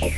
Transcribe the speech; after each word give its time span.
Hola 0.00 0.14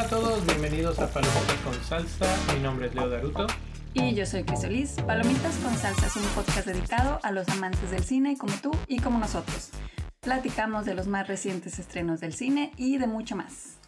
a 0.00 0.08
todos, 0.08 0.46
bienvenidos 0.46 0.98
a 0.98 1.08
Palomitas 1.08 1.56
con 1.62 1.74
Salsa. 1.84 2.34
Mi 2.54 2.62
nombre 2.62 2.86
es 2.86 2.94
Leo 2.94 3.10
Daruto. 3.10 3.46
Y 3.92 4.14
yo 4.14 4.24
soy 4.24 4.44
Crisolis. 4.44 4.92
Palomitas 5.02 5.58
con 5.58 5.74
Salsa 5.74 6.06
es 6.06 6.16
un 6.16 6.22
podcast 6.28 6.66
dedicado 6.66 7.20
a 7.22 7.30
los 7.30 7.46
amantes 7.50 7.90
del 7.90 8.02
cine 8.02 8.38
como 8.38 8.54
tú 8.62 8.70
y 8.88 9.00
como 9.00 9.18
nosotros. 9.18 9.72
Platicamos 10.20 10.86
de 10.86 10.94
los 10.94 11.08
más 11.08 11.28
recientes 11.28 11.78
estrenos 11.78 12.20
del 12.20 12.32
cine 12.32 12.72
y 12.78 12.96
de 12.96 13.06
mucho 13.06 13.36
más. 13.36 13.78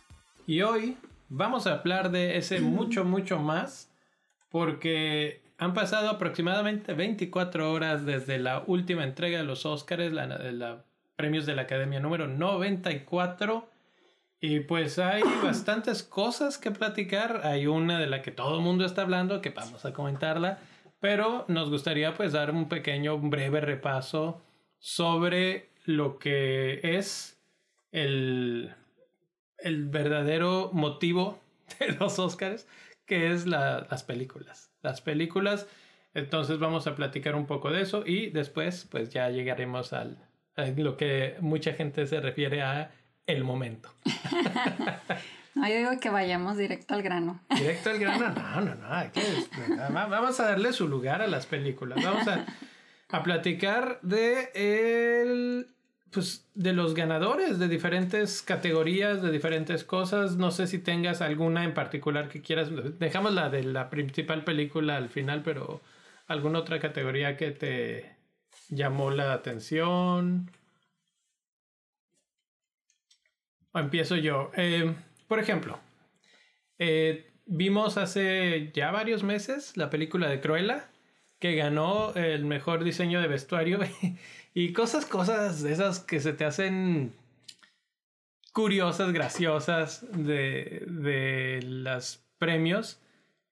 Y 0.46 0.60
hoy 0.60 0.98
vamos 1.30 1.66
a 1.66 1.72
hablar 1.72 2.10
de 2.10 2.36
ese 2.36 2.60
mucho, 2.60 3.06
mucho 3.06 3.38
más 3.38 3.88
porque 4.50 5.47
han 5.58 5.74
pasado 5.74 6.08
aproximadamente 6.08 6.94
24 6.94 7.72
horas 7.72 8.06
desde 8.06 8.38
la 8.38 8.62
última 8.66 9.02
entrega 9.02 9.38
de 9.38 9.44
los 9.44 9.66
Oscars, 9.66 10.12
la, 10.12 10.26
la 10.26 10.84
premios 11.16 11.46
de 11.46 11.56
la 11.56 11.62
Academia 11.62 11.98
número 11.98 12.28
94. 12.28 13.68
Y 14.40 14.60
pues 14.60 15.00
hay 15.00 15.22
bastantes 15.42 16.04
cosas 16.04 16.58
que 16.58 16.70
platicar. 16.70 17.40
Hay 17.44 17.66
una 17.66 17.98
de 17.98 18.06
la 18.06 18.22
que 18.22 18.30
todo 18.30 18.56
el 18.56 18.62
mundo 18.62 18.84
está 18.84 19.02
hablando, 19.02 19.42
que 19.42 19.50
vamos 19.50 19.84
a 19.84 19.92
comentarla. 19.92 20.60
Pero 21.00 21.44
nos 21.48 21.70
gustaría 21.70 22.14
pues 22.14 22.32
dar 22.32 22.52
un 22.52 22.68
pequeño, 22.68 23.18
breve 23.18 23.60
repaso 23.60 24.40
sobre 24.78 25.70
lo 25.84 26.20
que 26.20 26.80
es 26.82 27.40
el, 27.90 28.74
el 29.58 29.88
verdadero 29.88 30.70
motivo 30.72 31.40
de 31.80 31.92
los 31.94 32.20
Oscars, 32.20 32.68
que 33.06 33.32
es 33.32 33.44
las 33.44 34.04
películas. 34.04 34.67
Las 34.82 35.00
películas. 35.00 35.66
Entonces 36.14 36.58
vamos 36.58 36.86
a 36.86 36.94
platicar 36.94 37.34
un 37.34 37.46
poco 37.46 37.70
de 37.70 37.82
eso 37.82 38.02
y 38.06 38.30
después 38.30 38.86
pues 38.90 39.10
ya 39.10 39.28
llegaremos 39.30 39.92
al, 39.92 40.18
a 40.56 40.66
lo 40.66 40.96
que 40.96 41.36
mucha 41.40 41.72
gente 41.74 42.06
se 42.06 42.20
refiere 42.20 42.62
a 42.62 42.90
el 43.26 43.44
momento. 43.44 43.90
no, 45.54 45.68
yo 45.68 45.76
digo 45.76 45.90
que 46.00 46.10
vayamos 46.10 46.56
directo 46.56 46.94
al 46.94 47.02
grano. 47.02 47.40
Directo 47.50 47.90
al 47.90 47.98
grano, 47.98 48.30
no, 48.30 48.60
no, 48.62 48.74
no. 48.74 48.92
Hay 48.92 49.10
que, 49.10 49.22
vamos 49.92 50.40
a 50.40 50.44
darle 50.44 50.72
su 50.72 50.88
lugar 50.88 51.22
a 51.22 51.26
las 51.26 51.46
películas. 51.46 52.02
Vamos 52.02 52.26
a, 52.26 52.46
a 53.10 53.22
platicar 53.22 54.00
de 54.02 54.50
el, 54.54 55.68
pues, 56.12 56.48
de 56.54 56.72
los 56.72 56.94
ganadores 56.94 57.58
de 57.58 57.68
diferentes 57.68 58.42
categorías, 58.42 59.22
de 59.22 59.30
diferentes 59.30 59.84
cosas. 59.84 60.36
No 60.36 60.50
sé 60.50 60.66
si 60.66 60.78
tengas 60.78 61.20
alguna 61.20 61.64
en 61.64 61.74
particular 61.74 62.28
que 62.28 62.42
quieras. 62.42 62.70
Dejamos 62.98 63.34
la 63.34 63.50
de 63.50 63.64
la 63.64 63.90
principal 63.90 64.44
película 64.44 64.96
al 64.96 65.08
final, 65.10 65.42
pero 65.42 65.80
alguna 66.26 66.60
otra 66.60 66.80
categoría 66.80 67.36
que 67.36 67.50
te 67.52 68.16
llamó 68.68 69.10
la 69.10 69.32
atención. 69.32 70.50
empiezo 73.74 74.16
yo. 74.16 74.50
Eh, 74.56 74.94
por 75.28 75.38
ejemplo, 75.38 75.78
eh, 76.78 77.30
vimos 77.46 77.96
hace 77.96 78.70
ya 78.74 78.90
varios 78.90 79.22
meses 79.22 79.76
la 79.76 79.90
película 79.90 80.28
de 80.28 80.40
Cruella, 80.40 80.90
que 81.38 81.54
ganó 81.54 82.14
el 82.14 82.44
mejor 82.44 82.84
diseño 82.84 83.20
de 83.20 83.28
vestuario 83.28 83.78
y 84.58 84.72
cosas, 84.72 85.06
cosas 85.06 85.62
de 85.62 85.70
esas 85.70 86.00
que 86.00 86.18
se 86.18 86.32
te 86.32 86.44
hacen 86.44 87.12
curiosas, 88.52 89.12
graciosas 89.12 90.04
de, 90.10 90.82
de 90.84 91.60
los 91.62 92.24
premios. 92.38 93.00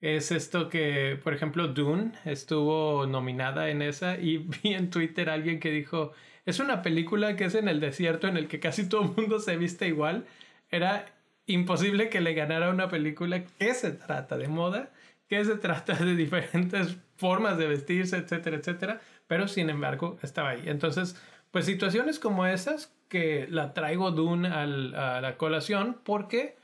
Es 0.01 0.33
esto 0.33 0.69
que, 0.69 1.17
por 1.23 1.33
ejemplo, 1.33 1.69
Dune 1.69 2.11
estuvo 2.25 3.07
nominada 3.07 3.71
en 3.71 3.83
esa 3.83 4.19
y 4.19 4.39
vi 4.63 4.75
en 4.75 4.91
Twitter 4.91 5.31
alguien 5.31 5.61
que 5.61 5.71
dijo, 5.71 6.11
es 6.45 6.59
una 6.59 6.83
película 6.83 7.37
que 7.37 7.45
es 7.45 7.55
en 7.55 7.69
el 7.69 7.79
desierto 7.79 8.27
en 8.27 8.37
el 8.37 8.49
que 8.49 8.59
casi 8.59 8.89
todo 8.89 9.03
el 9.03 9.11
mundo 9.17 9.39
se 9.39 9.57
viste 9.57 9.87
igual. 9.87 10.27
Era 10.73 11.07
imposible 11.47 12.09
que 12.09 12.21
le 12.21 12.35
ganara 12.35 12.69
una 12.69 12.89
película 12.89 13.45
que 13.45 13.75
se 13.75 13.93
trata 13.93 14.37
de 14.37 14.49
moda, 14.49 14.91
que 15.29 15.45
se 15.45 15.55
trata 15.55 15.95
de 15.95 16.17
diferentes 16.17 16.97
formas 17.17 17.59
de 17.59 17.69
vestirse, 17.69 18.17
etcétera, 18.17 18.57
etcétera. 18.57 19.01
Pero 19.27 19.49
sin 19.49 19.71
embargo 19.71 20.19
estaba 20.23 20.51
ahí. 20.51 20.63
Entonces, 20.67 21.21
pues 21.51 21.67
situaciones 21.67 22.19
como 22.19 22.47
esas 22.47 22.93
que 23.09 23.47
la 23.51 23.73
traigo 23.73 24.11
Dune 24.11 24.49
al, 24.49 24.95
a 24.95 25.21
la 25.21 25.37
colación 25.37 25.99
porque 26.05 26.57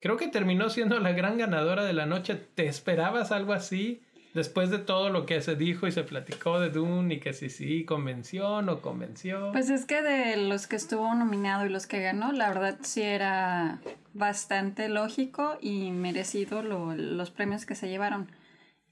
creo 0.00 0.16
que 0.16 0.28
terminó 0.28 0.70
siendo 0.70 0.98
la 0.98 1.12
gran 1.12 1.38
ganadora 1.38 1.84
de 1.84 1.92
la 1.92 2.06
noche. 2.06 2.34
¿Te 2.34 2.66
esperabas 2.66 3.32
algo 3.32 3.52
así? 3.52 4.02
después 4.34 4.70
de 4.70 4.78
todo 4.78 5.10
lo 5.10 5.26
que 5.26 5.40
se 5.40 5.56
dijo 5.56 5.86
y 5.86 5.92
se 5.92 6.04
platicó 6.04 6.58
de 6.60 6.70
Dune 6.70 7.14
y 7.14 7.20
que 7.20 7.32
si 7.32 7.50
sí, 7.50 7.84
convención 7.84 8.68
o 8.68 8.80
convención. 8.80 9.52
Pues 9.52 9.70
es 9.70 9.84
que 9.84 10.02
de 10.02 10.36
los 10.36 10.66
que 10.66 10.76
estuvo 10.76 11.14
nominado 11.14 11.66
y 11.66 11.68
los 11.68 11.86
que 11.86 12.00
ganó, 12.00 12.32
la 12.32 12.48
verdad 12.48 12.78
sí 12.82 13.02
era 13.02 13.80
bastante 14.14 14.88
lógico 14.88 15.58
y 15.60 15.90
merecido 15.90 16.62
los 16.62 17.30
premios 17.30 17.66
que 17.66 17.74
se 17.74 17.88
llevaron. 17.88 18.30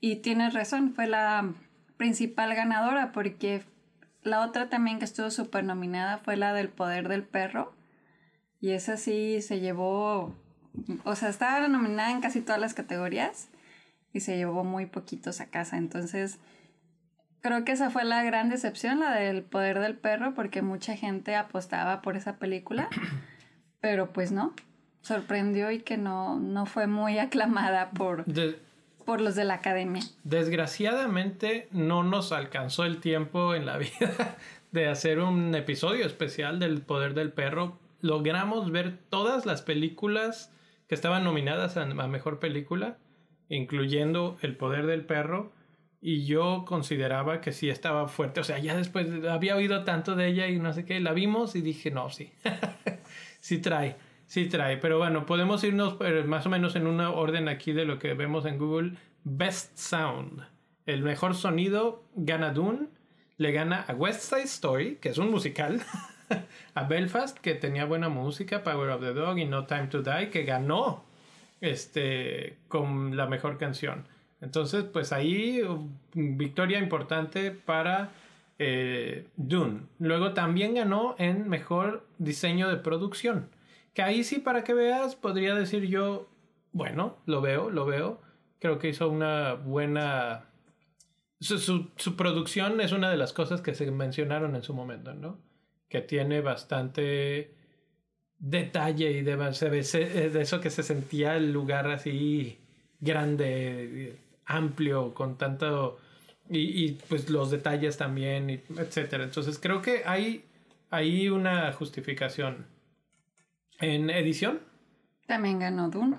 Y 0.01 0.17
tienes 0.17 0.55
razón, 0.55 0.95
fue 0.95 1.07
la 1.07 1.53
principal 2.01 2.55
ganadora 2.55 3.13
porque 3.13 3.63
la 4.23 4.41
otra 4.41 4.71
también 4.71 4.99
que 4.99 5.05
estuvo 5.05 5.31
súper 5.31 5.65
nominada 5.65 6.17
fue 6.17 6.35
la 6.35 6.55
del 6.55 6.71
poder 6.71 7.09
del 7.09 7.25
perro. 7.25 7.75
Y 8.59 8.71
esa 8.71 8.97
sí 8.97 9.43
se 9.43 9.61
llevó, 9.61 10.35
o 11.05 11.15
sea, 11.15 11.29
estaba 11.29 11.69
nominada 11.69 12.11
en 12.11 12.23
casi 12.23 12.41
todas 12.41 12.59
las 12.59 12.73
categorías 12.73 13.51
y 14.15 14.21
se 14.21 14.39
llevó 14.39 14.65
muy 14.65 14.87
poquitos 14.87 15.43
a 15.43 15.51
casa. 15.51 15.77
Entonces, 15.77 16.39
creo 17.43 17.67
que 17.67 17.73
esa 17.73 17.91
fue 17.91 18.05
la 18.05 18.23
gran 18.23 18.49
decepción, 18.49 19.01
la 19.01 19.15
del 19.15 19.43
poder 19.43 19.79
del 19.79 19.99
perro, 19.99 20.33
porque 20.33 20.63
mucha 20.63 20.97
gente 20.97 21.37
apostaba 21.37 22.01
por 22.01 22.17
esa 22.17 22.39
película, 22.39 22.89
pero 23.83 24.11
pues 24.11 24.33
no, 24.33 24.55
sorprendió 25.03 25.71
y 25.71 25.81
que 25.81 25.99
no, 25.99 26.41
no 26.41 26.65
fue 26.65 26.87
muy 26.87 27.19
aclamada 27.27 27.91
por, 27.91 28.25
por 29.11 29.21
los 29.21 29.35
de 29.35 29.43
la 29.43 29.55
academia. 29.55 30.05
Desgraciadamente 30.23 31.67
no 31.73 32.05
nos 32.05 32.31
alcanzó 32.31 32.85
el 32.85 33.01
tiempo 33.01 33.57
en 33.57 33.67
la 33.67 33.77
vida 33.79 34.37
de 34.71 34.87
hacer 34.87 35.19
un 35.19 35.53
episodio 35.57 36.07
especial 36.07 36.61
del 36.61 36.81
poder 36.83 37.15
del 37.15 37.33
perro. 37.33 37.77
Logramos 38.03 38.71
ver 38.71 38.99
todas 39.09 39.47
las 39.47 39.63
películas 39.63 40.53
que 40.87 40.95
estaban 40.95 41.25
nominadas 41.25 41.77
a 41.77 41.87
mejor 41.87 42.39
película 42.39 42.99
incluyendo 43.49 44.39
El 44.43 44.57
poder 44.57 44.87
del 44.87 45.05
perro, 45.05 45.53
y 46.01 46.25
yo 46.25 46.65
consideraba 46.67 47.41
que 47.41 47.51
sí 47.51 47.69
estaba 47.69 48.07
fuerte. 48.07 48.39
O 48.39 48.45
sea, 48.45 48.61
ya 48.61 48.77
después 48.77 49.09
había 49.29 49.57
oído 49.57 49.83
tanto 49.83 50.15
de 50.15 50.29
ella 50.29 50.47
y 50.47 50.61
no 50.61 50.73
sé 50.73 50.85
qué, 50.85 51.01
la 51.01 51.13
vimos 51.13 51.57
y 51.57 51.63
dije, 51.63 51.91
no, 51.91 52.11
sí, 52.11 52.33
sí 53.41 53.59
trae, 53.59 53.97
sí 54.31 54.47
trae. 54.47 54.77
Pero 54.77 54.99
bueno, 54.99 55.27
podemos 55.27 55.65
irnos 55.65 55.97
eh, 56.01 56.23
más 56.25 56.47
o 56.47 56.51
menos 56.51 56.77
en 56.77 56.87
una 56.87 57.11
orden 57.11 57.49
aquí 57.49 57.73
de 57.73 57.85
lo 57.85 57.99
que 57.99 58.15
vemos 58.15 58.47
en 58.47 58.59
Google. 58.59 58.93
Best 59.25 59.77
Sound. 59.77 60.47
El 60.87 61.03
mejor 61.03 61.35
sonido 61.35 62.05
gana 62.15 62.53
Dune, 62.53 62.87
le 63.39 63.51
gana 63.51 63.85
a 63.89 63.93
West 63.93 64.23
Side 64.23 64.45
Story, 64.45 64.99
que 65.01 65.09
es 65.09 65.19
un 65.19 65.33
musical, 65.33 65.83
a 66.75 66.85
Belfast, 66.85 67.39
que 67.39 67.55
tenía 67.55 67.87
buena 67.87 68.09
música, 68.09 68.63
Power 68.63 68.91
of 68.91 69.01
the 69.01 69.13
Dog 69.13 69.37
y 69.39 69.47
No 69.47 69.67
Time 69.67 69.89
to 69.89 70.01
Die, 70.03 70.31
que 70.31 70.45
ganó 70.45 71.03
este, 71.61 72.57
con 72.69 73.17
la 73.17 73.27
mejor 73.27 73.59
canción. 73.59 74.07
Entonces, 74.41 74.85
pues 74.85 75.13
ahí 75.13 75.61
victoria 76.15 76.79
importante 76.79 77.51
para 77.51 78.13
eh, 78.61 79.27
Dune. 79.37 79.81
Luego 79.99 80.35
también 80.35 80.77
ganó 80.77 81.17
en 81.19 81.49
mejor 81.49 82.07
diseño 82.19 82.69
de 82.69 82.77
producción. 82.77 83.49
Que 83.95 84.03
ahí 84.03 84.25
sí, 84.25 84.39
para 84.39 84.65
que 84.65 84.75
veas, 84.75 85.17
podría 85.17 85.55
decir 85.55 85.87
yo, 85.87 86.29
bueno, 86.73 87.19
lo 87.27 87.41
veo, 87.41 87.71
lo 87.71 87.87
veo. 87.87 88.21
Creo 88.59 88.79
que 88.79 88.89
hizo 88.89 89.09
una 89.09 89.55
buena... 89.55 90.47
Su, 91.41 91.59
su, 91.59 92.17
producción 92.17 92.81
es 92.83 92.93
una 92.93 93.11
de 93.11 93.17
las 93.17 93.33
cosas 93.33 93.63
que 93.63 93.75
se 93.75 93.91
mencionaron 93.91 94.55
en 94.55 94.63
su 94.63 94.75
momento, 94.75 95.15
¿no? 95.15 95.39
Que 95.89 96.03
tiene 96.03 96.43
bastante 96.43 97.55
detalle 98.39 99.11
y 99.13 99.23
de, 99.23 99.33
eh, 99.33 100.31
de 100.31 100.41
eso 100.43 100.61
que 100.61 100.71
se 100.71 100.83
sentía 100.83 101.37
el 101.37 101.51
lugar 101.51 101.91
así 101.91 102.59
grande, 103.01 104.17
amplio, 104.45 105.15
con 105.15 105.37
tanto... 105.39 105.99
Y, 106.51 106.85
y 106.85 106.93
pues 107.09 107.31
los 107.31 107.51
detalles 107.51 107.97
también, 107.97 108.51
etcétera. 108.51 109.25
Entonces 109.25 109.59
creo 109.59 109.81
que 109.83 110.03
hay, 110.05 110.45
hay 110.91 111.29
una 111.29 111.73
justificación. 111.73 112.67
En 113.81 114.11
edición. 114.11 114.61
También 115.27 115.59
ganó 115.59 115.89
Dune. 115.89 116.19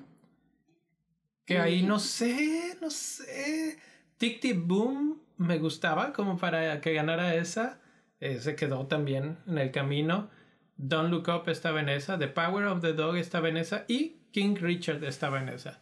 Que 1.45 1.59
ahí 1.59 1.83
no 1.83 1.99
sé, 1.99 2.77
no 2.81 2.89
sé. 2.89 3.77
Tic 4.17 4.39
Tic 4.39 4.57
Boom 4.65 5.21
me 5.37 5.57
gustaba 5.57 6.13
como 6.13 6.37
para 6.37 6.81
que 6.81 6.93
ganara 6.93 7.35
esa. 7.35 7.79
Eh, 8.19 8.39
se 8.39 8.55
quedó 8.55 8.87
también 8.87 9.37
en 9.47 9.57
el 9.57 9.71
camino. 9.71 10.29
Don't 10.77 11.11
Look 11.11 11.27
Up 11.29 11.49
estaba 11.49 11.79
en 11.79 11.89
esa, 11.89 12.17
The 12.17 12.27
Power 12.27 12.65
of 12.65 12.81
the 12.81 12.93
Dog 12.93 13.17
estaba 13.17 13.49
en 13.49 13.57
esa 13.57 13.85
y 13.87 14.21
King 14.31 14.55
Richard 14.59 15.03
estaba 15.03 15.39
en 15.41 15.49
esa. 15.49 15.79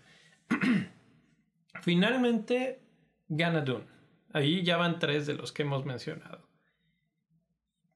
Finalmente 1.81 2.81
gana 3.29 3.61
Dune. 3.61 3.85
Ahí 4.33 4.63
ya 4.63 4.75
van 4.75 4.99
tres 4.99 5.25
de 5.25 5.35
los 5.35 5.53
que 5.53 5.61
hemos 5.63 5.85
mencionado. 5.85 6.48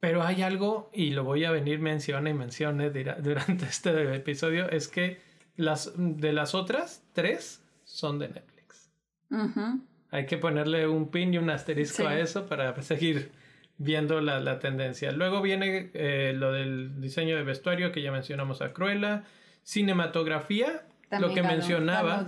Pero 0.04 0.22
hay 0.22 0.42
algo, 0.42 0.90
y 0.94 1.12
lo 1.12 1.24
voy 1.24 1.46
a 1.46 1.52
venir 1.52 1.80
menciona 1.80 2.30
y 2.30 2.34
mencione 2.34 2.90
durante 3.22 3.64
este 3.64 4.14
episodio, 4.14 4.70
es 4.70 4.90
que 4.90 5.22
las 5.56 5.94
de 5.96 6.34
las 6.34 6.56
otras 6.56 7.06
tres 7.14 7.64
son 7.86 8.20
de 8.20 8.28
Netflix. 8.28 8.92
Hay 10.12 10.26
que 10.26 10.38
ponerle 10.38 10.90
un 10.90 11.10
pin 11.10 11.34
y 11.34 11.38
un 11.38 11.50
asterisco 11.50 12.06
a 12.06 12.20
eso 12.20 12.48
para 12.48 12.82
seguir 12.82 13.32
viendo 13.78 14.20
la, 14.20 14.42
la 14.42 14.60
tendencia. 14.60 15.14
Luego 15.14 15.42
viene 15.42 15.90
eh, 15.94 16.34
lo 16.36 16.52
del 16.52 17.00
diseño 17.00 17.38
de 17.38 17.44
vestuario 17.44 17.94
que 17.94 18.02
ya 18.02 18.12
mencionamos 18.12 18.62
a 18.62 18.74
Cruella. 18.74 19.24
Cinematografía, 19.64 20.86
lo 21.18 21.34
que 21.34 21.44
mencionaba. 21.44 22.26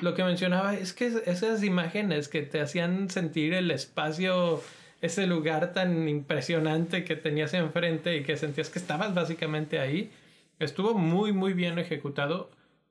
Lo 0.00 0.14
que 0.14 0.24
mencionaba 0.24 0.74
es 0.74 0.92
que 0.92 1.06
esas 1.26 1.62
imágenes 1.62 2.28
que 2.28 2.42
te 2.42 2.60
hacían 2.60 3.10
sentir 3.10 3.54
el 3.54 3.70
espacio, 3.70 4.60
ese 5.00 5.26
lugar 5.26 5.72
tan 5.72 6.08
impresionante 6.08 7.04
que 7.04 7.16
tenías 7.16 7.54
enfrente 7.54 8.16
y 8.16 8.22
que 8.22 8.36
sentías 8.36 8.70
que 8.70 8.78
estabas 8.78 9.14
básicamente 9.14 9.78
ahí, 9.80 10.10
estuvo 10.58 10.94
muy, 10.94 11.32
muy 11.32 11.52
bien 11.52 11.78
ejecutado. 11.78 12.50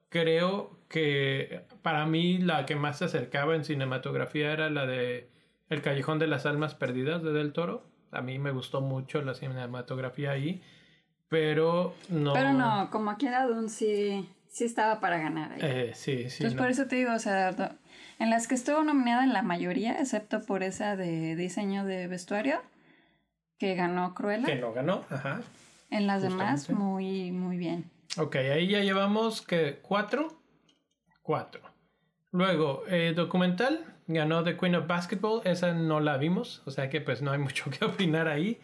Creo 0.09 0.71
que 0.88 1.61
para 1.83 2.06
mí 2.06 2.39
la 2.39 2.65
que 2.65 2.75
más 2.75 2.97
se 2.97 3.06
acercaba 3.06 3.56
en 3.56 3.63
cinematografía 3.63 4.51
era 4.51 4.69
la 4.69 4.88
de 4.88 5.29
El 5.69 5.81
Callejón 5.81 6.17
de 6.17 6.27
las 6.27 6.45
Almas 6.47 6.73
Perdidas 6.73 7.21
de 7.21 7.31
Del 7.31 7.53
Toro. 7.53 7.83
A 8.11 8.21
mí 8.21 8.39
me 8.39 8.51
gustó 8.51 8.81
mucho 8.81 9.21
la 9.21 9.35
cinematografía 9.35 10.31
ahí. 10.31 10.63
Pero 11.27 11.94
no. 12.09 12.33
Pero 12.33 12.53
no, 12.53 12.89
como 12.89 13.11
aquí 13.11 13.27
era 13.27 13.45
Dune 13.45 13.69
sí, 13.69 14.27
sí 14.47 14.63
estaba 14.63 15.00
para 15.00 15.19
ganar. 15.19 15.51
Ahí. 15.53 15.59
Eh, 15.61 15.91
sí, 15.94 16.27
sí. 16.31 16.38
Entonces 16.44 16.56
por 16.56 16.69
eso 16.69 16.88
te 16.88 16.95
digo, 16.95 17.13
o 17.13 17.19
sea, 17.19 17.56
en 18.19 18.30
las 18.30 18.48
que 18.48 18.56
estuvo 18.56 18.83
nominada 18.83 19.24
en 19.24 19.33
la 19.33 19.42
mayoría, 19.42 20.00
excepto 20.00 20.42
por 20.42 20.62
esa 20.62 20.95
de 20.95 21.36
diseño 21.36 21.86
de 21.86 22.07
vestuario, 22.07 22.62
que 23.57 23.75
ganó 23.75 24.13
Cruella. 24.13 24.45
Que 24.45 24.56
no 24.56 24.74
ganó, 24.74 25.06
ajá. 25.10 25.42
En 25.89 26.06
las 26.06 26.21
demás, 26.21 26.69
muy, 26.69 27.31
muy 27.31 27.57
bien. 27.57 27.89
Ok, 28.18 28.36
ahí 28.36 28.68
ya 28.68 28.81
llevamos 28.81 29.42
que 29.42 29.80
cuatro. 29.81 30.39
Cuatro. 31.21 31.62
Luego, 32.31 32.83
eh, 32.88 33.13
documental, 33.16 33.86
ganó 34.07 34.44
The 34.44 34.57
Queen 34.57 34.75
of 34.75 34.88
Basketball, 34.88 35.42
esa 35.45 35.74
no 35.74 36.00
la 36.00 36.18
vimos, 36.18 36.62
o 36.66 36.71
sea 36.71 36.89
que 36.89 37.01
pues 37.01 37.21
no 37.21 37.31
hay 37.31 37.39
mucho 37.39 37.71
que 37.71 37.86
opinar 37.86 38.27
ahí. 38.27 38.60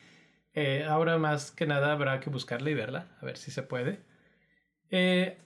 Eh, 0.54 0.86
ahora 0.88 1.18
más 1.18 1.52
que 1.52 1.66
nada 1.66 1.92
habrá 1.92 2.20
que 2.20 2.30
buscarla 2.30 2.70
y 2.70 2.74
verla, 2.74 3.08
a 3.22 3.26
ver 3.26 3.38
si 3.38 3.52
se 3.52 3.64
puede. 3.64 4.00
Eh, 4.90 5.38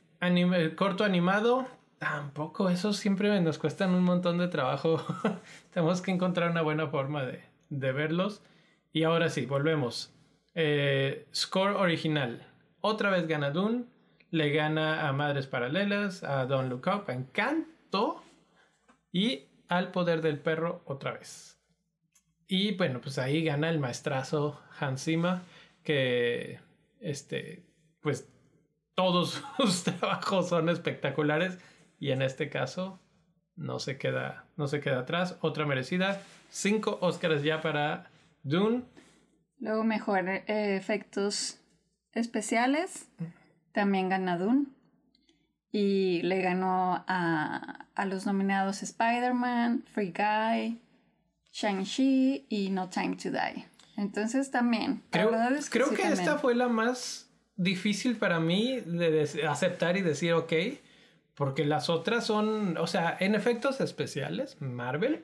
corto 0.76 1.04
animado, 1.04 1.68
tampoco, 2.00 2.70
eso 2.70 2.94
siempre 2.94 3.40
nos 3.42 3.60
cuestan 3.60 3.94
un 3.94 4.04
montón 4.04 4.38
de 4.38 4.48
trabajo. 4.48 5.02
Tenemos 5.74 6.02
que 6.02 6.12
encontrar 6.12 6.52
una 6.52 6.62
buena 6.62 6.88
forma 6.88 7.26
de, 7.26 7.44
de 7.70 7.92
verlos. 7.92 8.42
Y 8.92 9.04
ahora 9.04 9.30
sí, 9.30 9.46
volvemos. 9.46 10.14
Eh, 10.56 11.28
score 11.34 11.76
original. 11.76 12.46
Otra 12.82 13.10
vez 13.12 13.28
gana 13.28 13.52
Dune. 13.52 13.84
Le 14.32 14.52
gana 14.52 15.08
a 15.08 15.14
Madres 15.14 15.48
Paralelas, 15.48 16.24
a 16.24 16.46
Don't 16.46 16.70
Look 16.70 16.88
Up, 16.88 17.10
Encanto 17.10 18.24
y 19.12 19.46
al 19.68 19.92
Poder 19.92 20.22
del 20.22 20.40
Perro 20.40 20.84
otra 20.86 21.14
vez. 21.14 21.58
Y 22.48 22.76
bueno, 22.76 23.02
pues 23.02 23.18
ahí 23.18 23.44
gana 23.44 23.70
el 23.70 23.80
maestrazo 23.80 24.60
Hans 24.80 25.10
que 25.84 26.60
este, 27.00 27.64
pues 28.02 28.30
todos 28.96 29.42
sus 29.58 29.84
trabajos 29.84 30.50
son 30.50 30.70
espectaculares 30.70 31.58
y 32.00 32.12
en 32.12 32.22
este 32.22 32.50
caso 32.50 33.00
no 33.56 33.80
se 33.80 33.98
queda, 33.98 34.46
no 34.58 34.68
se 34.68 34.80
queda 34.80 35.00
atrás. 35.00 35.38
Otra 35.42 35.66
merecida. 35.66 36.22
Cinco 36.50 36.98
Oscars 37.02 37.44
ya 37.44 37.62
para 37.62 38.10
Dune. 38.44 38.84
Luego 39.60 39.84
mejor 39.84 40.30
eh, 40.30 40.44
efectos 40.48 41.60
especiales. 42.14 43.08
También 43.74 44.10
gana 44.10 44.38
Dune. 44.38 44.66
Y 45.72 46.22
le 46.24 46.42
ganó 46.42 47.04
a, 47.08 47.86
a 47.94 48.06
los 48.06 48.26
nominados 48.26 48.82
Spider-Man, 48.82 49.84
Free 49.94 50.12
Guy, 50.12 50.80
Shang-Chi 51.52 52.48
y 52.50 52.70
No 52.72 52.90
Time 52.90 53.18
to 53.18 53.30
Die. 53.30 53.68
Entonces 53.98 54.50
también. 54.50 55.04
Creo, 55.10 55.32
creo 55.70 55.90
que 55.90 56.04
esta 56.04 56.38
fue 56.38 56.56
la 56.56 56.70
más 56.70 57.30
difícil 57.58 58.16
para 58.16 58.40
mí 58.40 58.80
de, 58.80 59.30
aceptar 59.48 59.98
y 59.98 60.02
decir 60.02 60.34
ok. 60.34 60.54
Porque 61.40 61.64
las 61.64 61.90
otras 61.90 62.26
son, 62.26 62.78
o 62.78 62.86
sea, 62.86 63.16
en 63.18 63.34
efectos 63.34 63.80
especiales, 63.80 64.58
Marvel 64.60 65.24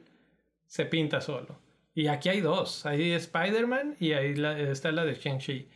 se 0.66 0.86
pinta 0.86 1.20
solo. 1.20 1.58
Y 1.94 2.08
aquí 2.08 2.30
hay 2.30 2.40
dos. 2.40 2.86
Ahí 2.86 3.12
Spider-Man 3.12 3.98
y 4.00 4.14
ahí 4.14 4.34
está 4.70 4.94
la 4.94 5.04
de 5.04 5.16
Shang-Chi. 5.16 5.68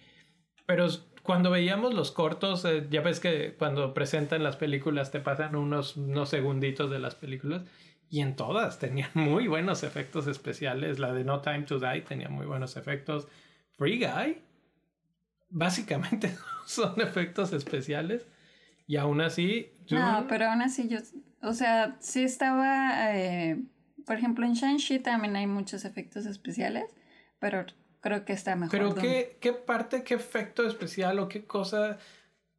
Pero 0.65 0.87
cuando 1.23 1.51
veíamos 1.51 1.93
los 1.93 2.11
cortos, 2.11 2.63
eh, 2.63 2.87
ya 2.89 3.01
ves 3.01 3.19
que 3.19 3.55
cuando 3.59 3.93
presentan 3.93 4.41
las 4.41 4.55
películas 4.55 5.11
te 5.11 5.19
pasan 5.19 5.57
unos, 5.57 5.97
unos 5.97 6.29
segunditos 6.29 6.89
de 6.89 6.99
las 6.99 7.15
películas. 7.15 7.63
Y 8.09 8.21
en 8.21 8.37
todas 8.37 8.79
tenían 8.79 9.11
muy 9.15 9.49
buenos 9.49 9.83
efectos 9.83 10.25
especiales. 10.27 10.99
La 10.99 11.11
de 11.11 11.25
No 11.25 11.41
Time 11.41 11.63
to 11.63 11.79
Die 11.79 11.99
tenía 12.07 12.29
muy 12.29 12.45
buenos 12.45 12.77
efectos. 12.77 13.27
Free 13.77 13.99
Guy, 13.99 14.37
básicamente 15.49 16.33
son 16.65 17.01
efectos 17.01 17.51
especiales. 17.51 18.25
Y 18.89 18.97
aún 18.97 19.21
así. 19.21 19.71
No, 19.91 20.25
pero 20.27 20.47
aún 20.47 20.63
así 20.63 20.89
yo. 20.89 20.97
O 21.43 21.53
sea, 21.53 21.95
sí 21.99 22.23
estaba. 22.23 23.15
Eh, 23.15 23.61
por 24.03 24.17
ejemplo, 24.17 24.47
en 24.47 24.53
Shang-Chi 24.53 24.97
también 24.97 25.35
hay 25.35 25.45
muchos 25.45 25.85
efectos 25.85 26.25
especiales. 26.25 26.85
Pero 27.37 27.67
creo 28.01 28.25
que 28.25 28.33
está 28.33 28.55
mejor. 28.55 28.71
Pero 28.71 28.95
¿qué, 28.95 29.37
qué 29.39 29.53
parte, 29.53 30.03
qué 30.03 30.15
efecto 30.15 30.65
especial 30.65 31.19
o 31.19 31.29
qué 31.29 31.45
cosa 31.45 31.99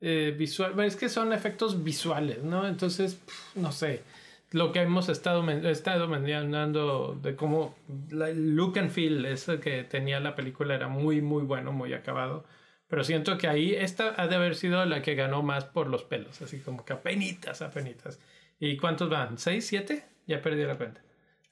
eh, 0.01 0.33
visual? 0.39 0.79
Es 0.85 0.95
que 0.95 1.09
son 1.09 1.33
efectos 1.33 1.83
visuales, 1.83 2.45
¿no? 2.45 2.65
Entonces, 2.65 3.21
no 3.57 3.73
sé 3.73 4.05
lo 4.53 4.73
que 4.73 4.83
hemos 4.83 5.09
estado, 5.09 5.49
estado 5.49 6.09
mencionando 6.09 7.19
de 7.21 7.37
cómo 7.37 7.75
el 8.11 8.55
look 8.55 8.79
and 8.79 8.91
feel 8.91 9.25
ese 9.25 9.61
que 9.61 9.85
tenía 9.85 10.21
la 10.21 10.35
película 10.35 10.75
era 10.75 10.89
muy, 10.89 11.21
muy 11.21 11.43
bueno, 11.43 11.73
muy 11.73 11.93
acabado. 11.93 12.45
Pero 12.91 13.05
siento 13.05 13.39
que 13.39 13.47
ahí 13.47 13.73
esta 13.73 14.21
ha 14.21 14.27
de 14.27 14.35
haber 14.35 14.57
sido 14.57 14.85
la 14.85 15.01
que 15.01 15.15
ganó 15.15 15.43
más 15.43 15.65
por 15.65 15.87
los 15.87 16.03
pelos, 16.03 16.43
así 16.43 16.59
como 16.59 16.85
que 16.85 16.93
apenitas, 16.93 17.63
apenitas. 17.63 18.19
¿Y 18.59 18.77
cuántos 18.77 19.09
van? 19.09 19.39
¿Seis, 19.39 19.69
siete? 19.69 20.05
Ya 20.27 20.43
perdí 20.43 20.65
la 20.65 20.77
cuenta. 20.77 21.01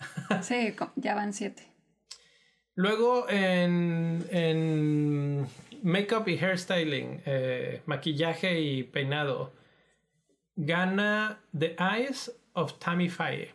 sí, 0.43 0.75
ya 0.97 1.15
van 1.15 1.33
siete. 1.33 1.63
Luego 2.75 3.29
en, 3.31 4.27
en 4.31 5.47
makeup 5.83 6.27
y 6.27 6.39
hairstyling, 6.39 7.23
eh, 7.25 7.83
maquillaje 7.87 8.61
y 8.61 8.83
peinado, 8.83 9.53
gana 10.57 11.41
The 11.57 11.77
Eyes 11.79 12.33
of 12.55 12.81
Tammy 12.81 13.09
Faye. 13.09 13.55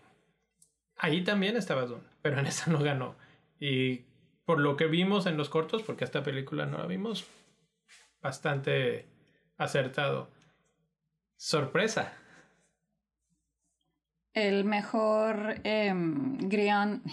Ahí 0.97 1.21
también 1.21 1.57
estaba 1.57 1.85
Dune, 1.85 2.03
pero 2.21 2.39
en 2.39 2.45
esa 2.45 2.71
no 2.71 2.79
ganó. 2.79 3.15
Y 3.59 4.05
por 4.45 4.59
lo 4.59 4.77
que 4.77 4.87
vimos 4.87 5.25
en 5.25 5.35
los 5.35 5.49
cortos, 5.49 5.83
porque 5.83 6.05
esta 6.05 6.23
película 6.23 6.65
no 6.65 6.77
la 6.77 6.85
vimos, 6.85 7.27
bastante 8.23 9.05
acertado. 9.57 10.31
Sorpresa. 11.35 12.13
El 14.33 14.63
mejor 14.63 15.61
eh, 15.63 15.93
guion. 15.93 17.03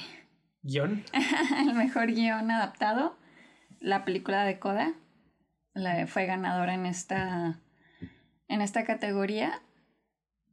¿Guión? 0.62 1.05
el 1.59 1.75
mejor 1.75 2.07
guion 2.07 2.50
adaptado. 2.50 3.17
La 3.81 4.05
película 4.05 4.45
de 4.45 4.59
Coda. 4.59 4.95
La, 5.75 6.07
fue 6.07 6.26
ganadora 6.26 6.75
en 6.75 6.87
esta, 6.87 7.61
en 8.49 8.61
esta 8.61 8.85
categoría. 8.85 9.61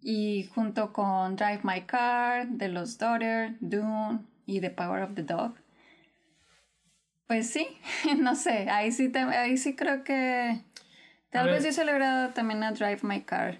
Y 0.01 0.49
junto 0.53 0.91
con 0.91 1.35
Drive 1.35 1.61
My 1.63 1.81
Car, 1.81 2.47
The 2.57 2.69
Lost 2.69 2.99
Daughter, 2.99 3.55
Dune 3.59 4.19
y 4.45 4.59
The 4.59 4.71
Power 4.71 5.03
of 5.03 5.15
the 5.15 5.23
Dog. 5.23 5.55
Pues 7.27 7.49
sí, 7.49 7.67
no 8.17 8.35
sé, 8.35 8.69
ahí 8.69 8.91
sí, 8.91 9.11
ahí 9.15 9.57
sí 9.57 9.75
creo 9.75 10.03
que 10.03 10.61
tal 11.29 11.49
vez 11.49 11.65
he 11.65 11.73
celebrado 11.73 12.29
también 12.33 12.63
a 12.63 12.71
Drive 12.71 12.99
My 13.03 13.21
Car. 13.21 13.59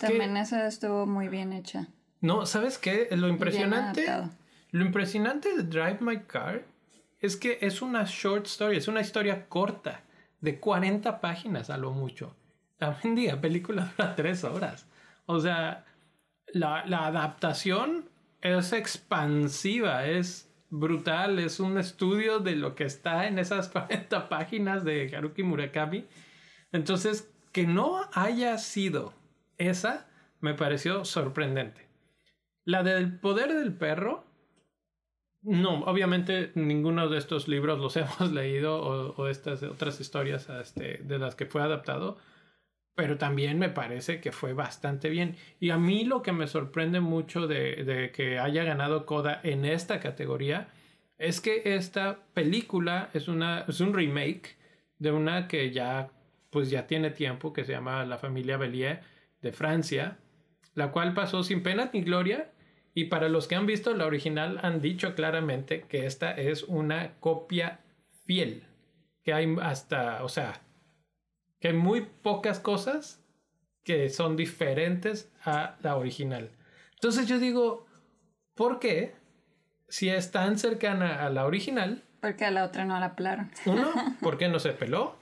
también 0.00 0.36
esa 0.36 0.66
estuvo 0.66 1.06
muy 1.06 1.28
bien 1.28 1.52
hecha. 1.52 1.88
No, 2.20 2.46
¿sabes 2.46 2.78
qué? 2.78 3.08
Lo 3.12 3.28
impresionante, 3.28 4.06
lo 4.72 4.84
impresionante 4.84 5.56
de 5.56 5.62
Drive 5.62 5.98
My 6.00 6.20
Car 6.22 6.64
es 7.20 7.36
que 7.36 7.58
es 7.60 7.82
una 7.82 8.04
short 8.04 8.46
story, 8.46 8.76
es 8.76 8.88
una 8.88 9.00
historia 9.00 9.48
corta 9.48 10.02
de 10.40 10.58
40 10.58 11.20
páginas 11.20 11.70
a 11.70 11.76
lo 11.76 11.92
mucho. 11.92 12.34
La 12.78 12.98
mendiga 13.02 13.40
película 13.40 13.92
dura 13.96 14.14
3 14.14 14.44
horas. 14.44 14.86
O 15.26 15.40
sea, 15.40 15.84
la, 16.52 16.82
adaptación 17.06 18.08
es 18.40 18.72
expansiva, 18.72 20.06
es 20.06 20.45
brutal, 20.70 21.38
es 21.38 21.60
un 21.60 21.78
estudio 21.78 22.38
de 22.40 22.56
lo 22.56 22.74
que 22.74 22.84
está 22.84 23.26
en 23.26 23.38
esas 23.38 23.68
40 23.70 24.28
páginas 24.28 24.84
de 24.84 25.14
Haruki 25.14 25.42
Murakami. 25.42 26.04
Entonces, 26.72 27.32
que 27.52 27.66
no 27.66 28.02
haya 28.12 28.58
sido 28.58 29.14
esa 29.58 30.08
me 30.40 30.54
pareció 30.54 31.04
sorprendente. 31.04 31.86
La 32.64 32.82
del 32.82 33.18
poder 33.18 33.54
del 33.54 33.72
perro, 33.72 34.24
no, 35.42 35.80
obviamente 35.84 36.50
ninguno 36.54 37.08
de 37.08 37.18
estos 37.18 37.48
libros 37.48 37.78
los 37.78 37.96
hemos 37.96 38.32
leído 38.32 38.80
o, 38.80 39.28
estas 39.28 39.62
otras 39.62 40.00
historias 40.00 40.48
este, 40.48 41.00
de 41.04 41.18
las 41.18 41.34
que 41.34 41.46
fue 41.46 41.62
adaptado, 41.62 42.18
pero 42.96 43.18
también 43.18 43.58
me 43.58 43.68
parece 43.68 44.20
que 44.20 44.32
fue 44.32 44.54
bastante 44.54 45.10
bien. 45.10 45.36
Y 45.60 45.70
a 45.70 45.78
mí 45.78 46.04
lo 46.04 46.22
que 46.22 46.32
me 46.32 46.46
sorprende 46.48 47.00
mucho 47.00 47.46
de, 47.46 48.10
que 48.14 48.38
haya 48.38 48.64
ganado 48.64 49.04
Coda 49.04 49.38
en 49.44 49.66
esta 49.66 50.00
categoría 50.00 50.68
es 51.18 51.42
que 51.42 51.62
esta 51.76 52.18
película 52.32 53.10
es, 53.12 53.28
una, 53.28 53.64
es 53.68 53.80
un 53.80 53.92
remake 53.94 54.56
de 54.98 55.12
una 55.12 55.46
que 55.46 55.70
ya, 55.72 56.08
pues 56.50 56.70
ya 56.70 56.86
tiene 56.86 57.10
tiempo, 57.10 57.52
que 57.52 57.64
se 57.64 57.72
llama 57.72 58.06
La 58.06 58.16
familia 58.16 58.56
Bellier 58.56 59.02
de 59.42 59.52
Francia, 59.52 60.16
la 60.74 60.90
cual 60.90 61.12
pasó 61.12 61.44
sin 61.44 61.62
pena 61.62 61.90
ni 61.92 62.00
gloria. 62.00 62.50
Y 62.94 63.04
para 63.04 63.28
los 63.28 63.46
que 63.46 63.56
han 63.56 63.66
visto 63.66 63.94
la 63.94 64.06
original 64.06 64.58
han 64.62 64.80
dicho 64.80 65.14
claramente 65.14 65.82
que 65.82 66.06
esta 66.06 66.32
es 66.32 66.62
una 66.62 67.12
copia 67.20 67.80
fiel. 68.24 68.62
Que 69.22 69.34
hay 69.34 69.54
hasta, 69.60 70.24
o 70.24 70.30
sea, 70.30 70.62
que 71.60 71.68
hay 71.68 71.74
muy 71.74 72.02
pocas 72.02 72.60
cosas 72.60 73.22
que 73.84 74.08
son 74.10 74.36
diferentes 74.36 75.30
a 75.44 75.76
la 75.82 75.96
original. 75.96 76.50
Entonces 76.94 77.26
yo 77.26 77.38
digo, 77.38 77.86
¿por 78.54 78.80
qué? 78.80 79.14
Si 79.88 80.08
es 80.08 80.32
tan 80.32 80.58
cercana 80.58 81.24
a 81.24 81.30
la 81.30 81.46
original. 81.46 82.02
Porque 82.20 82.44
a 82.44 82.50
la 82.50 82.64
otra 82.64 82.84
no 82.84 82.98
la 82.98 83.14
pelaron. 83.14 83.50
Uno, 83.64 83.92
¿por 84.20 84.38
qué 84.38 84.48
no 84.48 84.58
se 84.58 84.72
peló? 84.72 85.16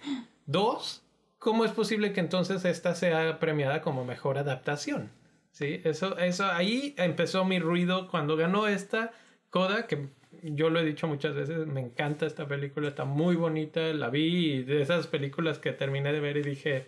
Dos, 0.46 1.02
¿cómo 1.38 1.64
es 1.64 1.72
posible 1.72 2.12
que 2.12 2.20
entonces 2.20 2.64
esta 2.64 2.94
sea 2.94 3.38
premiada 3.38 3.82
como 3.82 4.04
mejor 4.04 4.38
adaptación? 4.38 5.10
Sí, 5.50 5.80
eso, 5.84 6.18
eso, 6.18 6.46
ahí 6.46 6.94
empezó 6.96 7.44
mi 7.44 7.58
ruido 7.58 8.08
cuando 8.08 8.36
ganó 8.36 8.66
esta 8.66 9.12
Coda, 9.50 9.86
que 9.86 10.08
yo 10.52 10.68
lo 10.68 10.80
he 10.80 10.84
dicho 10.84 11.08
muchas 11.08 11.34
veces, 11.34 11.66
me 11.66 11.80
encanta 11.80 12.26
esta 12.26 12.46
película, 12.46 12.88
está 12.88 13.04
muy 13.04 13.34
bonita, 13.34 13.80
la 13.94 14.10
vi 14.10 14.52
y 14.52 14.62
de 14.62 14.82
esas 14.82 15.06
películas 15.06 15.58
que 15.58 15.72
terminé 15.72 16.12
de 16.12 16.20
ver 16.20 16.36
y 16.36 16.42
dije, 16.42 16.86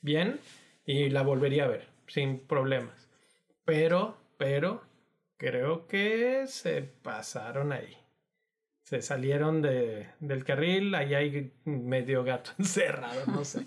bien, 0.00 0.40
y 0.86 1.10
la 1.10 1.22
volvería 1.22 1.64
a 1.64 1.68
ver, 1.68 1.88
sin 2.06 2.38
problemas. 2.38 3.10
Pero, 3.64 4.16
pero, 4.38 4.82
creo 5.36 5.86
que 5.86 6.46
se 6.46 6.82
pasaron 6.82 7.72
ahí. 7.72 7.96
Se 8.82 9.02
salieron 9.02 9.62
de, 9.62 10.08
del 10.20 10.44
carril, 10.44 10.94
ahí 10.94 11.14
hay 11.14 11.52
medio 11.64 12.24
gato 12.24 12.52
encerrado, 12.58 13.26
no 13.26 13.44
sé. 13.44 13.66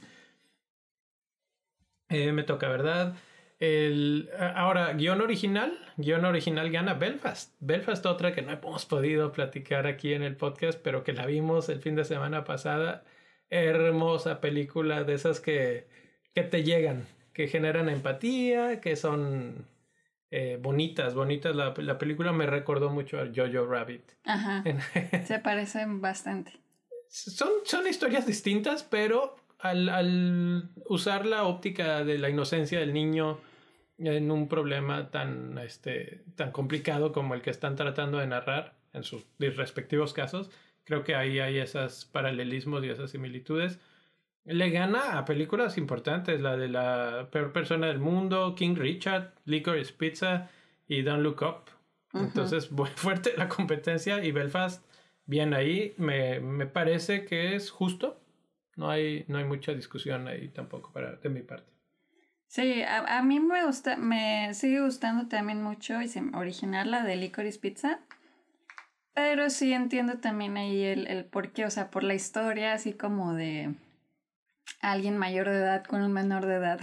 Eh, 2.10 2.32
me 2.32 2.44
toca, 2.44 2.70
¿verdad? 2.70 3.16
El, 3.60 4.30
ahora, 4.56 4.94
guion 4.94 5.22
original. 5.22 5.78
Guión 5.98 6.26
original 6.26 6.72
gana 6.72 6.94
Belfast. 6.94 7.56
Belfast, 7.60 8.06
otra 8.06 8.34
que 8.34 8.42
no 8.42 8.52
hemos 8.52 8.86
podido 8.86 9.32
platicar 9.32 9.88
aquí 9.88 10.14
en 10.14 10.24
el 10.24 10.36
podcast, 10.36 10.80
pero 10.82 11.04
que 11.04 11.14
la 11.14 11.26
vimos 11.26 11.70
el 11.70 11.82
fin 11.82 11.96
de 11.96 12.06
semana 12.06 12.44
pasada. 12.44 13.04
Hermosa 13.50 14.42
película 14.42 15.04
de 15.04 15.14
esas 15.14 15.40
que, 15.40 15.88
que 16.36 16.44
te 16.44 16.64
llegan, 16.64 17.08
que 17.34 17.48
generan 17.48 17.90
empatía, 17.90 18.80
que 18.82 18.96
son 18.96 19.68
eh, 20.30 20.60
bonitas, 20.62 21.16
bonitas. 21.16 21.56
La, 21.56 21.74
la, 21.78 21.98
película 21.98 22.34
me 22.34 22.46
recordó 22.46 22.90
mucho 22.90 23.20
a 23.20 23.28
Jojo 23.34 23.66
Rabbit. 23.66 24.12
Ajá. 24.26 24.64
Se 25.26 25.40
parecen 25.40 26.02
bastante. 26.02 26.60
Son, 27.10 27.50
son 27.64 27.88
historias 27.88 28.28
distintas, 28.28 28.84
pero 28.84 29.36
al, 29.60 29.90
al, 29.90 30.70
usar 30.86 31.26
la 31.26 31.44
óptica 31.44 32.04
de 32.04 32.18
la 32.18 32.30
inocencia 32.30 32.80
del 32.80 32.94
niño 32.94 33.40
en 33.98 34.30
un 34.32 34.48
problema 34.48 35.10
tan, 35.10 35.58
este, 35.58 36.24
tan 36.36 36.52
complicado 36.52 37.12
como 37.12 37.34
el 37.34 37.42
que 37.42 37.50
están 37.50 37.76
tratando 37.76 38.20
de 38.20 38.28
narrar 38.28 38.76
en 38.94 39.04
sus 39.04 39.26
respectivos 39.40 40.14
casos, 40.14 40.52
creo 40.84 41.04
que 41.04 41.16
ahí 41.16 41.40
hay 41.40 41.58
esos 41.58 42.06
paralelismos 42.06 42.84
y 42.84 42.90
esas 42.90 43.12
similitudes. 43.12 43.80
Le 44.46 44.70
gana 44.70 45.18
a 45.18 45.26
películas 45.26 45.78
importantes, 45.78 46.40
la 46.40 46.56
de 46.56 46.70
la 46.70 47.30
peor 47.32 47.52
persona 47.52 47.88
del 47.88 48.00
mundo, 48.00 48.56
King 48.56 48.76
Richard, 48.76 49.34
Licorice 49.46 49.94
Pizza 49.94 50.50
y 50.88 51.02
Don't 51.02 51.24
Look 51.24 51.42
Up. 51.42 51.72
Entonces, 52.14 52.72
muy 52.72 52.90
fuerte 52.90 53.34
la 53.36 53.50
competencia 53.50 54.24
y 54.24 54.32
Belfast, 54.32 54.86
bien 55.26 55.54
ahí, 55.54 55.94
me, 55.98 56.40
me 56.40 56.66
parece 56.66 57.26
que 57.26 57.56
es 57.56 57.72
justo 57.72 58.22
no 58.78 58.90
hay, 58.90 59.26
no 59.28 59.38
hay 59.38 59.44
mucha 59.44 59.74
discusión 59.74 60.28
ahí 60.28 60.48
tampoco 60.50 60.94
para, 60.94 61.18
de 61.18 61.30
mi 61.30 61.42
parte. 61.42 61.72
Sí, 62.48 62.82
a, 62.84 63.18
a 63.18 63.24
mí 63.24 63.42
me 63.42 63.66
gusta, 63.66 63.98
me 63.98 64.54
sigue 64.54 64.82
gustando 64.82 65.28
también 65.28 65.62
mucho 65.62 66.02
y 66.02 66.10
original 66.34 66.92
la 66.92 67.04
de 67.04 67.18
Licorice 67.18 67.60
Pizza. 67.60 68.00
Pero 69.14 69.50
sí 69.50 69.74
entiendo 69.74 70.20
también 70.20 70.58
ahí 70.58 70.84
el, 70.84 71.08
el 71.08 71.26
por 71.26 71.52
qué, 71.52 71.66
o 71.66 71.72
sea, 71.72 71.90
por 71.90 72.04
la 72.04 72.14
historia 72.14 72.74
así 72.74 72.94
como 72.94 73.34
de 73.34 73.74
alguien 74.80 75.18
mayor 75.18 75.50
de 75.50 75.58
edad 75.58 75.84
con 75.84 76.04
un 76.04 76.14
menor 76.14 76.46
de 76.46 76.56
edad 76.56 76.80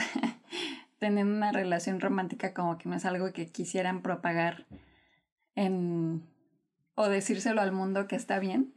teniendo 0.98 1.32
una 1.32 1.52
relación 1.52 2.00
romántica 2.00 2.52
como 2.52 2.76
que 2.76 2.88
no 2.88 2.96
es 2.96 3.04
algo 3.04 3.32
que 3.32 3.46
quisieran 3.46 4.02
propagar 4.02 4.66
en 5.54 6.22
o 6.96 7.08
decírselo 7.08 7.60
al 7.60 7.72
mundo 7.72 8.06
que 8.06 8.16
está 8.16 8.38
bien. 8.38 8.73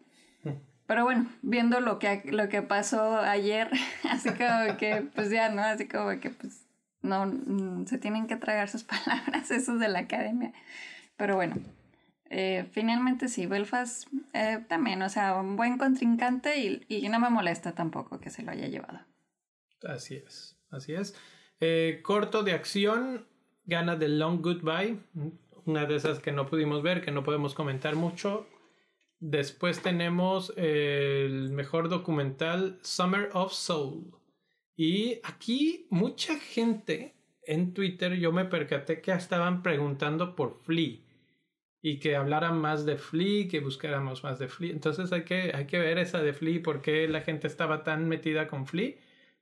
Pero 0.88 1.04
bueno, 1.04 1.30
viendo 1.42 1.82
lo 1.82 2.00
que, 2.00 2.24
lo 2.32 2.48
que 2.50 2.62
pasó 2.62 3.18
ayer, 3.18 3.70
así 4.10 4.30
como 4.30 4.78
que, 4.78 5.06
pues 5.14 5.30
ya, 5.30 5.50
¿no? 5.50 5.62
Así 5.62 5.88
como 5.88 6.20
que, 6.20 6.30
pues, 6.32 6.66
no, 7.02 7.26
mm, 7.26 7.86
se 7.86 7.98
tienen 7.98 8.26
que 8.26 8.38
tragar 8.38 8.70
sus 8.70 8.84
palabras, 9.06 9.52
esos 9.52 9.80
de 9.80 9.90
la 9.90 10.00
academia. 10.00 10.54
Pero 11.18 11.36
bueno, 11.36 11.56
eh, 12.30 12.68
finalmente 12.72 13.28
sí, 13.28 13.46
Belfast 13.46 14.08
eh, 14.34 14.64
también, 14.68 15.02
o 15.02 15.10
sea, 15.10 15.36
un 15.36 15.56
buen 15.56 15.78
contrincante 15.78 16.58
y, 16.58 16.86
y, 16.88 17.08
no 17.10 17.20
me 17.20 17.30
molesta 17.30 17.74
tampoco 17.74 18.20
que 18.20 18.30
se 18.30 18.44
lo 18.44 18.52
haya 18.52 18.68
llevado. 18.68 19.00
Así 19.84 20.16
es, 20.16 20.58
así 20.70 20.94
es. 20.94 21.16
Eh, 21.60 22.02
corto 22.04 22.44
de 22.44 22.54
acción, 22.54 23.28
gana 23.66 23.98
The 23.98 24.08
Long 24.10 24.42
Goodbye, 24.42 25.00
una 25.66 25.86
de 25.86 25.96
esas 25.96 26.20
que 26.20 26.32
no 26.32 26.46
pudimos 26.46 26.82
ver, 26.82 27.04
que 27.04 27.12
no 27.12 27.24
podemos 27.24 27.54
comentar 27.54 27.96
mucho, 27.96 28.48
Después 29.20 29.82
tenemos 29.82 30.54
el 30.58 31.50
mejor 31.50 31.90
documental 31.90 32.78
Summer 32.84 33.30
of 33.34 33.52
Soul. 33.52 34.12
Y 34.76 35.20
aquí 35.24 35.88
mucha 35.90 36.38
gente 36.40 37.16
en 37.42 37.74
Twitter 37.74 38.14
yo 38.14 38.32
me 38.32 38.46
percaté 38.46 39.02
que 39.02 39.12
estaban 39.12 39.64
preguntando 39.64 40.36
por 40.36 40.60
Flea 40.62 41.00
y 41.82 41.98
que 42.00 42.16
hablaran 42.16 42.60
más 42.60 42.86
de 42.86 42.98
Flea, 42.98 43.48
que 43.48 43.60
buscáramos 43.60 44.24
más 44.24 44.38
de 44.38 44.50
Flea. 44.50 44.72
Entonces 44.72 45.12
hay 45.12 45.24
que, 45.24 45.52
hay 45.56 45.66
que 45.66 45.80
ver 45.80 45.98
esa 45.98 46.22
de 46.22 46.34
Flea, 46.34 46.62
por 46.62 46.82
qué 46.84 47.08
la 47.08 47.22
gente 47.22 47.48
estaba 47.48 47.84
tan 47.84 48.08
metida 48.08 48.48
con 48.48 48.68
Flea. 48.68 48.94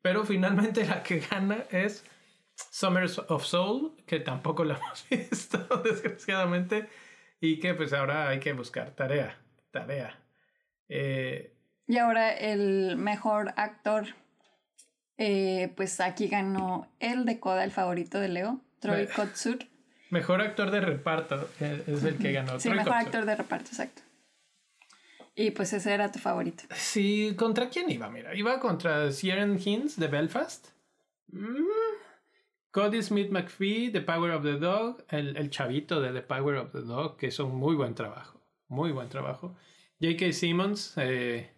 Pero 0.02 0.24
finalmente 0.24 0.86
la 0.86 1.04
que 1.04 1.20
gana 1.20 1.66
es 1.70 2.06
Summer 2.72 3.10
of 3.28 3.44
Soul, 3.44 3.92
que 4.06 4.22
tampoco 4.22 4.64
la 4.64 4.76
hemos 4.78 5.06
visto, 5.10 5.58
desgraciadamente, 5.84 6.88
y 7.42 7.60
que 7.60 7.74
pues 7.74 7.92
ahora 7.92 8.30
hay 8.30 8.40
que 8.40 8.54
buscar 8.54 8.96
tarea 8.96 9.45
tarea. 9.76 10.18
Eh, 10.88 11.54
y 11.88 11.98
ahora 11.98 12.32
el 12.34 12.96
mejor 12.98 13.54
actor, 13.58 14.08
eh, 15.18 15.72
pues 15.76 16.00
aquí 16.00 16.28
ganó 16.28 16.88
el 17.00 17.26
de 17.26 17.40
Coda, 17.40 17.64
el 17.64 17.72
favorito 17.72 18.20
de 18.20 18.30
Leo, 18.30 18.62
Troy 18.80 19.08
Kotsur. 19.08 19.60
Mejor 20.12 20.40
actor 20.40 20.70
de 20.70 20.82
reparto 20.82 21.50
eh, 21.60 21.84
es 21.88 22.04
el 22.04 22.18
que 22.18 22.32
ganó. 22.32 22.60
Sí, 22.60 22.70
mejor 22.70 22.94
actor 22.94 23.26
de 23.26 23.36
reparto, 23.36 23.70
exacto. 23.72 24.04
Y 25.34 25.50
pues 25.52 25.74
ese 25.74 25.94
era 25.94 26.12
tu 26.12 26.20
favorito. 26.20 26.64
Sí, 26.76 27.34
¿contra 27.36 27.70
quién 27.70 27.90
iba? 27.90 28.08
Mira, 28.10 28.34
iba 28.36 28.60
contra 28.60 29.12
Ciaran 29.12 29.60
Hinds 29.60 30.00
de 30.00 30.08
Belfast. 30.08 30.68
Mm. 31.30 31.66
Cody 32.72 33.02
Smith 33.02 33.32
McPhee, 33.32 33.92
The 33.92 34.02
Power 34.02 34.32
of 34.32 34.44
the 34.44 34.60
Dog, 34.60 35.04
el, 35.10 35.36
el 35.36 35.50
chavito 35.50 36.00
de 36.00 36.14
The 36.14 36.22
Power 36.22 36.58
of 36.58 36.72
the 36.72 36.82
Dog, 36.82 37.18
que 37.18 37.28
hizo 37.28 37.48
un 37.48 37.56
muy 37.56 37.76
buen 37.76 37.96
trabajo. 37.96 38.45
Muy 38.68 38.92
buen 38.92 39.10
trabajo. 39.10 39.56
J.K. 40.02 40.34
Simmons, 40.34 40.94
eh, 40.98 41.50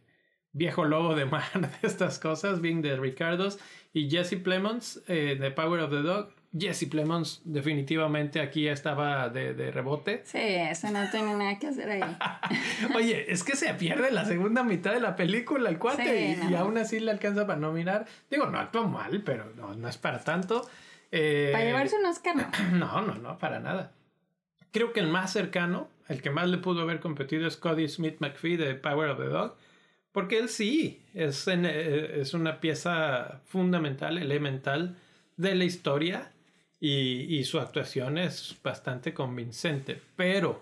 viejo 0.52 0.86
lobo 0.86 1.16
de 1.16 1.26
mar 1.26 1.44
de 1.54 1.88
estas 1.88 2.20
cosas, 2.20 2.62
Being 2.62 2.82
de 2.82 2.96
Ricardos. 2.98 3.60
Y 3.94 4.10
Jesse 4.10 4.36
Plemons, 4.36 5.02
eh, 5.08 5.38
de 5.40 5.52
Power 5.52 5.82
of 5.82 5.90
the 5.90 6.02
Dog. 6.02 6.34
Jesse 6.58 6.88
Plemons 6.90 7.42
definitivamente 7.44 8.40
aquí 8.40 8.68
estaba 8.68 9.30
de, 9.30 9.54
de 9.54 9.72
rebote. 9.72 10.22
Sí, 10.24 10.40
eso 10.40 10.90
no 10.92 11.10
tiene 11.12 11.36
nada 11.36 11.60
que 11.60 11.68
hacer 11.68 11.90
ahí. 11.90 12.18
Oye, 12.96 13.32
es 13.32 13.44
que 13.44 13.56
se 13.56 13.74
pierde 13.74 14.12
la 14.12 14.26
segunda 14.26 14.64
mitad 14.64 14.94
de 14.94 15.00
la 15.00 15.16
película 15.16 15.70
el 15.70 15.78
cuate 15.78 16.38
y, 16.50 16.54
aún 16.56 16.78
así 16.78 17.00
le 17.00 17.12
alcanza 17.12 17.46
para 17.46 17.60
no 17.60 17.72
mirar. 17.74 18.06
Digo, 18.30 18.48
no 18.48 18.60
actúa 18.60 18.88
mal, 18.88 19.22
pero 19.24 19.52
no, 19.56 19.76
no 19.76 19.88
es 19.88 19.98
para 19.98 20.24
tanto. 20.24 20.68
Eh, 21.12 21.50
para 21.52 21.66
llevarse 21.66 21.96
un 21.98 22.06
Oscar, 22.06 22.36
no. 22.36 22.48
No, 22.78 23.02
no, 23.02 23.16
no, 23.16 23.38
para 23.38 23.60
nada. 23.60 23.94
Creo 24.72 24.94
que 24.94 25.00
el 25.00 25.08
más 25.08 25.34
cercano 25.34 25.90
el 26.08 26.22
que 26.22 26.30
más 26.30 26.48
le 26.50 26.58
pudo 26.58 26.82
haber 26.82 27.00
competido 27.00 27.48
es 27.48 27.58
Cody 27.58 27.88
Smith 27.88 28.18
McPhee 28.20 28.58
de 28.58 28.76
Power 28.76 29.10
of 29.10 29.20
the 29.20 29.26
Dog, 29.26 29.56
porque 30.12 30.40
él 30.40 30.50
sí 30.50 31.02
es, 31.14 31.48
eh, 31.48 32.22
es 32.22 32.34
una 32.34 32.60
pieza 32.60 33.42
fundamental, 33.46 34.18
elemental 34.18 34.96
de 35.36 35.56
la 35.56 35.66
historia 35.66 36.32
y, 36.80 37.44
su 37.44 37.60
actuación 37.60 38.18
es 38.18 38.56
bastante 38.64 39.14
convincente. 39.14 40.02
Pero 40.16 40.62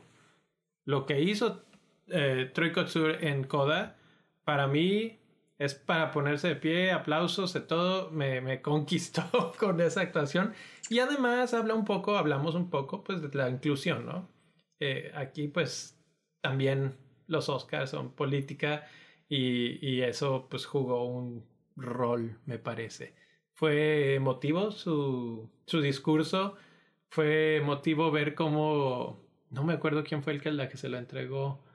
lo 0.85 1.05
que 1.05 1.21
hizo 1.21 1.63
eh, 2.07 2.51
Troy 2.53 2.71
Kotsur 2.71 3.23
en 3.23 3.43
Coda, 3.43 3.97
para 4.43 4.67
mí 4.67 5.19
es 5.57 5.73
para 5.73 6.11
ponerse 6.11 6.49
de 6.49 6.55
pie, 6.55 6.91
aplausos 6.91 7.53
de 7.53 7.61
todo, 7.61 8.11
me, 8.11 8.41
me 8.41 8.61
conquistó 8.61 9.53
con 9.59 9.79
esa 9.81 10.01
actuación. 10.01 10.53
Y 10.89 10.99
además 10.99 11.53
habla 11.53 11.73
un 11.75 11.85
poco, 11.85 12.17
hablamos 12.17 12.55
un 12.55 12.69
poco 12.69 13.03
pues 13.03 13.21
de 13.21 13.29
la 13.37 13.49
inclusión, 13.49 14.05
¿no? 14.05 14.34
Eh, 14.79 15.11
aquí 15.15 15.47
pues 15.47 15.97
también 16.41 16.97
los 17.27 17.49
Oscars 17.49 17.89
son 17.89 18.13
política 18.13 18.87
y, 19.27 19.85
y, 19.85 20.01
eso 20.01 20.47
pues 20.49 20.65
jugó 20.65 21.05
un 21.05 21.45
rol, 21.75 22.39
me 22.45 22.59
parece. 22.59 23.15
Fue 23.53 24.15
emotivo 24.15 24.71
su, 24.71 25.49
su 25.65 25.81
discurso, 25.81 26.55
fue 27.09 27.57
emotivo 27.57 28.11
ver 28.11 28.35
cómo, 28.35 29.25
no 29.49 29.63
me 29.63 29.73
acuerdo 29.73 30.03
quién 30.03 30.23
fue 30.23 30.33
el 30.33 30.41
que 30.41 30.51
la 30.51 30.69
que 30.69 30.77
se 30.77 30.89
lo 30.89 30.97
entregó, 30.97 31.65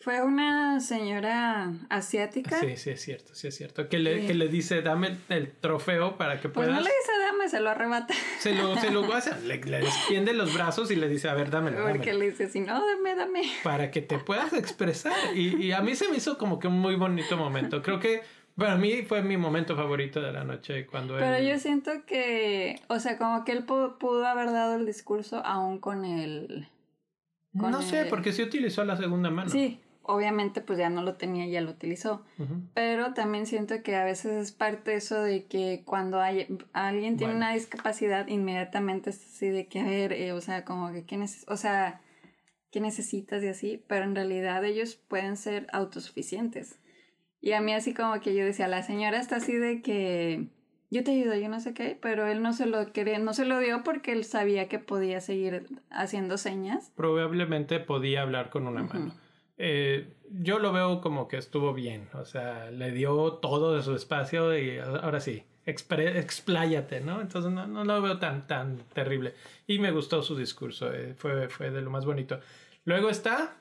fue 0.00 0.22
una 0.22 0.78
señora 0.78 1.72
asiática. 1.90 2.60
Sí, 2.60 2.76
sí, 2.76 2.90
es 2.90 3.02
cierto, 3.02 3.34
sí 3.34 3.48
es 3.48 3.56
cierto. 3.56 3.88
Que 3.88 3.98
le, 3.98 4.26
que 4.26 4.34
le 4.34 4.46
dice, 4.48 4.80
dame 4.80 5.16
el, 5.28 5.50
trofeo 5.50 6.16
para 6.16 6.40
que 6.40 6.48
puedas... 6.48 6.70
Pues 6.70 6.78
no 6.78 6.88
le 6.88 6.94
dice 6.96 7.12
se 7.48 7.60
lo 7.60 7.70
arrebata. 7.70 8.14
Se 8.38 8.54
lo, 8.54 8.76
se 8.76 8.90
lo 8.90 9.02
hace, 9.14 9.38
le, 9.42 9.58
le 9.58 9.78
extiende 9.80 10.32
los 10.32 10.54
brazos 10.54 10.90
y 10.90 10.96
le 10.96 11.08
dice, 11.08 11.28
a 11.28 11.34
ver, 11.34 11.50
dámelo. 11.50 11.82
Porque 11.86 12.14
le 12.14 12.30
dice, 12.30 12.48
si 12.48 12.60
no, 12.60 12.74
dame, 12.74 13.14
dame. 13.14 13.42
Para 13.62 13.90
que 13.90 14.02
te 14.02 14.18
puedas 14.18 14.52
expresar. 14.52 15.12
Y, 15.34 15.56
y 15.62 15.72
a 15.72 15.80
mí 15.80 15.94
se 15.94 16.08
me 16.08 16.16
hizo 16.16 16.38
como 16.38 16.58
que 16.58 16.68
un 16.68 16.78
muy 16.78 16.96
bonito 16.96 17.36
momento. 17.36 17.82
Creo 17.82 17.98
que 17.98 18.22
para 18.58 18.76
mí 18.76 19.02
fue 19.02 19.22
mi 19.22 19.36
momento 19.36 19.76
favorito 19.76 20.20
de 20.20 20.32
la 20.32 20.42
noche 20.42 20.84
cuando 20.86 21.16
Pero 21.16 21.40
yo 21.40 21.58
siento 21.60 21.92
que, 22.06 22.80
o 22.88 22.98
sea, 22.98 23.16
como 23.16 23.44
que 23.44 23.52
él 23.52 23.64
pudo, 23.64 24.26
haber 24.26 24.50
dado 24.50 24.76
el 24.76 24.84
discurso 24.84 25.40
aún 25.44 25.78
con 25.78 26.04
el... 26.04 26.68
no 27.52 27.82
sé, 27.82 28.06
porque 28.06 28.32
sí 28.32 28.42
utilizó 28.42 28.84
la 28.84 28.96
segunda 28.96 29.30
mano. 29.30 29.48
Sí, 29.48 29.80
obviamente 30.08 30.62
pues 30.62 30.78
ya 30.78 30.88
no 30.88 31.02
lo 31.02 31.14
tenía, 31.14 31.46
ya 31.46 31.60
lo 31.60 31.70
utilizó. 31.70 32.24
Pero 32.74 33.12
también 33.12 33.46
siento 33.46 33.82
que 33.82 33.94
a 33.94 34.04
veces 34.04 34.42
es 34.42 34.52
parte 34.52 34.94
eso 34.94 35.22
de 35.22 35.44
que 35.44 35.82
cuando 35.84 36.18
hay, 36.18 36.46
alguien 36.72 37.18
tiene 37.18 37.34
una 37.34 37.52
discapacidad, 37.52 38.26
inmediatamente 38.26 39.10
es 39.10 39.22
así 39.22 39.48
de 39.48 39.66
que, 39.66 39.80
a 39.80 39.84
ver, 39.84 40.12
eh, 40.14 40.32
o 40.32 40.40
sea, 40.40 40.64
como 40.64 40.92
que, 40.92 41.04
¿qué 41.04 41.22
o 41.46 41.56
sea, 41.56 42.00
¿qué 42.72 42.80
necesitas 42.80 43.44
y 43.44 43.48
así? 43.48 43.84
Pero 43.86 44.04
en 44.04 44.14
realidad 44.14 44.64
ellos 44.64 44.94
pueden 44.94 45.36
ser 45.36 45.66
autosuficientes. 45.72 46.80
Y 47.42 47.52
a 47.52 47.60
mí 47.60 47.74
así 47.74 47.92
como 47.92 48.18
que 48.20 48.34
yo 48.34 48.46
decía, 48.46 48.66
la 48.66 48.82
señora 48.82 49.20
está 49.20 49.36
así 49.36 49.52
de 49.52 49.82
que 49.82 50.48
yo 50.90 51.04
te 51.04 51.10
ayudo, 51.10 51.36
yo 51.36 51.50
no 51.50 51.60
sé 51.60 51.74
qué, 51.74 51.98
pero 52.00 52.26
él 52.26 52.40
no 52.40 52.54
se 52.54 52.64
lo 52.64 52.94
quería, 52.94 53.18
no 53.18 53.34
se 53.34 53.44
lo 53.44 53.58
dio 53.58 53.84
porque 53.84 54.12
él 54.12 54.24
sabía 54.24 54.68
que 54.68 54.78
podía 54.78 55.20
seguir 55.20 55.66
haciendo 55.90 56.38
señas. 56.38 56.92
Probablemente 56.96 57.78
podía 57.78 58.22
hablar 58.22 58.48
con 58.48 58.66
una 58.66 58.84
mano 58.84 59.27
eh, 59.58 60.08
yo 60.30 60.58
lo 60.58 60.72
veo 60.72 61.00
como 61.00 61.28
que 61.28 61.36
estuvo 61.36 61.74
bien, 61.74 62.08
o 62.14 62.24
sea, 62.24 62.70
le 62.70 62.92
dio 62.92 63.34
todo 63.34 63.76
de 63.76 63.82
su 63.82 63.94
espacio 63.94 64.56
y 64.56 64.78
ahora 64.78 65.20
sí, 65.20 65.42
expláyate, 65.66 67.00
¿no? 67.00 67.20
Entonces 67.20 67.52
no, 67.52 67.66
no, 67.66 67.84
lo 67.84 68.00
veo 68.00 68.18
tan, 68.18 68.46
tan 68.46 68.78
terrible. 68.94 69.34
Y 69.66 69.78
me 69.78 69.90
gustó 69.90 70.22
su 70.22 70.36
discurso, 70.36 70.92
eh, 70.92 71.14
fue, 71.14 71.48
fue 71.48 71.70
de 71.70 71.82
lo 71.82 71.90
más 71.90 72.06
bonito. 72.06 72.40
Luego 72.84 73.10
está 73.10 73.56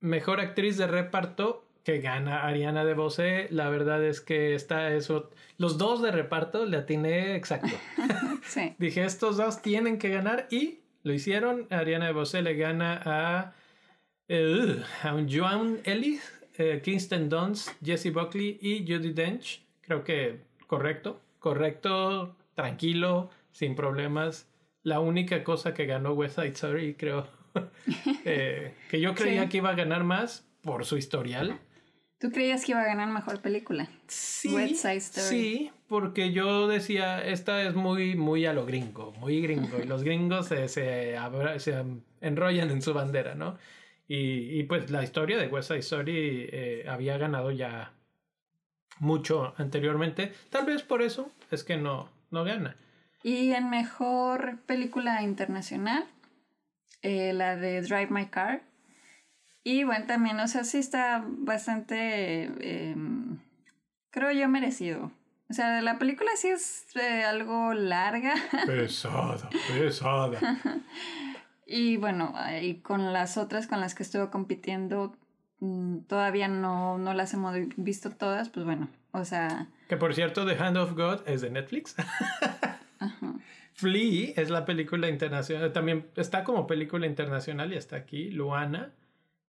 Mejor 0.00 0.40
Actriz 0.40 0.76
de 0.76 0.86
Reparto, 0.86 1.64
que 1.84 2.00
gana 2.00 2.46
Ariana 2.46 2.84
de 2.84 2.94
Bosé. 2.94 3.48
La 3.50 3.68
verdad 3.68 4.02
es 4.04 4.20
que 4.20 4.54
está 4.54 4.92
eso. 4.92 5.30
Los 5.58 5.78
dos 5.78 6.02
de 6.02 6.10
reparto 6.10 6.64
le 6.66 6.78
atiné 6.78 7.36
exacto. 7.36 7.74
sí. 8.42 8.74
Dije, 8.78 9.04
estos 9.04 9.36
dos 9.36 9.62
tienen 9.62 9.98
que 9.98 10.08
ganar 10.08 10.46
y 10.50 10.80
lo 11.02 11.12
hicieron. 11.12 11.66
Ariana 11.70 12.06
de 12.06 12.12
Bosé 12.12 12.42
le 12.42 12.54
gana 12.54 13.00
a 13.04 13.52
eh, 14.30 14.84
Joan 15.28 15.80
Ellis, 15.84 16.22
eh, 16.56 16.80
Kingston 16.82 17.28
Dunst, 17.28 17.70
Jesse 17.84 18.12
Buckley 18.12 18.58
y 18.60 18.84
Judy 18.86 19.12
Dench. 19.12 19.62
Creo 19.80 20.04
que 20.04 20.40
correcto, 20.66 21.20
correcto, 21.40 22.36
tranquilo, 22.54 23.30
sin 23.50 23.74
problemas. 23.74 24.48
La 24.82 25.00
única 25.00 25.42
cosa 25.42 25.74
que 25.74 25.86
ganó 25.86 26.12
West 26.12 26.36
Side 26.36 26.48
Story, 26.52 26.94
creo, 26.94 27.26
eh, 28.24 28.74
que 28.88 29.00
yo 29.00 29.14
creía 29.14 29.48
que 29.48 29.58
iba 29.58 29.70
a 29.70 29.74
ganar 29.74 30.04
más 30.04 30.46
por 30.62 30.84
su 30.84 30.96
historial. 30.96 31.58
¿Tú 32.20 32.30
creías 32.30 32.64
que 32.64 32.72
iba 32.72 32.82
a 32.82 32.86
ganar 32.86 33.08
mejor 33.08 33.40
película? 33.40 33.88
Sí, 34.06 34.50
West 34.50 34.76
Side 34.76 34.96
Story. 34.96 35.26
sí, 35.26 35.70
porque 35.88 36.32
yo 36.32 36.68
decía, 36.68 37.20
esta 37.20 37.62
es 37.62 37.74
muy, 37.74 38.14
muy 38.14 38.46
a 38.46 38.52
lo 38.52 38.64
gringo, 38.64 39.12
muy 39.18 39.40
gringo, 39.40 39.80
y 39.82 39.86
los 39.86 40.04
gringos 40.04 40.46
se, 40.46 40.68
se, 40.68 41.16
se 41.56 41.84
enrollan 42.20 42.70
en 42.70 42.82
su 42.82 42.94
bandera, 42.94 43.34
¿no? 43.34 43.56
Y, 44.12 44.64
pues 44.64 44.90
la 44.90 45.04
historia 45.04 45.38
de 45.38 45.46
West 45.46 45.68
Side 45.68 45.78
Story 45.78 46.48
eh, 46.50 46.84
había 46.88 47.16
ganado 47.16 47.52
ya 47.52 47.92
mucho 48.98 49.54
anteriormente. 49.56 50.32
Tal 50.50 50.66
vez 50.66 50.82
por 50.82 51.00
eso 51.00 51.30
es 51.52 51.62
que 51.62 51.76
no, 51.76 52.10
no 52.32 52.42
gana. 52.42 52.74
Y 53.22 53.52
en 53.52 53.70
mejor 53.70 54.58
película 54.66 55.22
internacional, 55.22 56.08
eh, 57.02 57.32
la 57.32 57.54
de 57.54 57.82
Drive 57.82 58.08
My 58.10 58.26
Car. 58.26 58.62
Y 59.62 59.84
bueno, 59.84 60.06
también, 60.06 60.40
o 60.40 60.48
sea, 60.48 60.64
sí 60.64 60.78
está 60.78 61.24
bastante, 61.24 62.50
em, 62.90 63.38
creo 64.10 64.32
yo, 64.32 64.48
merecido. 64.48 65.12
O 65.48 65.52
sea, 65.52 65.80
la 65.82 66.00
película 66.00 66.32
sí 66.34 66.48
es 66.48 66.84
eh, 66.96 67.22
algo 67.22 67.74
larga. 67.74 68.34
Pesada, 68.66 69.48
pesada. 69.68 70.40
Y 71.72 71.98
bueno, 71.98 72.34
y 72.60 72.80
con 72.80 73.12
las 73.12 73.36
otras 73.36 73.68
con 73.68 73.80
las 73.80 73.94
que 73.94 74.02
estuvo 74.02 74.28
compitiendo, 74.30 75.16
mm, 75.60 75.98
todavía 76.08 76.48
no, 76.48 76.98
no 76.98 77.14
las 77.14 77.32
hemos 77.32 77.54
visto 77.76 78.10
todas, 78.10 78.48
pues 78.48 78.66
bueno, 78.66 78.88
o 79.12 79.24
sea... 79.24 79.68
Que 79.88 79.96
por 79.96 80.12
cierto, 80.14 80.44
The 80.44 80.56
Hand 80.58 80.76
of 80.76 80.94
God 80.94 81.28
es 81.28 81.42
de 81.42 81.50
Netflix. 81.50 81.94
Ajá. 82.98 83.34
Flea 83.74 84.32
es 84.36 84.50
la 84.50 84.64
película 84.64 85.08
internacional, 85.08 85.72
también 85.72 86.06
está 86.16 86.42
como 86.42 86.66
película 86.66 87.06
internacional 87.06 87.72
y 87.72 87.76
está 87.76 87.96
aquí, 87.96 88.30
Luana, 88.30 88.92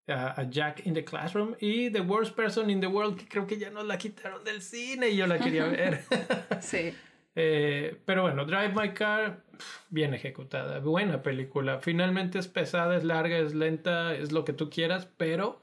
a 0.07 0.43
Jack 0.43 0.87
in 0.87 0.95
the 0.95 1.05
Classroom 1.05 1.55
y 1.59 1.91
The 1.91 2.01
Worst 2.01 2.35
Person 2.35 2.69
in 2.69 2.81
the 2.81 2.87
World, 2.87 3.17
que 3.17 3.29
creo 3.29 3.47
que 3.47 3.57
ya 3.57 3.71
nos 3.71 3.87
la 3.87 3.97
quitaron 3.97 4.45
del 4.45 4.61
cine 4.61 5.09
y 5.09 5.17
yo 5.17 5.27
la 5.27 5.39
quería 5.39 5.67
ver. 5.67 6.03
sí. 6.61 6.95
Eh, 7.37 7.97
pero 8.05 8.23
bueno, 8.23 8.45
Drive 8.45 8.75
My 8.75 8.93
Car, 8.93 9.45
bien 9.89 10.15
ejecutada, 10.15 10.79
buena 10.81 11.23
película. 11.23 11.81
Finalmente 11.81 12.39
es 12.39 12.49
pesada, 12.49 12.97
es 12.97 13.05
larga, 13.05 13.39
es 13.39 13.55
lenta, 13.55 14.15
es 14.15 14.33
lo 14.33 14.45
que 14.45 14.53
tú 14.53 14.71
quieras, 14.71 15.09
pero 15.17 15.61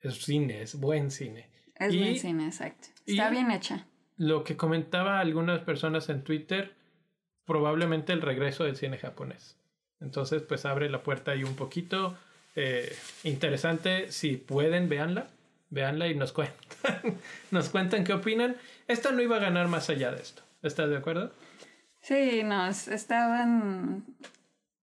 es 0.00 0.22
cine, 0.24 0.62
es 0.62 0.74
buen 0.78 1.10
cine. 1.10 1.48
Es 1.74 1.96
buen 1.96 2.16
cine, 2.16 2.46
exacto. 2.46 2.88
Está 3.06 3.30
bien 3.30 3.50
hecha. 3.50 3.86
Lo 4.16 4.44
que 4.44 4.56
comentaba 4.56 5.20
algunas 5.20 5.60
personas 5.60 6.08
en 6.08 6.22
Twitter, 6.22 6.74
probablemente 7.44 8.12
el 8.12 8.22
regreso 8.22 8.64
del 8.64 8.76
cine 8.76 8.98
japonés. 8.98 9.56
Entonces, 10.00 10.42
pues 10.42 10.64
abre 10.64 10.90
la 10.90 11.02
puerta 11.02 11.32
ahí 11.32 11.44
un 11.44 11.56
poquito. 11.56 12.16
Eh, 12.54 12.94
interesante, 13.24 14.10
si 14.12 14.36
pueden, 14.36 14.88
véanla. 14.88 15.28
Véanla 15.70 16.08
y 16.08 16.14
nos 16.14 16.32
cuentan. 16.32 16.56
nos 17.50 17.68
cuentan 17.68 18.04
qué 18.04 18.12
opinan. 18.12 18.56
Esta 18.88 19.10
no 19.10 19.20
iba 19.22 19.36
a 19.36 19.40
ganar 19.40 19.68
más 19.68 19.90
allá 19.90 20.12
de 20.12 20.22
esto. 20.22 20.42
¿Estás 20.62 20.88
de 20.90 20.96
acuerdo? 20.96 21.32
Sí, 22.06 22.44
no, 22.44 22.68
estaban. 22.68 24.04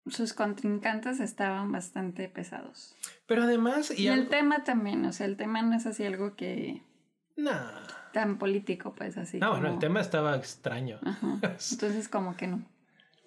Sus 0.06 0.33
contrincantes 0.33 1.20
estaban 1.20 1.70
bastante 1.70 2.30
pesados. 2.30 2.96
Pero 3.26 3.42
además. 3.42 3.90
Y, 3.90 4.09
el 4.09 4.28
tema 4.28 4.64
también, 4.64 5.04
o 5.04 5.12
sea, 5.12 5.26
el 5.26 5.37
tema 5.37 5.61
no 5.61 5.76
es 5.76 5.85
así 5.85 6.06
algo 6.06 6.35
que. 6.35 6.83
No. 7.37 7.61
Tan 8.14 8.38
político, 8.38 8.94
pues 8.94 9.18
así. 9.18 9.38
No, 9.38 9.50
bueno, 9.50 9.68
el 9.68 9.78
tema 9.78 10.00
estaba 10.00 10.35
extraño. 10.35 10.98
Entonces, 11.42 12.09
como 12.09 12.38
que 12.38 12.46
no. 12.46 12.64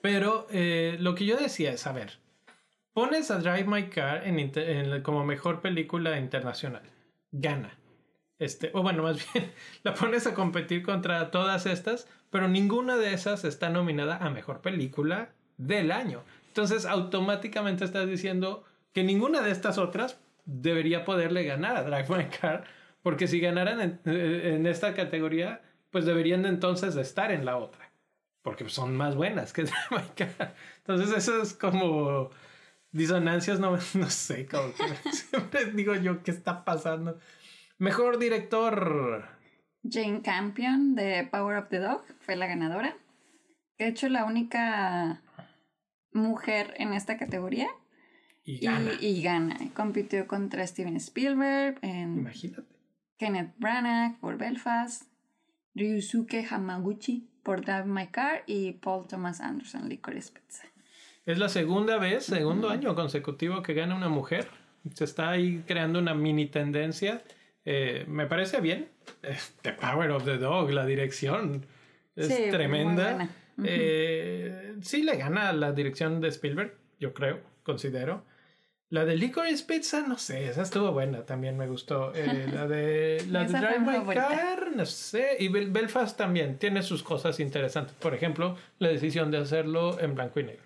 Pero 0.02 0.48
eh, 0.50 0.98
lo 1.00 1.14
que 1.14 1.28
yo 1.28 1.38
decía 1.38 1.72
es: 1.72 1.86
a 1.86 1.92
ver, 1.92 2.14
pones 2.94 3.30
a 3.30 3.38
Drive 3.38 3.66
My 3.66 3.90
Car 3.90 4.24
en, 4.26 5.04
como 5.04 5.24
mejor 5.24 5.62
película 5.62 6.18
internacional. 6.18 6.90
Gana. 7.32 7.78
Este, 8.40 8.72
o 8.74 8.82
bueno, 8.82 9.04
más 9.04 9.18
bien, 9.34 9.52
la 9.84 9.94
pones 9.94 10.28
a 10.28 10.34
competir 10.34 10.84
contra 10.84 11.32
todas 11.32 11.66
estas, 11.66 12.08
pero 12.30 12.48
ninguna 12.48 12.98
de 12.98 13.14
esas 13.14 13.46
está 13.46 13.70
nominada 13.70 14.18
a 14.18 14.30
mejor 14.30 14.62
película 14.62 15.30
del 15.58 15.92
año. 15.92 16.24
Entonces, 16.48 16.86
automáticamente 16.86 17.86
estás 17.86 18.08
diciendo 18.08 18.64
que 18.94 19.04
ninguna 19.04 19.42
de 19.42 19.52
estas 19.52 19.78
otras 19.78 20.20
debería 20.46 21.06
poderle 21.06 21.44
ganar 21.44 21.78
a 21.78 21.84
Drive 21.84 22.16
My 22.16 22.26
Car, 22.26 22.66
porque 23.02 23.28
si 23.28 23.40
ganaran 23.40 23.82
en, 23.82 24.00
en 24.06 24.66
esta 24.68 24.94
categoría, 24.94 25.62
pues 25.90 26.06
deberían 26.06 26.46
entonces 26.46 26.96
estar 26.96 27.32
en 27.32 27.46
la 27.46 27.58
otra, 27.58 27.92
porque 28.42 28.68
son 28.70 28.96
más 28.96 29.16
buenas 29.16 29.54
que 29.54 29.64
Drive 29.64 29.76
My 29.92 30.10
Car. 30.16 30.56
Entonces, 30.80 31.16
eso 31.16 31.42
es 31.42 31.54
como 31.54 32.32
disonancias, 32.94 33.60
no, 33.60 33.78
no 33.96 34.10
sé, 34.10 34.48
como 34.48 34.72
siempre 35.12 35.66
digo 35.66 35.96
yo, 35.96 36.24
¿qué 36.24 36.32
está 36.32 36.64
pasando? 36.64 37.20
Mejor 37.84 38.18
director. 38.18 39.26
Jane 39.84 40.22
Campion 40.22 40.96
de 40.96 41.28
Power 41.30 41.58
of 41.58 41.68
the 41.68 41.80
Dog 41.80 42.02
fue 42.22 42.38
la 42.38 42.48
ganadora. 42.48 42.96
De 43.78 43.90
hecho, 43.90 44.08
la 44.08 44.24
única 44.24 45.22
mujer 46.14 46.76
en 46.78 46.94
esta 46.94 47.18
categoría. 47.18 47.68
Y 48.46 48.60
gana. 48.60 48.90
Y, 49.02 49.22
gana. 49.22 49.58
Compitió 49.74 50.28
contra 50.28 50.66
Steven 50.66 50.96
Spielberg, 50.96 51.78
en 51.82 52.20
Imagínate. 52.20 52.74
Kenneth 53.18 53.54
Branagh 53.58 54.18
por 54.22 54.38
Belfast, 54.38 55.12
Ryusuke 55.76 56.48
Hamaguchi 56.50 57.28
por 57.44 57.66
Drive 57.66 57.84
My 57.84 58.08
Car 58.08 58.44
y 58.48 58.72
Paul 58.72 59.10
Thomas 59.10 59.42
Anderson, 59.42 59.90
Licorice 59.90 60.32
Pizza. 60.32 60.64
Es 61.26 61.38
la 61.38 61.50
segunda 61.50 61.98
vez, 61.98 62.24
segundo 62.24 62.70
año 62.70 62.96
consecutivo 62.96 63.62
que 63.62 63.74
gana 63.74 63.94
una 63.94 64.08
mujer. 64.08 64.48
Se 64.94 65.04
está 65.04 65.32
ahí 65.32 65.62
creando 65.68 66.00
una 66.00 66.14
mini 66.14 66.46
tendencia. 66.46 67.22
Eh, 67.66 68.06
me 68.08 68.26
parece 68.28 68.60
bien. 68.62 68.90
The 69.62 69.74
Power 69.74 70.12
of 70.12 70.26
the 70.26 70.38
Dog, 70.38 70.72
la 70.72 70.86
dirección 70.86 71.66
es 72.16 72.28
Sí, 72.28 72.46
tremenda. 72.52 73.10
buena. 73.14 73.30
Eh, 73.66 74.76
sí 74.82 75.04
le 75.04 75.16
gana 75.18 75.54
la 75.54 75.72
dirección 75.72 76.20
de 76.22 76.30
Spielberg, 76.30 76.74
yo 77.00 77.14
creo, 77.14 77.40
considero. 77.64 78.26
La 78.90 79.06
de 79.06 79.16
Licorice 79.16 79.64
Pizza, 79.66 80.06
no 80.08 80.20
sé, 80.20 80.48
esa 80.50 80.62
estuvo 80.62 80.92
buena, 80.92 81.26
también 81.26 81.58
me 81.58 81.68
gustó. 81.68 82.14
Eh, 82.14 82.48
la 82.54 82.68
de, 82.68 83.24
la 83.30 83.44
de 83.46 83.60
Drive 83.60 83.80
My. 83.80 84.14
Car, 84.14 84.68
no 84.76 84.86
sé. 84.86 85.38
Y 85.40 85.48
Bel- 85.50 85.72
Belfast 85.72 86.16
también 86.16 86.58
tiene 86.60 86.84
sus 86.84 87.02
cosas 87.02 87.40
interesantes. 87.40 87.96
Por 87.96 88.14
ejemplo, 88.14 88.56
la 88.78 88.90
decisión 88.90 89.32
de 89.32 89.38
hacerlo 89.40 90.00
en 90.00 90.14
blanco 90.14 90.40
y 90.40 90.44
negro. 90.44 90.64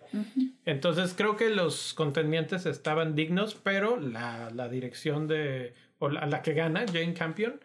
Entonces 0.65 1.13
creo 1.17 1.37
que 1.37 1.49
los 1.49 1.93
contendientes 1.93 2.65
estaban 2.65 3.15
dignos, 3.15 3.55
pero 3.55 3.97
la, 3.97 4.49
la 4.53 4.67
dirección 4.67 5.27
de, 5.27 5.73
o 5.99 6.09
la, 6.09 6.25
la 6.25 6.41
que 6.41 6.53
gana, 6.53 6.85
Jane 6.85 7.13
Campion, 7.13 7.59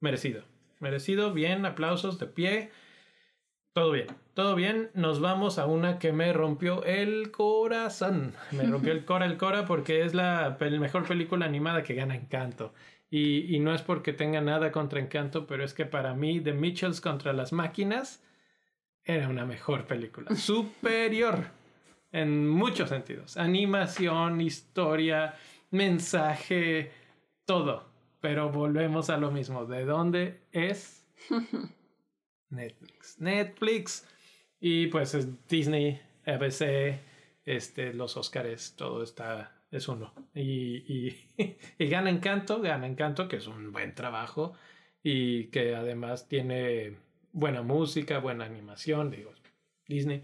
merecido. 0.00 0.42
Merecido, 0.80 1.32
bien, 1.32 1.64
aplausos 1.64 2.18
de 2.18 2.26
pie. 2.26 2.70
Todo 3.72 3.92
bien, 3.92 4.08
todo 4.34 4.54
bien. 4.54 4.90
Nos 4.94 5.20
vamos 5.20 5.58
a 5.58 5.66
una 5.66 5.98
que 5.98 6.12
me 6.12 6.32
rompió 6.32 6.84
el 6.84 7.30
corazón. 7.30 8.34
Me 8.52 8.64
rompió 8.64 8.92
el 8.92 9.04
cora, 9.04 9.26
el 9.26 9.36
cora, 9.36 9.64
porque 9.64 10.02
es 10.02 10.14
la 10.14 10.56
mejor 10.60 11.06
película 11.06 11.46
animada 11.46 11.82
que 11.82 11.94
gana 11.94 12.14
Encanto. 12.14 12.72
Y, 13.10 13.54
y 13.54 13.60
no 13.60 13.74
es 13.74 13.82
porque 13.82 14.12
tenga 14.12 14.40
nada 14.40 14.72
contra 14.72 15.00
Encanto, 15.00 15.46
pero 15.46 15.64
es 15.64 15.74
que 15.74 15.86
para 15.86 16.14
mí, 16.14 16.40
The 16.40 16.52
Mitchells 16.52 17.00
contra 17.00 17.32
las 17.32 17.52
máquinas 17.52 18.22
era 19.04 19.28
una 19.28 19.44
mejor 19.44 19.86
película. 19.86 20.34
Superior 20.36 21.46
en 22.12 22.48
muchos 22.48 22.88
sentidos. 22.88 23.36
Animación, 23.36 24.40
historia, 24.40 25.34
mensaje, 25.70 26.90
todo. 27.46 27.84
Pero 28.20 28.50
volvemos 28.50 29.10
a 29.10 29.16
lo 29.16 29.30
mismo. 29.30 29.66
¿De 29.66 29.84
dónde 29.84 30.40
es? 30.52 31.06
Netflix. 32.50 33.20
Netflix. 33.20 34.08
Y 34.60 34.88
pues 34.88 35.14
es 35.14 35.46
Disney, 35.48 36.00
ABC, 36.26 36.98
este, 37.44 37.94
los 37.94 38.16
Oscars, 38.16 38.74
todo 38.76 39.02
está, 39.02 39.52
es 39.70 39.86
uno. 39.88 40.12
Y, 40.34 40.84
y, 40.92 41.26
y 41.78 41.86
gana 41.86 42.10
Encanto, 42.10 42.60
gana 42.60 42.86
Encanto, 42.86 43.28
que 43.28 43.36
es 43.36 43.46
un 43.46 43.72
buen 43.72 43.94
trabajo 43.94 44.54
y 45.02 45.44
que 45.50 45.76
además 45.76 46.28
tiene 46.28 46.96
buena 47.32 47.62
música, 47.62 48.18
buena 48.18 48.44
animación, 48.44 49.10
digo, 49.10 49.32
Disney. 49.86 50.22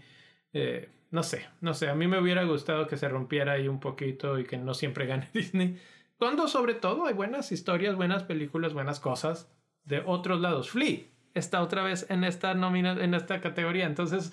Eh, 0.51 0.89
no 1.11 1.23
sé, 1.23 1.45
no 1.61 1.73
sé, 1.73 1.89
a 1.89 1.95
mí 1.95 2.07
me 2.07 2.19
hubiera 2.19 2.43
gustado 2.43 2.87
que 2.87 2.97
se 2.97 3.07
rompiera 3.07 3.53
ahí 3.53 3.67
un 3.67 3.79
poquito 3.79 4.39
y 4.39 4.45
que 4.45 4.57
no 4.57 4.73
siempre 4.73 5.05
gane 5.05 5.29
Disney. 5.33 5.77
Cuando 6.23 6.47
sobre 6.47 6.73
todo 6.73 7.05
hay 7.05 7.13
buenas 7.13 7.51
historias, 7.51 7.97
buenas 7.97 8.23
películas, 8.23 8.73
buenas 8.73 9.01
cosas 9.01 9.49
de 9.83 9.99
otros 10.05 10.39
lados. 10.39 10.69
Flea 10.69 10.99
está 11.33 11.61
otra 11.61 11.83
vez 11.83 12.05
en 12.09 12.23
esta 12.23 12.53
nómina, 12.53 12.93
en 12.93 13.13
esta 13.13 13.41
categoría, 13.41 13.85
entonces 13.85 14.31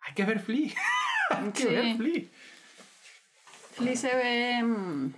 hay 0.00 0.14
que 0.14 0.24
ver 0.24 0.38
Flea. 0.38 0.70
hay 1.30 1.50
que 1.50 1.62
Sí. 1.62 1.66
ver 1.66 1.96
Flea. 1.96 2.22
Flea 3.72 3.96
se 3.96 4.14
ve 4.14 4.62
mm, 4.62 5.12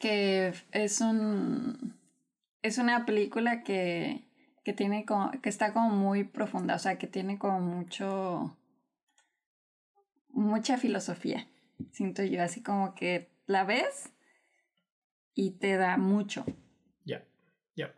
que 0.00 0.54
es 0.72 1.00
un 1.00 1.94
es 2.62 2.78
una 2.78 3.06
película 3.06 3.62
que, 3.62 4.24
que 4.64 4.72
tiene 4.72 5.04
como, 5.06 5.30
que 5.40 5.50
está 5.50 5.72
como 5.72 5.90
muy 5.90 6.24
profunda, 6.24 6.74
o 6.74 6.78
sea 6.80 6.98
que 6.98 7.06
tiene 7.06 7.38
como 7.38 7.60
mucho 7.60 8.56
mucha 10.30 10.78
filosofía. 10.78 11.46
Siento 11.92 12.24
yo 12.24 12.42
así 12.42 12.60
como 12.60 12.96
que 12.96 13.28
la 13.46 13.62
ves 13.62 14.10
y 15.34 15.52
te 15.58 15.76
da 15.76 15.96
mucho. 15.96 16.44
Ya, 17.04 17.24
ya. 17.74 17.94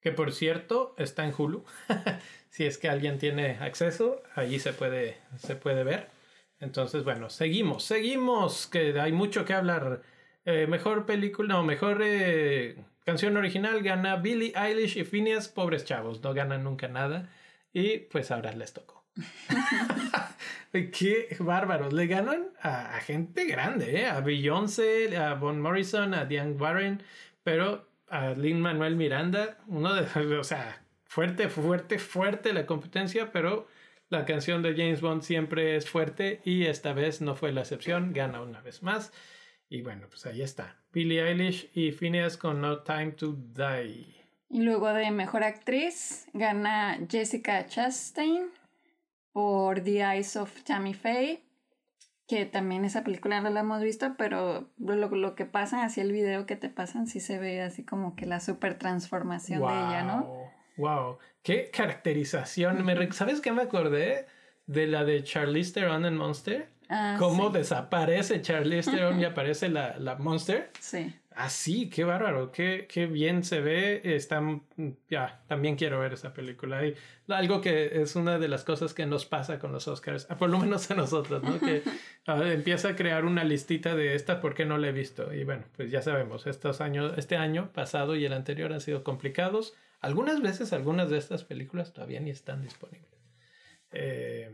Que 0.00 0.12
por 0.12 0.32
cierto, 0.32 0.94
está 0.98 1.24
en 1.24 1.34
Hulu. 1.36 1.64
si 2.50 2.64
es 2.64 2.78
que 2.78 2.88
alguien 2.88 3.18
tiene 3.18 3.58
acceso, 3.60 4.22
allí 4.34 4.58
se 4.58 4.72
puede, 4.72 5.18
se 5.38 5.56
puede 5.56 5.84
ver. 5.84 6.08
Entonces, 6.60 7.04
bueno, 7.04 7.30
seguimos, 7.30 7.84
seguimos, 7.84 8.66
que 8.66 8.98
hay 9.00 9.12
mucho 9.12 9.44
que 9.44 9.54
hablar. 9.54 10.02
Eh, 10.44 10.66
mejor 10.66 11.06
película, 11.06 11.54
no, 11.54 11.62
mejor 11.62 12.00
eh, 12.02 12.76
canción 13.04 13.36
original 13.36 13.82
gana 13.82 14.16
Billie 14.16 14.52
Eilish 14.56 14.96
y 14.96 15.04
Phineas, 15.04 15.48
pobres 15.48 15.84
chavos, 15.84 16.22
no 16.22 16.34
ganan 16.34 16.64
nunca 16.64 16.88
nada. 16.88 17.30
Y 17.72 17.98
pues 17.98 18.30
ahora 18.30 18.52
les 18.52 18.72
tocó. 18.72 18.97
Qué 20.72 21.36
bárbaros. 21.40 21.92
Le 21.92 22.06
ganan 22.06 22.48
a, 22.62 22.98
gente 23.00 23.46
grande, 23.46 24.02
¿eh? 24.02 24.06
A 24.06 24.20
Beyoncé, 24.20 25.16
a 25.16 25.34
Von 25.34 25.60
Morrison, 25.60 26.14
a 26.14 26.24
Diane 26.24 26.52
Warren, 26.52 27.02
pero 27.42 27.88
a 28.08 28.30
Lin 28.30 28.60
Manuel 28.60 28.96
Miranda, 28.96 29.58
uno 29.66 29.94
de, 29.94 30.36
o 30.38 30.44
sea, 30.44 30.82
fuerte, 31.04 31.48
fuerte, 31.48 31.98
fuerte 31.98 32.52
la 32.52 32.66
competencia, 32.66 33.32
pero 33.32 33.66
la 34.08 34.24
canción 34.24 34.62
de 34.62 34.72
James 34.72 35.00
Bond 35.00 35.22
siempre 35.22 35.76
es 35.76 35.88
fuerte 35.88 36.40
y 36.44 36.66
esta 36.66 36.92
vez 36.92 37.20
no 37.20 37.34
fue 37.34 37.52
la 37.52 37.60
excepción, 37.60 38.12
gana 38.12 38.40
una 38.40 38.60
vez 38.60 38.82
más. 38.82 39.12
Y 39.68 39.82
bueno, 39.82 40.06
pues 40.08 40.24
ahí 40.24 40.40
está. 40.40 40.76
Billie 40.92 41.22
Eilish 41.22 41.70
y 41.74 41.92
Phineas 41.92 42.38
con 42.38 42.60
No 42.60 42.82
Time 42.82 43.12
to 43.12 43.32
Die. 43.32 44.16
Y 44.50 44.62
luego 44.62 44.88
de 44.94 45.10
mejor 45.10 45.44
actriz 45.44 46.26
gana 46.32 46.98
Jessica 47.10 47.66
Chastain 47.66 48.48
por 49.32 49.80
The 49.80 50.00
Eyes 50.00 50.36
of 50.36 50.62
Tammy 50.62 50.94
Faye, 50.94 51.42
que 52.26 52.44
también 52.44 52.84
esa 52.84 53.04
película 53.04 53.40
no 53.40 53.50
la 53.50 53.60
hemos 53.60 53.82
visto, 53.82 54.14
pero 54.18 54.68
lo, 54.78 54.94
lo 55.08 55.34
que 55.34 55.46
pasa, 55.46 55.84
así 55.84 56.00
el 56.00 56.12
video 56.12 56.44
que 56.46 56.56
te 56.56 56.68
pasan, 56.68 57.06
sí 57.06 57.20
se 57.20 57.38
ve 57.38 57.62
así 57.62 57.84
como 57.84 58.16
que 58.16 58.26
la 58.26 58.40
super 58.40 58.78
transformación 58.78 59.60
de 59.60 59.72
ella, 59.72 60.02
¿no? 60.02 60.48
Wow, 60.76 61.18
qué 61.42 61.70
caracterización. 61.70 62.84
Me 62.84 63.12
¿Sabes 63.12 63.40
qué 63.40 63.52
me 63.52 63.62
acordé? 63.62 64.26
De 64.66 64.86
la 64.86 65.04
de 65.04 65.24
Charlize 65.24 65.72
Theron 65.72 66.04
en 66.04 66.16
Monster. 66.16 66.68
Ah, 66.90 67.16
Cómo 67.18 67.48
sí. 67.48 67.58
desaparece 67.58 68.42
Charlize 68.42 68.90
Theron 68.90 69.18
y 69.20 69.24
aparece 69.26 69.68
la, 69.68 69.98
la 69.98 70.16
Monster. 70.16 70.70
Sí. 70.80 71.14
Ah, 71.40 71.50
sí, 71.50 71.88
qué 71.88 72.02
bárbaro, 72.02 72.50
qué, 72.50 72.88
qué 72.90 73.06
bien 73.06 73.44
se 73.44 73.60
ve. 73.60 74.00
Está, 74.02 74.42
ya, 75.08 75.44
también 75.46 75.76
quiero 75.76 76.00
ver 76.00 76.12
esa 76.14 76.34
película. 76.34 76.84
Y 76.84 76.96
algo 77.28 77.60
que 77.60 78.02
es 78.02 78.16
una 78.16 78.40
de 78.40 78.48
las 78.48 78.64
cosas 78.64 78.92
que 78.92 79.06
nos 79.06 79.24
pasa 79.24 79.60
con 79.60 79.70
los 79.70 79.86
Oscars, 79.86 80.26
ah, 80.30 80.36
por 80.36 80.50
lo 80.50 80.58
menos 80.58 80.90
a 80.90 80.96
nosotros, 80.96 81.40
¿no? 81.44 81.60
Que 81.60 81.84
ah, 82.26 82.42
empieza 82.44 82.88
a 82.88 82.96
crear 82.96 83.24
una 83.24 83.44
listita 83.44 83.94
de 83.94 84.16
esta 84.16 84.40
porque 84.40 84.64
no 84.64 84.78
la 84.78 84.88
he 84.88 84.92
visto. 84.92 85.32
Y 85.32 85.44
bueno, 85.44 85.62
pues 85.76 85.92
ya 85.92 86.02
sabemos, 86.02 86.48
estos 86.48 86.80
años, 86.80 87.14
este 87.18 87.36
año 87.36 87.72
pasado 87.72 88.16
y 88.16 88.24
el 88.24 88.32
anterior 88.32 88.72
han 88.72 88.80
sido 88.80 89.04
complicados. 89.04 89.76
Algunas 90.00 90.42
veces, 90.42 90.72
algunas 90.72 91.08
de 91.08 91.18
estas 91.18 91.44
películas 91.44 91.92
todavía 91.92 92.18
ni 92.18 92.30
están 92.30 92.62
disponibles. 92.62 93.16
Eh, 93.92 94.50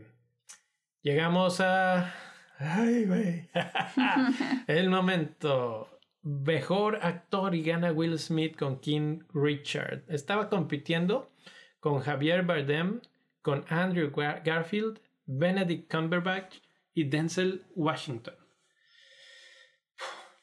llegamos 1.01 1.61
a. 1.61 2.13
Ay, 2.59 3.05
güey. 3.05 3.49
el 4.67 4.91
momento. 4.91 5.94
Mejor 6.25 6.97
actor 7.03 7.53
y 7.53 7.61
gana 7.61 7.91
Will 7.91 8.17
Smith 8.17 8.57
con 8.57 8.79
King 8.79 9.19
Richard. 9.31 10.03
Estaba 10.07 10.49
compitiendo 10.49 11.31
con 11.79 11.99
Javier 11.99 12.41
Bardem, 12.41 12.99
con 13.43 13.63
Andrew 13.69 14.09
Gar- 14.09 14.41
Garfield, 14.43 14.99
Benedict 15.27 15.87
Cumberbatch 15.91 16.57
y 16.95 17.03
Denzel 17.03 17.63
Washington. 17.75 18.33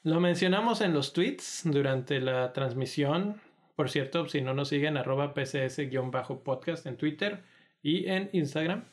Lo 0.05 0.21
mencionamos 0.21 0.81
en 0.83 0.92
los 0.92 1.12
tweets 1.12 1.62
durante 1.64 2.21
la 2.21 2.53
transmisión. 2.53 3.40
Por 3.75 3.90
cierto, 3.90 4.29
si 4.29 4.40
no 4.40 4.55
nos 4.55 4.68
siguen, 4.68 4.97
arroba 4.97 5.35
pcs-podcast 5.35 6.87
en 6.87 6.97
Twitter 6.97 7.42
y 7.83 8.07
en 8.07 8.31
Instagram. 8.33 8.85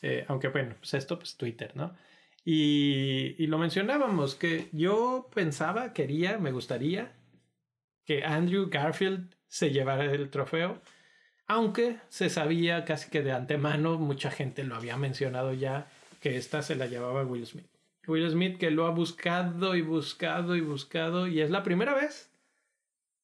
Eh, 0.00 0.24
aunque 0.28 0.48
bueno, 0.48 0.76
pues 0.78 0.94
esto, 0.94 1.18
pues 1.18 1.36
Twitter, 1.36 1.76
¿no? 1.76 1.94
Y, 2.44 3.34
y 3.38 3.46
lo 3.46 3.58
mencionábamos, 3.58 4.34
que 4.34 4.68
yo 4.72 5.28
pensaba, 5.34 5.92
quería, 5.92 6.38
me 6.38 6.52
gustaría 6.52 7.12
que 8.04 8.24
Andrew 8.24 8.68
Garfield 8.70 9.34
se 9.48 9.70
llevara 9.70 10.04
el 10.04 10.30
trofeo, 10.30 10.80
aunque 11.46 11.98
se 12.08 12.30
sabía 12.30 12.84
casi 12.84 13.10
que 13.10 13.22
de 13.22 13.32
antemano, 13.32 13.98
mucha 13.98 14.30
gente 14.30 14.64
lo 14.64 14.76
había 14.76 14.96
mencionado 14.96 15.52
ya, 15.52 15.88
que 16.20 16.36
esta 16.36 16.62
se 16.62 16.76
la 16.76 16.86
llevaba 16.86 17.24
Will 17.24 17.46
Smith. 17.46 17.66
Will 18.06 18.30
Smith 18.30 18.58
que 18.58 18.70
lo 18.70 18.86
ha 18.86 18.90
buscado 18.90 19.74
y 19.76 19.82
buscado 19.82 20.56
y 20.56 20.60
buscado, 20.60 21.26
y 21.26 21.40
es 21.40 21.50
la 21.50 21.62
primera 21.62 21.94
vez 21.94 22.30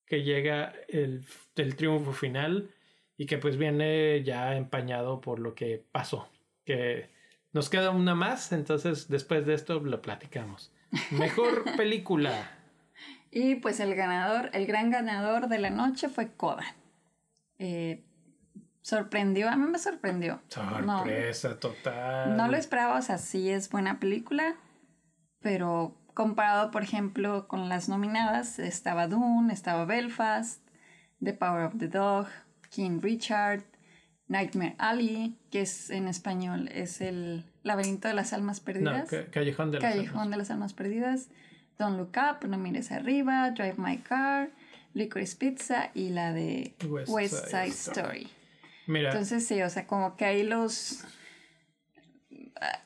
que 0.07 0.23
llega 0.23 0.75
el, 0.89 1.25
el 1.57 1.77
triunfo 1.77 2.13
final 2.13 2.71
y 3.17 3.27
que 3.27 3.39
pues 3.39 3.57
viene 3.57 4.23
ya 4.23 4.57
empañado 4.57 5.21
por 5.21 5.39
lo 5.39 5.55
que 5.55 5.83
pasó, 5.93 6.29
que 6.65 7.09
nos 7.55 7.71
queda 7.71 7.91
una 7.91 8.15
más, 8.15 8.53
entonces 8.53 9.09
después 9.09 9.47
de 9.47 9.55
esto 9.55 9.81
lo 9.81 10.03
platicamos. 10.03 10.73
Mejor 11.13 11.65
película. 11.77 12.51
Y 13.31 13.55
pues 13.57 13.81
el 13.81 13.95
ganador, 13.95 14.51
el 14.53 14.67
gran 14.67 14.91
ganador 14.91 15.49
de 15.49 15.59
la 15.59 15.71
noche 15.71 16.09
fue 16.09 16.33
Coda. 16.33 16.65
Eh, 17.59 18.05
sorprendió, 18.83 19.49
a 19.49 19.57
mí 19.57 19.67
me 19.71 19.79
sorprendió. 19.79 20.43
Sorpresa 20.49 21.59
total. 21.59 22.37
No 22.37 22.49
lo 22.49 22.57
esperaba, 22.57 22.99
o 22.99 23.03
sea, 23.03 23.19
sí 23.19 23.49
es 23.49 23.71
buena 23.71 24.01
película, 24.01 24.57
pero 25.41 25.97
comparado, 26.13 26.73
por 26.73 26.83
ejemplo, 26.83 27.47
con 27.47 27.69
las 27.69 27.89
nominadas, 27.89 28.59
estaba 28.59 29.07
Dune, 29.07 29.53
estaba 29.53 29.85
Belfast, 29.85 30.61
The 31.23 31.35
Power 31.35 31.67
of 31.67 31.79
the 31.79 31.89
Dog, 31.89 32.27
King 32.71 33.01
Richard, 33.01 33.65
Nightmare 34.27 34.75
Alley, 34.79 35.37
que 35.51 35.61
es 35.63 35.91
en 35.91 36.09
español, 36.09 36.69
es 36.73 37.01
el 37.01 37.45
laberinto 37.63 38.09
de 38.09 38.15
las 38.15 38.33
almas 38.33 38.61
perdidas. 38.61 39.13
No, 39.13 39.19
Callejón 39.31 39.71
de 39.71 39.81
las 39.81 39.93
Callejón 39.93 40.31
de 40.31 40.37
las 40.37 40.51
almas 40.51 40.73
perdidas. 40.73 41.29
Don't 41.79 41.99
Look 41.99 42.13
Up, 42.17 42.49
No 42.49 42.57
Mires 42.57 42.93
Arriba, 42.93 43.51
Drive 43.51 43.75
My 43.79 43.99
Car, 43.99 44.51
Licorice 44.95 45.37
Pizza 45.37 45.91
y 45.93 46.11
la 46.11 46.33
de 46.33 46.75
West, 47.09 47.49
Side, 47.49 47.67
Story. 47.67 48.29
Mira. 48.87 49.11
Entonces 49.11 49.47
sí, 49.47 49.61
o 49.63 49.71
sea, 49.71 49.87
como 49.87 50.17
que 50.17 50.25
ahí 50.25 50.43
los... 50.43 51.05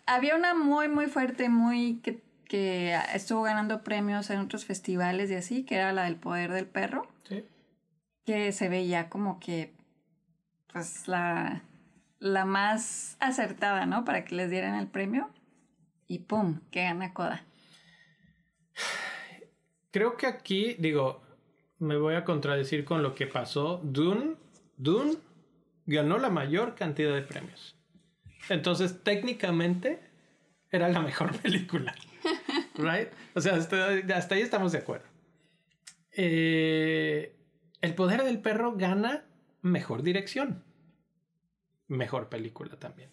Había 0.07 0.35
una 0.37 0.55
muy, 0.55 0.89
muy 0.89 1.07
fuerte, 1.07 1.49
muy 1.49 2.01
que, 2.03 2.23
que 2.47 2.99
estuvo 3.15 3.43
ganando 3.43 3.85
premios 3.85 4.31
en 4.31 4.39
otros 4.39 4.65
festivales 4.65 5.31
y 5.31 5.35
así, 5.35 5.65
que 5.65 5.75
era 5.75 5.93
la 5.93 6.05
del 6.05 6.17
poder 6.17 6.53
del 6.53 6.67
perro. 6.67 7.07
Sí. 7.29 7.45
Que 8.25 8.53
se 8.53 8.69
veía 8.69 9.09
como 9.11 9.39
que, 9.39 9.75
pues, 10.73 11.09
la, 11.09 11.63
la 12.19 12.45
más 12.45 13.17
acertada, 13.21 13.87
¿no? 13.87 14.05
Para 14.05 14.25
que 14.25 14.35
les 14.35 14.51
dieran 14.51 14.75
el 14.75 14.89
premio. 14.89 15.31
Y 16.07 16.21
¡pum! 16.21 16.61
Que 16.71 16.85
gana 16.85 17.13
Coda. 17.13 17.45
Creo 19.91 20.17
que 20.17 20.27
aquí, 20.27 20.75
digo, 20.79 21.23
me 21.79 21.97
voy 21.97 22.15
a 22.15 22.25
contradecir 22.25 22.85
con 22.85 23.03
lo 23.03 23.15
que 23.15 23.27
pasó. 23.27 23.81
Dune, 23.83 24.37
Dune 24.77 25.17
ganó 25.87 26.19
la 26.19 26.31
mayor 26.31 26.75
cantidad 26.75 27.15
de 27.15 27.23
premios. 27.23 27.77
Entonces, 28.49 29.03
técnicamente, 29.03 30.01
era 30.71 30.89
la 30.89 31.01
mejor 31.01 31.37
película. 31.43 31.95
¿Right? 32.75 33.09
O 33.35 33.41
sea, 33.41 33.55
hasta, 33.57 34.35
ahí 34.35 34.43
estamos 34.43 34.73
de 34.73 34.79
acuerdo. 34.79 35.07
Eh, 36.13 37.37
el 37.81 37.95
poder 37.95 38.25
del 38.25 38.41
perro 38.41 38.77
gana 38.77 39.25
mejor 39.63 40.03
dirección. 40.03 40.63
Mejor 41.89 42.29
película 42.29 42.77
también. 42.79 43.11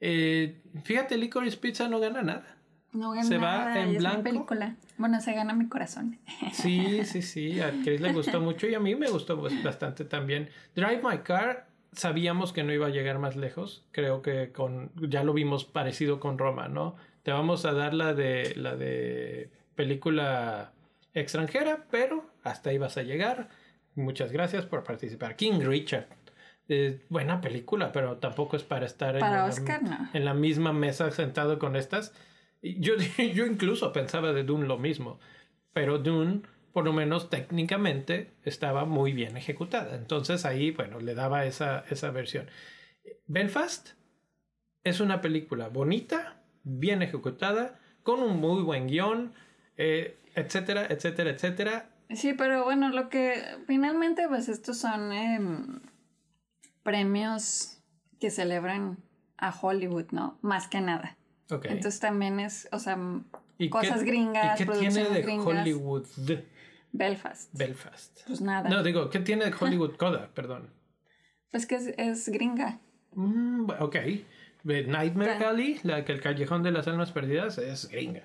Eh, 0.00 0.62
fíjate, 0.84 1.16
Licorice 1.16 1.56
Pizza 1.56 1.88
no 1.88 2.00
gana 2.00 2.22
nada. 2.22 2.56
No 2.92 3.12
gana 3.12 3.24
se 3.24 3.38
va 3.38 3.80
en 3.80 3.96
blanco. 3.96 4.22
película. 4.22 4.76
Bueno, 4.98 5.20
se 5.20 5.32
gana 5.32 5.54
mi 5.54 5.68
corazón. 5.68 6.18
Sí, 6.52 7.04
sí, 7.04 7.22
sí. 7.22 7.60
A 7.60 7.70
Chris 7.82 8.00
le 8.00 8.12
gustó 8.12 8.40
mucho 8.42 8.66
y 8.66 8.74
a 8.74 8.80
mí 8.80 8.94
me 8.94 9.08
gustó 9.08 9.40
bastante 9.64 10.04
también. 10.04 10.50
Drive 10.74 11.00
My 11.02 11.18
Car, 11.18 11.68
sabíamos 11.92 12.52
que 12.52 12.62
no 12.64 12.72
iba 12.72 12.88
a 12.88 12.90
llegar 12.90 13.18
más 13.18 13.36
lejos. 13.36 13.86
Creo 13.92 14.20
que 14.20 14.52
con 14.52 14.90
ya 15.08 15.24
lo 15.24 15.32
vimos 15.32 15.64
parecido 15.64 16.20
con 16.20 16.36
Roma, 16.36 16.68
¿no? 16.68 16.96
Te 17.22 17.30
vamos 17.32 17.64
a 17.64 17.72
dar 17.72 17.94
la 17.94 18.12
de 18.12 18.54
la 18.56 18.76
de 18.76 19.50
película 19.74 20.72
extranjera, 21.14 21.86
pero 21.90 22.30
hasta 22.42 22.70
ahí 22.70 22.78
vas 22.78 22.96
a 22.98 23.02
llegar. 23.02 23.48
Muchas 23.94 24.32
gracias 24.32 24.66
por 24.66 24.84
participar. 24.84 25.36
King 25.36 25.60
Richard. 25.60 26.06
buena 27.08 27.40
película, 27.40 27.92
pero 27.92 28.18
tampoco 28.18 28.56
es 28.56 28.62
para 28.62 28.86
estar 28.86 29.16
en 29.16 30.24
la 30.24 30.34
misma 30.34 30.72
mesa 30.72 31.10
sentado 31.10 31.58
con 31.58 31.76
estas. 31.76 32.14
Yo, 32.62 32.94
yo 33.34 33.46
incluso 33.46 33.92
pensaba 33.92 34.32
de 34.32 34.44
Dune 34.44 34.66
lo 34.66 34.78
mismo, 34.78 35.18
pero 35.72 35.98
Dune, 35.98 36.42
por 36.72 36.84
lo 36.84 36.92
menos 36.92 37.28
técnicamente, 37.28 38.32
estaba 38.44 38.84
muy 38.84 39.12
bien 39.12 39.36
ejecutada. 39.36 39.96
Entonces 39.96 40.44
ahí, 40.44 40.70
bueno, 40.70 41.00
le 41.00 41.14
daba 41.14 41.44
esa, 41.44 41.84
esa 41.90 42.10
versión. 42.10 42.48
Belfast 43.26 43.90
es 44.84 45.00
una 45.00 45.20
película 45.20 45.68
bonita, 45.68 46.42
bien 46.62 47.02
ejecutada, 47.02 47.78
con 48.02 48.20
un 48.20 48.38
muy 48.40 48.62
buen 48.62 48.88
guion, 48.88 49.32
eh, 49.76 50.18
etcétera, 50.34 50.86
etcétera, 50.88 51.30
etcétera. 51.30 51.90
Sí, 52.14 52.34
pero 52.34 52.64
bueno, 52.64 52.90
lo 52.90 53.08
que 53.08 53.42
finalmente, 53.66 54.28
pues 54.28 54.48
estos 54.48 54.78
son 54.78 55.12
em, 55.12 55.80
premios 56.82 57.78
que 58.20 58.30
celebran 58.30 58.98
a 59.38 59.50
Hollywood, 59.50 60.10
¿no? 60.12 60.38
Más 60.42 60.68
que 60.68 60.80
nada. 60.80 61.16
Entonces 61.50 62.00
también 62.00 62.40
es, 62.40 62.68
o 62.72 62.78
sea, 62.78 62.98
cosas 63.70 64.04
gringas, 64.04 64.60
¿y 64.60 64.64
qué 64.64 64.72
tiene 64.72 65.04
de 65.04 65.38
Hollywood? 65.38 66.06
Belfast. 66.92 67.50
Belfast. 67.52 68.20
Pues 68.26 68.40
nada. 68.40 68.68
No, 68.68 68.82
digo, 68.82 69.08
¿qué 69.10 69.18
tiene 69.18 69.46
de 69.46 69.54
Hollywood 69.58 69.96
Coda? 69.96 70.30
Perdón. 70.34 70.70
Pues 71.50 71.66
que 71.66 71.76
es, 71.96 72.28
gringa. 72.28 72.80
Mm, 73.14 73.70
ok. 73.80 73.96
Nightmare 74.64 75.44
Alley, 75.44 75.80
la 75.82 76.04
que 76.04 76.12
el 76.12 76.20
Callejón 76.20 76.62
de 76.62 76.70
las 76.70 76.86
Almas 76.86 77.12
Perdidas, 77.12 77.58
es 77.58 77.88
gringa. 77.88 78.22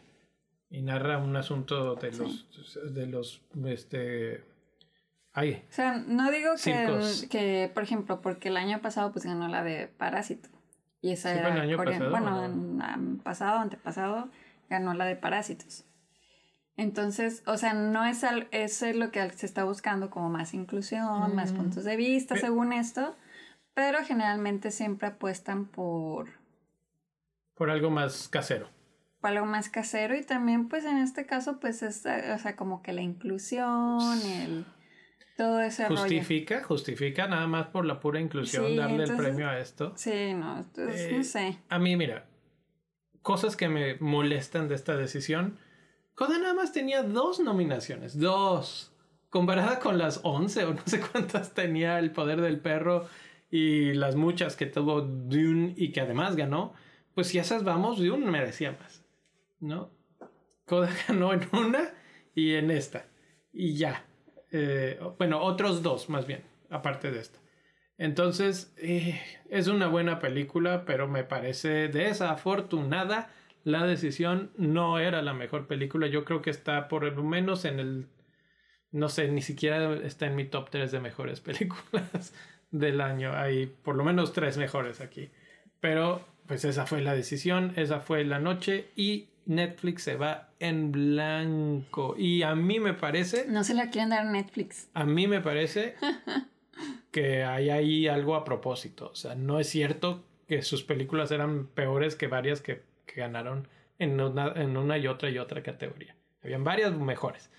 Y 0.70 0.82
narra 0.82 1.18
un 1.18 1.36
asunto 1.36 1.96
de 1.96 2.12
los, 2.12 2.48
de 2.94 3.08
los, 3.08 3.42
este... 3.66 4.44
Ay, 5.34 5.64
o 5.70 5.72
sea, 5.72 5.98
no 6.00 6.32
digo 6.32 6.54
que, 6.62 7.28
que, 7.30 7.72
por 7.74 7.84
ejemplo, 7.84 8.22
porque 8.22 8.50
el 8.50 8.58
año 8.58 8.82
pasado 8.82 9.12
pues 9.12 9.26
ganó 9.26 9.48
la 9.48 9.64
de 9.64 9.88
Parásito. 9.88 10.50
Y 11.00 11.12
esa 11.12 11.34
era 11.34 11.54
el 11.54 11.62
año 11.62 11.78
pasado, 11.78 12.10
bueno, 12.10 12.44
en, 12.44 13.20
pasado, 13.20 13.60
antepasado, 13.60 14.30
ganó 14.70 14.94
la 14.94 15.06
de 15.06 15.16
Parásitos. 15.16 15.86
Entonces, 16.76 17.44
o 17.46 17.58
sea, 17.58 17.74
no 17.74 18.06
es 18.06 18.24
eso 18.52 18.86
es 18.86 18.96
lo 18.96 19.12
que 19.12 19.30
se 19.32 19.46
está 19.46 19.64
buscando 19.64 20.10
como 20.10 20.30
más 20.30 20.54
inclusión, 20.54 21.36
más 21.36 21.52
mm. 21.52 21.56
puntos 21.56 21.84
de 21.84 21.96
vista, 21.96 22.36
según 22.36 22.74
esto, 22.74 23.16
pero 23.74 24.04
generalmente 24.04 24.72
siempre 24.72 25.08
apuestan 25.10 25.66
por 25.66 26.30
por 27.56 27.72
algo 27.72 27.90
más 27.90 28.28
casero. 28.28 28.70
Algo 29.28 29.46
más 29.46 29.70
casero 29.70 30.16
y 30.16 30.24
también 30.24 30.70
pues 30.70 30.86
en 30.86 30.98
este 30.98 31.26
caso 31.26 31.60
pues 31.60 31.84
es 31.84 32.06
o 32.06 32.38
sea, 32.40 32.56
como 32.56 32.82
que 32.82 32.94
la 32.94 33.02
inclusión, 33.02 34.22
el 34.22 34.66
todo 35.38 35.62
ese 35.62 35.86
justifica, 35.86 36.64
justifica 36.64 37.28
nada 37.28 37.46
más 37.46 37.68
por 37.68 37.86
la 37.86 38.00
pura 38.00 38.20
inclusión 38.20 38.76
darle 38.76 39.04
el 39.04 39.16
premio 39.16 39.48
a 39.48 39.60
esto. 39.60 39.94
Sí, 39.96 40.34
no, 40.34 40.58
entonces, 40.58 41.12
no 41.12 41.20
eh, 41.20 41.24
sé. 41.24 41.60
A 41.70 41.78
mí, 41.78 41.96
mira, 41.96 42.26
cosas 43.22 43.56
que 43.56 43.70
me 43.70 43.98
molestan 44.00 44.68
de 44.68 44.76
esta 44.76 44.98
decisión. 44.98 45.60
Coda 46.16 46.40
nada 46.40 46.56
más 46.56 46.74
tenía 46.74 47.04
dos 47.04 47.40
nominaciones, 47.40 48.20
dos. 48.20 48.92
Comparada 49.30 49.80
con 49.80 50.00
las 50.00 50.22
once 50.24 50.64
o 50.64 50.74
no 50.74 50.82
sé 50.86 51.02
cuántas 51.02 51.54
tenía 51.54 52.00
El 52.00 52.12
Poder 52.12 52.42
del 52.42 52.60
Perro 52.60 53.08
y 53.52 53.94
las 53.94 54.16
muchas 54.16 54.56
que 54.56 54.66
tuvo 54.66 55.02
Dune 55.02 55.74
y 55.78 55.92
que 55.92 56.02
además 56.02 56.36
ganó, 56.36 56.74
pues 57.14 57.28
si 57.28 57.38
esas 57.38 57.64
vamos, 57.64 58.00
Dune 58.00 58.26
merecía 58.26 58.72
más, 58.72 59.06
¿no? 59.60 59.92
Coda 60.66 60.90
ganó 61.08 61.34
en 61.34 61.48
una 61.54 61.94
y 62.36 62.56
en 62.56 62.72
esta. 62.72 63.08
Y 63.52 63.76
ya. 63.76 64.06
Eh, 64.52 65.00
bueno, 65.18 65.42
otros 65.42 65.84
dos 65.84 66.10
más 66.10 66.26
bien, 66.28 66.44
aparte 66.70 67.12
de 67.12 67.20
esta. 67.20 67.40
Entonces, 67.98 68.74
eh, 68.78 69.20
es 69.50 69.68
una 69.68 69.88
buena 69.88 70.20
película, 70.20 70.86
pero 70.86 71.08
me 71.08 71.24
parece 71.24 71.88
desafortunada. 71.88 73.32
La 73.64 73.86
decisión 73.86 74.52
no 74.56 75.00
era 75.00 75.22
la 75.22 75.34
mejor 75.34 75.68
película. 75.68 76.08
Yo 76.08 76.24
creo 76.24 76.42
que 76.42 76.52
está 76.52 76.88
por 76.88 77.04
lo 77.04 77.24
menos 77.24 77.66
en 77.66 77.80
el... 77.80 78.08
No 78.92 79.10
sé, 79.10 79.28
ni 79.30 79.42
siquiera 79.42 79.94
está 79.96 80.28
en 80.28 80.36
mi 80.36 80.46
top 80.46 80.70
3 80.70 80.92
de 80.92 81.00
mejores 81.00 81.42
películas 81.42 82.34
del 82.72 83.02
año. 83.02 83.34
Hay 83.34 83.66
por 83.66 83.96
lo 83.96 84.04
menos 84.04 84.32
tres 84.34 84.58
mejores 84.58 85.02
aquí. 85.02 85.32
Pero 85.80 86.26
pues 86.48 86.66
esa 86.66 86.86
fue 86.86 87.02
la 87.02 87.14
decisión, 87.14 87.74
esa 87.76 88.00
fue 88.00 88.24
la 88.24 88.40
noche 88.40 88.90
y 88.96 89.30
Netflix 89.48 90.04
se 90.04 90.16
va 90.16 90.50
en 90.60 90.92
blanco. 90.92 92.16
Y 92.18 92.44
a 92.44 92.56
mí 92.56 92.80
me 92.80 92.94
parece... 92.94 93.46
No 93.48 93.64
se 93.64 93.74
la 93.74 93.90
quieren 93.90 94.10
dar 94.10 94.28
a 94.28 94.32
Netflix. 94.32 94.90
A 94.94 95.06
mí 95.06 95.28
me 95.28 95.42
parece 95.42 95.96
que 97.12 97.44
hay 97.44 97.70
ahí 97.70 98.08
algo 98.08 98.36
a 98.36 98.44
propósito. 98.44 99.10
O 99.12 99.16
sea, 99.16 99.36
no 99.36 99.60
es 99.60 99.70
cierto 99.70 100.24
que 100.48 100.62
sus 100.62 100.84
películas 100.84 101.32
eran 101.32 101.68
peores 101.68 102.16
que 102.16 102.28
varias 102.28 102.62
que, 102.62 102.84
ganaron 103.16 103.68
en 103.98 104.22
una, 104.22 104.54
en 104.56 104.78
una 104.78 105.00
y 105.00 105.08
otra 105.08 105.32
y 105.32 105.40
otra 105.40 105.64
categoría. 105.64 106.16
Habían 106.44 106.64
varias 106.64 106.94
mejores. 106.94 107.50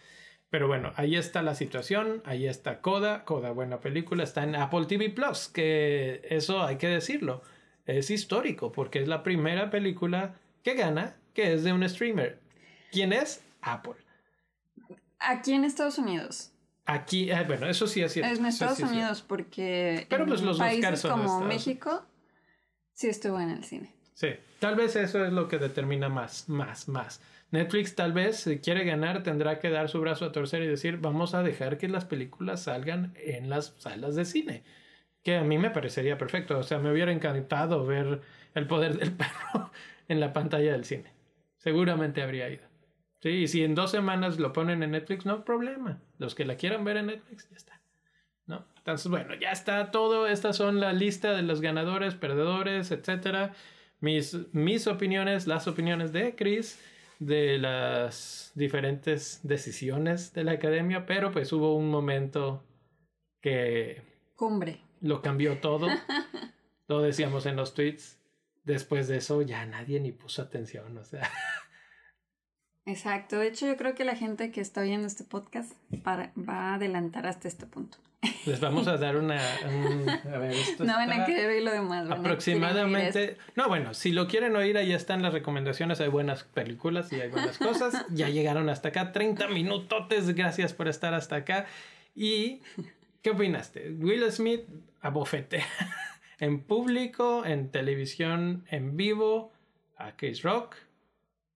Pero 0.51 0.69
bueno, 0.69 0.93
ahí 0.95 1.17
está 1.17 1.43
la 1.43 1.55
situación, 1.55 2.23
ahí 2.25 2.47
está 2.47 2.81
Coda, 2.81 3.25
Coda 3.25 3.51
buena 3.51 3.81
película, 3.81 4.23
está 4.23 4.45
en 4.45 4.55
Apple 4.55 4.87
TV 4.87 5.11
Plus, 5.11 5.49
que 5.49 6.23
eso 6.31 6.63
hay 6.63 6.77
que 6.77 6.87
decirlo, 6.87 7.43
es 7.87 8.11
histórico 8.11 8.73
porque 8.73 9.01
es 9.01 9.09
la 9.09 9.23
primera 9.23 9.69
película 9.71 10.37
que 10.63 10.75
gana 10.75 11.17
que 11.39 11.53
es 11.53 11.63
de 11.63 11.73
un 11.73 11.89
streamer. 11.89 12.41
¿Quién 12.91 13.13
es? 13.13 13.45
Apple. 13.63 13.95
Aquí 15.21 15.53
en 15.53 15.63
Estados 15.63 15.97
Unidos. 15.97 16.51
Aquí, 16.85 17.31
eh, 17.31 17.45
bueno, 17.47 17.69
eso 17.69 17.87
sí 17.87 18.03
es 18.03 18.13
cierto. 18.13 18.33
Es 18.33 18.41
en 18.41 18.47
Estados 18.47 18.81
Unidos 18.81 19.23
porque 19.23 20.05
Pero 20.11 20.27
pues 20.27 20.43
los 20.43 20.59
países 20.59 21.03
como 21.03 21.43
México 21.43 22.05
sí 22.93 23.07
estuvo 23.07 23.39
en 23.39 23.51
el 23.51 23.63
cine. 23.63 23.95
Sí, 24.15 24.31
tal 24.59 24.75
vez 24.75 24.97
eso 24.97 25.25
es 25.25 25.33
lo 25.33 25.47
que 25.47 25.59
determina 25.59 26.09
más, 26.09 26.49
más, 26.49 26.89
más. 26.89 27.21
Netflix 27.53 27.95
tal 27.95 28.13
vez 28.13 28.41
si 28.41 28.59
quiere 28.59 28.83
ganar 28.83 29.23
tendrá 29.23 29.61
que 29.61 29.71
dar 29.71 29.89
su 29.89 30.01
brazo 30.01 30.25
a 30.25 30.33
torcer 30.33 30.65
y 30.65 30.67
decir 30.67 30.97
vamos 30.97 31.35
a 31.35 31.45
dejar 31.45 31.79
que 31.79 31.87
las 31.87 32.05
películas 32.05 32.65
salgan 32.65 33.15
en 33.25 33.49
las 33.49 33.77
salas 33.79 34.17
de 34.17 34.25
cine. 34.25 34.65
Que 35.23 35.37
a 35.37 35.45
mí 35.45 35.57
me 35.57 35.71
parecería 35.71 36.19
perfecto. 36.19 36.59
O 36.59 36.65
sea, 36.65 36.81
me 36.81 36.91
hubiera 36.91 37.13
encantado 37.13 37.87
ver 37.87 38.23
el 38.57 38.67
poder 38.67 38.99
del 38.99 39.13
perro 39.13 39.71
en 40.09 40.19
la 40.19 40.33
pantalla 40.33 40.73
del 40.73 40.85
cine. 40.85 41.18
Seguramente 41.59 42.23
habría 42.23 42.49
ido. 42.49 42.65
Sí, 43.21 43.31
y 43.31 43.49
si 43.49 43.65
en 43.65 43.75
dos 43.75 43.91
semanas 43.91 44.39
lo 44.39 44.53
ponen 44.53 44.83
en 44.83 44.93
Netflix, 44.93 45.27
no 45.27 45.45
problema. 45.45 46.01
Los 46.19 46.35
que 46.35 46.45
la 46.45 46.57
quieran 46.57 46.85
ver 46.85 46.97
en 46.99 47.07
Netflix, 47.07 47.49
ya 47.51 47.57
está. 47.57 47.81
¿No? 48.47 48.65
Entonces, 48.79 49.11
bueno, 49.11 49.35
ya 49.35 49.51
está 49.51 49.91
todo. 49.91 50.27
Estas 50.27 50.57
son 50.57 50.81
la 50.81 50.93
lista 50.93 51.33
de 51.33 51.43
los 51.43 51.61
ganadores, 51.61 52.15
perdedores, 52.15 52.93
etcétera. 52.93 53.55
Mis, 54.01 54.37
mis 54.53 54.87
opiniones, 54.87 55.47
las 55.47 55.67
opiniones 55.67 56.13
de 56.13 56.37
Chris 56.37 56.81
de 57.19 57.59
las 57.59 58.53
diferentes 58.55 59.41
decisiones 59.43 60.33
de 60.33 60.45
la 60.45 60.53
academia, 60.53 61.05
pero 61.05 61.33
pues 61.33 61.53
hubo 61.53 61.75
un 61.77 61.91
momento 61.91 62.63
que... 63.41 64.03
Cumbre. 64.37 64.81
Lo 65.01 65.21
cambió 65.21 65.59
todo. 65.59 65.89
lo 66.89 67.03
decíamos 67.03 67.47
en 67.47 67.57
los 67.57 67.75
tweets. 67.75 68.19
Después 68.69 69.09
de 69.09 69.17
eso 69.17 69.41
ya 69.41 69.65
nadie 69.65 69.99
ni 69.99 70.13
puso 70.13 70.43
atención, 70.43 70.99
o 70.99 71.03
sea. 71.03 71.27
Exacto. 72.85 73.39
De 73.39 73.49
hecho, 73.49 73.67
yo 73.67 73.79
creo 73.79 73.95
que 73.95 74.05
la 74.05 74.15
gente 74.15 74.51
que 74.51 74.61
está 74.61 74.83
oyendo 74.83 75.07
este 75.07 75.25
podcast 75.25 75.73
va 75.91 76.31
a 76.37 76.75
adelantar 76.75 77.27
hasta 77.27 77.49
este 77.49 77.65
punto. 77.65 77.97
Les 78.45 78.61
vamos 78.61 78.87
a 78.87 78.99
dar 78.99 79.17
una... 79.17 79.39
a 79.39 80.39
ver, 80.39 80.55
no 80.81 80.93
van 80.93 81.13
a 81.13 81.25
querer 81.25 81.49
oír 81.49 81.63
lo 81.63 81.71
demás. 81.71 82.11
Aproximadamente... 82.11 83.39
No, 83.57 83.69
bueno, 83.69 83.95
si 83.95 84.13
lo 84.13 84.29
quieren 84.29 84.55
oír, 84.55 84.77
ahí 84.77 84.93
están 84.93 85.23
las 85.23 85.33
recomendaciones. 85.33 86.03
Hay 86.03 86.09
buenas 86.09 86.45
películas 86.45 87.11
y 87.11 87.23
hay 87.23 87.31
buenas 87.31 87.57
cosas. 87.57 88.05
ya 88.11 88.29
llegaron 88.29 88.69
hasta 88.69 88.89
acá. 88.89 89.13
30 89.13 89.49
minutotes. 89.49 90.35
Gracias 90.35 90.75
por 90.75 90.89
estar 90.89 91.15
hasta 91.15 91.37
acá. 91.37 91.65
¿Y 92.15 92.61
qué 93.23 93.31
opinaste? 93.31 93.93
Will 93.93 94.31
Smith 94.31 94.65
abofetea 95.01 95.65
en 96.39 96.63
público, 96.63 97.45
en 97.45 97.71
televisión, 97.71 98.65
en 98.69 98.97
vivo 98.97 99.53
a 99.97 100.17
Chris 100.17 100.43
Rock 100.43 100.77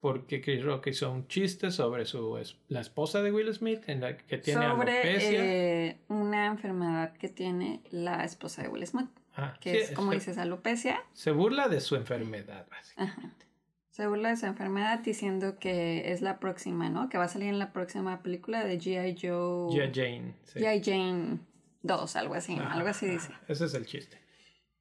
porque 0.03 0.41
Chris 0.41 0.65
Rock 0.65 0.89
hizo 0.89 1.13
un 1.13 1.29
chiste 1.29 1.71
sobre 1.71 2.07
su 2.07 2.37
la 2.67 2.81
esposa 2.81 3.23
de 3.23 3.31
Will 3.31 3.55
Smith 3.55 3.89
en 3.89 4.01
la 4.01 4.17
que 4.17 4.37
tiene 4.37 4.67
sobre, 4.69 4.99
alopecia. 4.99 5.45
Eh, 5.45 6.01
una 6.09 6.47
enfermedad 6.47 7.13
que 7.13 7.29
tiene 7.29 7.81
la 7.93 8.25
esposa 8.25 8.63
de 8.63 8.69
Will 8.69 8.85
Smith, 8.85 9.09
ah, 9.37 9.57
que 9.61 9.81
es 9.81 9.93
como 9.93 10.11
dices 10.11 10.39
alopecia. 10.39 11.01
Se 11.13 11.31
burla 11.31 11.69
de 11.69 11.81
su 11.81 11.95
enfermedad 11.95 12.67
básicamente. 12.69 13.47
Se 13.91 14.09
burla 14.09 14.31
de 14.31 14.39
su 14.39 14.47
enfermedad 14.47 14.99
diciendo 14.99 15.61
que 15.61 16.11
es 16.11 16.21
la 16.21 16.41
próxima, 16.41 16.89
¿no? 16.89 17.09
Que 17.09 17.17
va 17.17 17.25
a 17.25 17.29
salir 17.29 17.49
en 17.49 17.61
la 17.61 17.73
próxima 17.73 18.25
película 18.25 18.65
de 18.65 18.81
G.I. 18.81 19.17
Joe. 19.21 19.71
G.I. 19.71 19.93
Jane. 19.95 20.35
G.I. 20.53 20.83
Jane 20.83 21.39
2, 21.83 22.17
algo 22.17 22.35
así, 22.35 22.59
algo 22.59 22.89
así 22.89 23.07
dice. 23.07 23.31
Ese 23.47 23.67
es 23.67 23.75
el 23.75 23.87
chiste. 23.87 24.22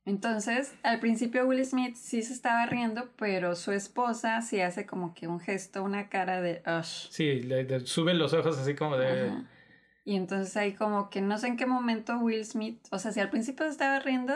Entonces, 0.06 0.74
al 0.82 1.00
principio 1.00 1.46
Will 1.46 1.64
Smith 1.64 1.96
sí 1.96 2.24
se 2.24 2.34
estaba 2.34 2.66
riendo, 2.66 3.10
pero 3.18 3.56
su 3.56 3.72
esposa 3.72 4.42
sí 4.42 4.60
hace 4.60 4.86
como 4.86 5.14
que 5.14 5.28
un 5.28 5.40
gesto, 5.40 5.84
una 5.84 6.10
cara 6.10 6.42
de... 6.42 6.64
Sí, 6.84 7.42
le, 7.42 7.82
sube 7.82 8.14
los 8.14 8.34
ojos 8.34 8.58
así 8.58 8.74
como 8.74 8.98
de... 8.98 9.32
Y 10.04 10.16
entonces 10.16 10.58
ahí 10.58 10.74
como 10.74 11.12
que 11.12 11.22
no 11.22 11.38
sé 11.38 11.48
en 11.48 11.58
qué 11.58 11.68
momento 11.68 12.18
Will 12.18 12.44
Smith, 12.44 12.80
o 12.90 12.98
sea, 12.98 13.12
si 13.12 13.20
al 13.20 13.30
principio 13.30 13.66
se 13.66 13.72
estaba 13.74 14.00
riendo 14.00 14.34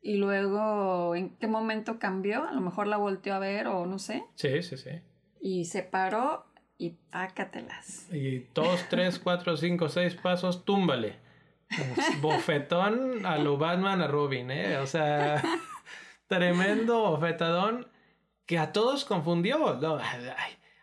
y 0.00 0.18
luego 0.18 1.16
en 1.16 1.30
qué 1.36 1.48
momento 1.48 1.98
cambió, 1.98 2.46
a 2.46 2.52
lo 2.52 2.60
mejor 2.60 2.86
la 2.86 2.96
volteó 2.96 3.34
a 3.34 3.40
ver 3.40 3.66
o 3.66 3.86
no 3.86 3.98
sé. 3.98 4.22
Sí, 4.36 4.62
sí, 4.62 4.76
sí. 4.76 4.90
Y 5.40 5.64
se 5.64 5.82
paró 5.82 6.46
y 6.78 6.90
tácatelas. 7.10 8.12
Y 8.12 8.46
dos, 8.54 8.86
tres, 8.88 9.18
cuatro, 9.18 9.56
cinco, 9.56 9.88
seis 9.88 10.14
pasos, 10.14 10.64
túmbale. 10.64 11.16
Bofetón 12.20 13.26
a 13.26 13.38
lo 13.38 13.56
Batman 13.56 14.02
a 14.02 14.06
Robin, 14.06 14.50
¿eh? 14.50 14.78
O 14.78 14.86
sea, 14.86 15.42
tremendo 16.28 17.10
bofetadón 17.10 17.88
que 18.46 18.58
a 18.58 18.72
todos 18.72 19.04
confundió. 19.04 19.78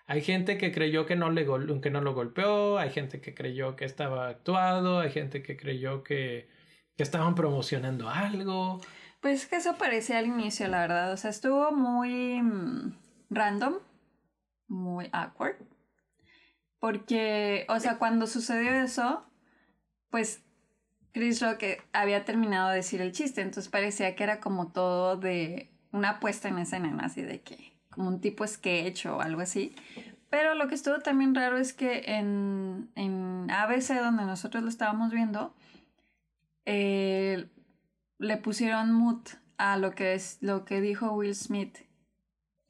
hay, 0.07 0.21
gente 0.21 0.57
que 0.57 0.71
creyó 0.71 1.05
que 1.05 1.15
no, 1.15 1.29
le 1.31 1.47
que 1.81 1.89
no 1.89 2.01
lo 2.01 2.13
golpeó, 2.13 2.77
hay 2.77 2.89
gente 2.89 3.21
que 3.21 3.33
creyó 3.33 3.75
que 3.75 3.85
estaba 3.85 4.27
actuado, 4.27 4.99
hay 4.99 5.11
gente 5.11 5.41
que 5.41 5.57
creyó 5.57 6.03
que, 6.03 6.49
que 6.97 7.03
estaban 7.03 7.35
promocionando 7.35 8.09
algo. 8.09 8.81
Pues 9.21 9.47
que 9.47 9.55
eso 9.55 9.77
parecía 9.77 10.19
al 10.19 10.27
inicio, 10.27 10.67
la 10.67 10.81
verdad. 10.81 11.13
O 11.13 11.17
sea, 11.17 11.29
estuvo 11.29 11.71
muy 11.71 12.41
mm, 12.41 12.97
random, 13.29 13.75
muy 14.67 15.09
awkward. 15.13 15.55
Porque, 16.79 17.65
o 17.69 17.79
sea, 17.79 17.97
cuando 17.97 18.27
sucedió 18.27 18.73
eso, 18.73 19.25
pues 20.09 20.42
Chris 21.13 21.41
Rock 21.41 21.63
había 21.93 22.25
terminado 22.25 22.69
de 22.69 22.77
decir 22.77 23.01
el 23.01 23.11
chiste, 23.11 23.41
entonces 23.41 23.71
parecía 23.71 24.15
que 24.15 24.23
era 24.23 24.39
como 24.39 24.71
todo 24.71 25.15
de 25.15 25.69
una 25.91 26.19
puesta 26.19 26.49
en 26.49 26.57
escena, 26.57 26.89
¿no? 26.89 27.03
Así 27.03 27.21
de 27.21 27.41
que, 27.41 27.73
como 27.91 28.07
un 28.07 28.19
tipo 28.19 28.45
sketch 28.45 29.05
o 29.05 29.21
algo 29.21 29.41
así. 29.41 29.75
Pero 30.29 30.55
lo 30.55 30.67
que 30.67 30.73
estuvo 30.75 30.97
también 30.99 31.35
raro 31.35 31.57
es 31.57 31.73
que 31.73 32.03
en, 32.07 32.89
en 32.95 33.49
ABC, 33.51 33.93
donde 34.01 34.25
nosotros 34.25 34.63
lo 34.63 34.69
estábamos 34.69 35.11
viendo, 35.11 35.53
eh, 36.65 37.45
le 38.17 38.37
pusieron 38.37 38.91
mute 38.91 39.33
a 39.57 39.77
lo 39.77 39.91
que, 39.91 40.15
es, 40.15 40.39
lo 40.41 40.65
que 40.65 40.81
dijo 40.81 41.11
Will 41.11 41.35
Smith 41.35 41.77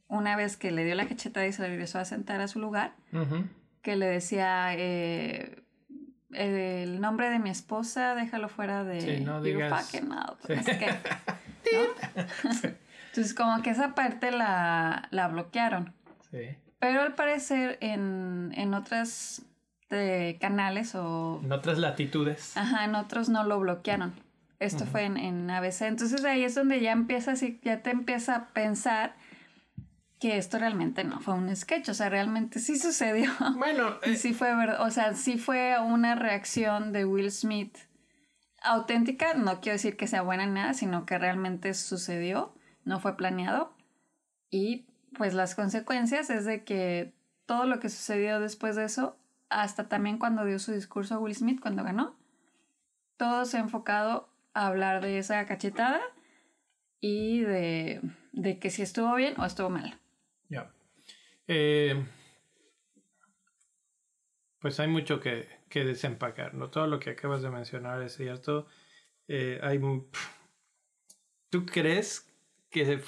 una 0.10 0.36
vez 0.36 0.58
que 0.58 0.72
le 0.72 0.84
dio 0.84 0.96
la 0.96 1.08
cachetada 1.08 1.48
y 1.48 1.54
se 1.54 1.66
regresó 1.66 2.00
a 2.00 2.06
sentar 2.06 2.42
a 2.42 2.48
su 2.48 2.60
lugar, 2.60 2.94
que 3.82 3.96
le 3.96 4.06
decía, 4.06 4.76
eh, 4.76 5.63
el 6.36 7.02
nombre 7.02 7.30
de 7.30 7.40
mi 7.40 7.50
esposa, 7.50 8.16
déjalo 8.16 8.50
fuera 8.50 8.84
de 8.84 9.02
sí, 9.02 9.24
no 9.24 9.42
digas... 9.42 9.86
fucking 9.86 10.10
Entonces 13.08 13.34
como 13.34 13.62
que 13.62 13.70
esa 13.70 13.96
parte 13.96 14.32
la, 14.32 15.08
la 15.12 15.28
bloquearon. 15.28 15.94
Sí. 16.32 16.58
Pero 16.80 17.02
al 17.02 17.16
parecer 17.16 17.78
en, 17.80 18.52
en 18.56 18.74
otras 18.74 19.44
de 19.90 20.38
canales 20.42 20.96
o... 20.96 21.40
En 21.44 21.52
otras 21.52 21.78
latitudes. 21.78 22.58
Ajá, 22.58 22.86
en 22.86 22.96
otros 22.96 23.30
no 23.30 23.44
lo 23.44 23.60
bloquearon. 23.60 24.14
Esto 24.60 24.86
fue 24.86 25.04
en, 25.04 25.18
en, 25.18 25.50
ABC. 25.50 25.82
Entonces 25.82 26.24
ahí 26.26 26.44
es 26.44 26.56
donde 26.56 26.80
ya 26.80 26.92
empiezas 26.92 27.44
y 27.44 27.60
ya 27.64 27.82
te 27.82 27.92
empieza 27.92 28.36
a 28.36 28.48
pensar 28.50 29.16
que 30.24 30.38
esto 30.38 30.58
realmente 30.58 31.04
no 31.04 31.20
fue 31.20 31.34
un 31.34 31.54
sketch, 31.54 31.90
o 31.90 31.94
sea, 31.94 32.08
realmente 32.08 32.60
sí 32.60 32.80
sucedió. 32.80 33.30
Bueno, 33.58 33.98
y 34.06 34.12
eh, 34.12 34.16
sí 34.16 34.34
fue 34.34 34.56
verdad, 34.56 34.82
o 34.82 34.90
sea, 34.90 35.16
sí 35.16 35.38
fue 35.38 35.78
una 35.82 36.16
reacción 36.16 36.94
de 36.94 37.04
Will 37.04 37.30
Smith 37.30 37.76
auténtica, 38.62 39.34
no 39.34 39.60
quiero 39.60 39.74
decir 39.74 39.98
que 39.98 40.08
sea 40.08 40.22
buena 40.22 40.46
en 40.46 40.54
nada, 40.54 40.74
sino 40.76 41.06
que 41.06 41.18
realmente 41.18 41.74
sucedió, 41.74 42.56
no 42.86 43.02
fue 43.02 43.18
planeado. 43.18 43.76
Y 44.50 44.86
pues 45.18 45.34
las 45.34 45.56
consecuencias 45.56 46.30
es 46.30 46.46
de 46.46 46.64
que 46.64 47.14
todo 47.46 47.66
lo 47.66 47.82
que 47.82 47.90
sucedió 47.90 48.40
después 48.40 48.78
de 48.78 48.86
eso, 48.86 49.18
hasta 49.50 49.90
también 49.90 50.20
cuando 50.20 50.46
dio 50.46 50.58
su 50.58 50.72
discurso 50.72 51.20
Will 51.20 51.36
Smith, 51.36 51.60
cuando 51.60 51.84
ganó, 51.84 52.16
todo 53.18 53.44
se 53.44 53.58
ha 53.58 53.60
enfocado 53.60 54.30
a 54.54 54.68
hablar 54.68 55.04
de 55.04 55.18
esa 55.18 55.46
cachetada 55.46 56.00
y 57.02 57.42
de, 57.42 58.00
de 58.32 58.58
que 58.60 58.70
si 58.70 58.84
estuvo 58.84 59.14
bien 59.16 59.38
o 59.38 59.46
estuvo 59.46 59.70
mal. 59.70 60.00
Eh, 61.48 62.06
pues 64.60 64.80
hay 64.80 64.88
mucho 64.88 65.20
que, 65.20 65.48
que, 65.70 65.84
desempacar, 65.84 66.54
¿no? 66.54 66.70
Todo 66.70 66.88
lo 66.88 67.00
que 67.00 67.12
acabas 67.12 67.42
de 67.42 67.50
mencionar 67.50 68.02
es 68.02 68.16
cierto. 68.16 68.68
Eh, 69.28 69.60
hay, 69.62 69.80
¿Tú 71.50 71.66
crees 71.66 72.32
que 72.70 73.02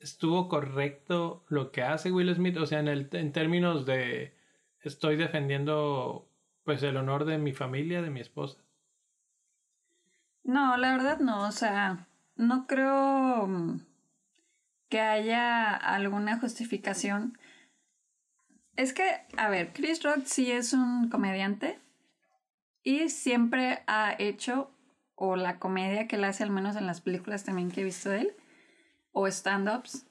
estuvo 0.00 0.48
correcto 0.48 1.44
lo 1.48 1.72
que 1.72 1.82
hace 1.82 2.12
Will 2.12 2.34
Smith? 2.34 2.56
O 2.58 2.66
sea, 2.66 2.80
en, 2.80 2.88
el, 2.88 3.08
en 3.12 3.32
términos 3.32 3.86
de 3.86 4.36
estoy 4.80 5.16
defendiendo 5.16 6.28
pues 6.64 6.82
el 6.82 6.96
honor 6.96 7.24
de 7.24 7.38
mi 7.38 7.52
familia, 7.52 8.02
de 8.02 8.10
mi 8.10 8.20
esposa. 8.20 8.58
No, 10.44 10.76
la 10.76 10.92
verdad 10.92 11.18
no, 11.18 11.46
o 11.46 11.52
sea, 11.52 12.06
no 12.36 12.66
creo 12.66 13.46
mm, 13.46 13.80
que 14.88 15.00
haya 15.00 15.74
alguna 15.74 16.38
justificación. 16.38 17.38
Es 18.78 18.92
que, 18.92 19.02
a 19.36 19.48
ver, 19.48 19.72
Chris 19.72 20.04
Rock 20.04 20.20
sí 20.24 20.52
es 20.52 20.72
un 20.72 21.08
comediante 21.08 21.80
y 22.84 23.08
siempre 23.08 23.82
ha 23.88 24.14
hecho, 24.20 24.70
o 25.16 25.34
la 25.34 25.58
comedia 25.58 26.06
que 26.06 26.14
él 26.14 26.22
hace, 26.22 26.44
al 26.44 26.50
menos 26.50 26.76
en 26.76 26.86
las 26.86 27.00
películas 27.00 27.42
también 27.42 27.72
que 27.72 27.80
he 27.80 27.84
visto 27.84 28.08
de 28.08 28.20
él, 28.20 28.36
o 29.10 29.26
stand-ups, 29.26 30.06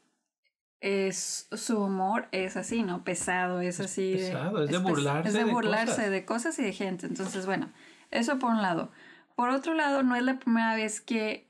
es 0.82 1.47
su 1.49 1.82
humor 1.82 2.28
es 2.34 2.57
así, 2.57 2.84
¿no? 2.84 3.05
Pesado, 3.05 3.61
es, 3.61 3.80
así. 3.80 4.15
Pesado, 4.18 4.61
es 4.61 4.70
de 4.70 4.80
burlarse. 4.80 5.30
Es 5.30 5.34
de 5.34 5.45
burlarse 5.45 6.09
de 6.09 6.26
cosas 6.26 6.59
y 6.59 6.63
de 6.63 6.74
gente. 6.74 7.05
Entonces, 7.05 7.45
bueno, 7.45 7.72
eso 8.11 8.38
por 8.38 8.51
un 8.51 8.61
lado. 8.61 8.91
Por 9.38 9.49
otro 9.49 9.76
lado, 9.76 10.03
no 10.03 10.18
es 10.18 10.24
la 10.24 10.39
primera 10.39 10.76
vez 10.76 10.99
que 10.99 11.47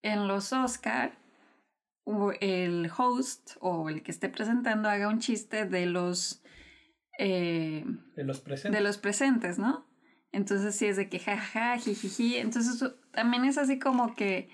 en 0.00 0.26
los 0.26 0.54
Oscar 0.54 1.12
el 2.40 2.90
host 2.96 3.56
o 3.60 3.88
el 3.88 4.02
que 4.02 4.10
esté 4.10 4.28
presentando 4.28 4.88
haga 4.88 5.08
un 5.08 5.18
chiste 5.20 5.66
de 5.66 5.86
los 5.86 6.42
eh, 7.18 7.84
de 8.16 8.24
los 8.24 8.40
presentes. 8.40 8.78
De 8.78 8.84
los 8.84 8.98
presentes, 8.98 9.58
¿no? 9.58 9.86
Entonces 10.32 10.74
sí 10.74 10.86
es 10.86 10.96
de 10.96 11.08
que 11.08 11.18
jajaja, 11.18 11.78
jijiji. 11.78 12.36
Entonces 12.36 12.92
también 13.12 13.44
es 13.44 13.58
así 13.58 13.78
como 13.78 14.14
que 14.14 14.48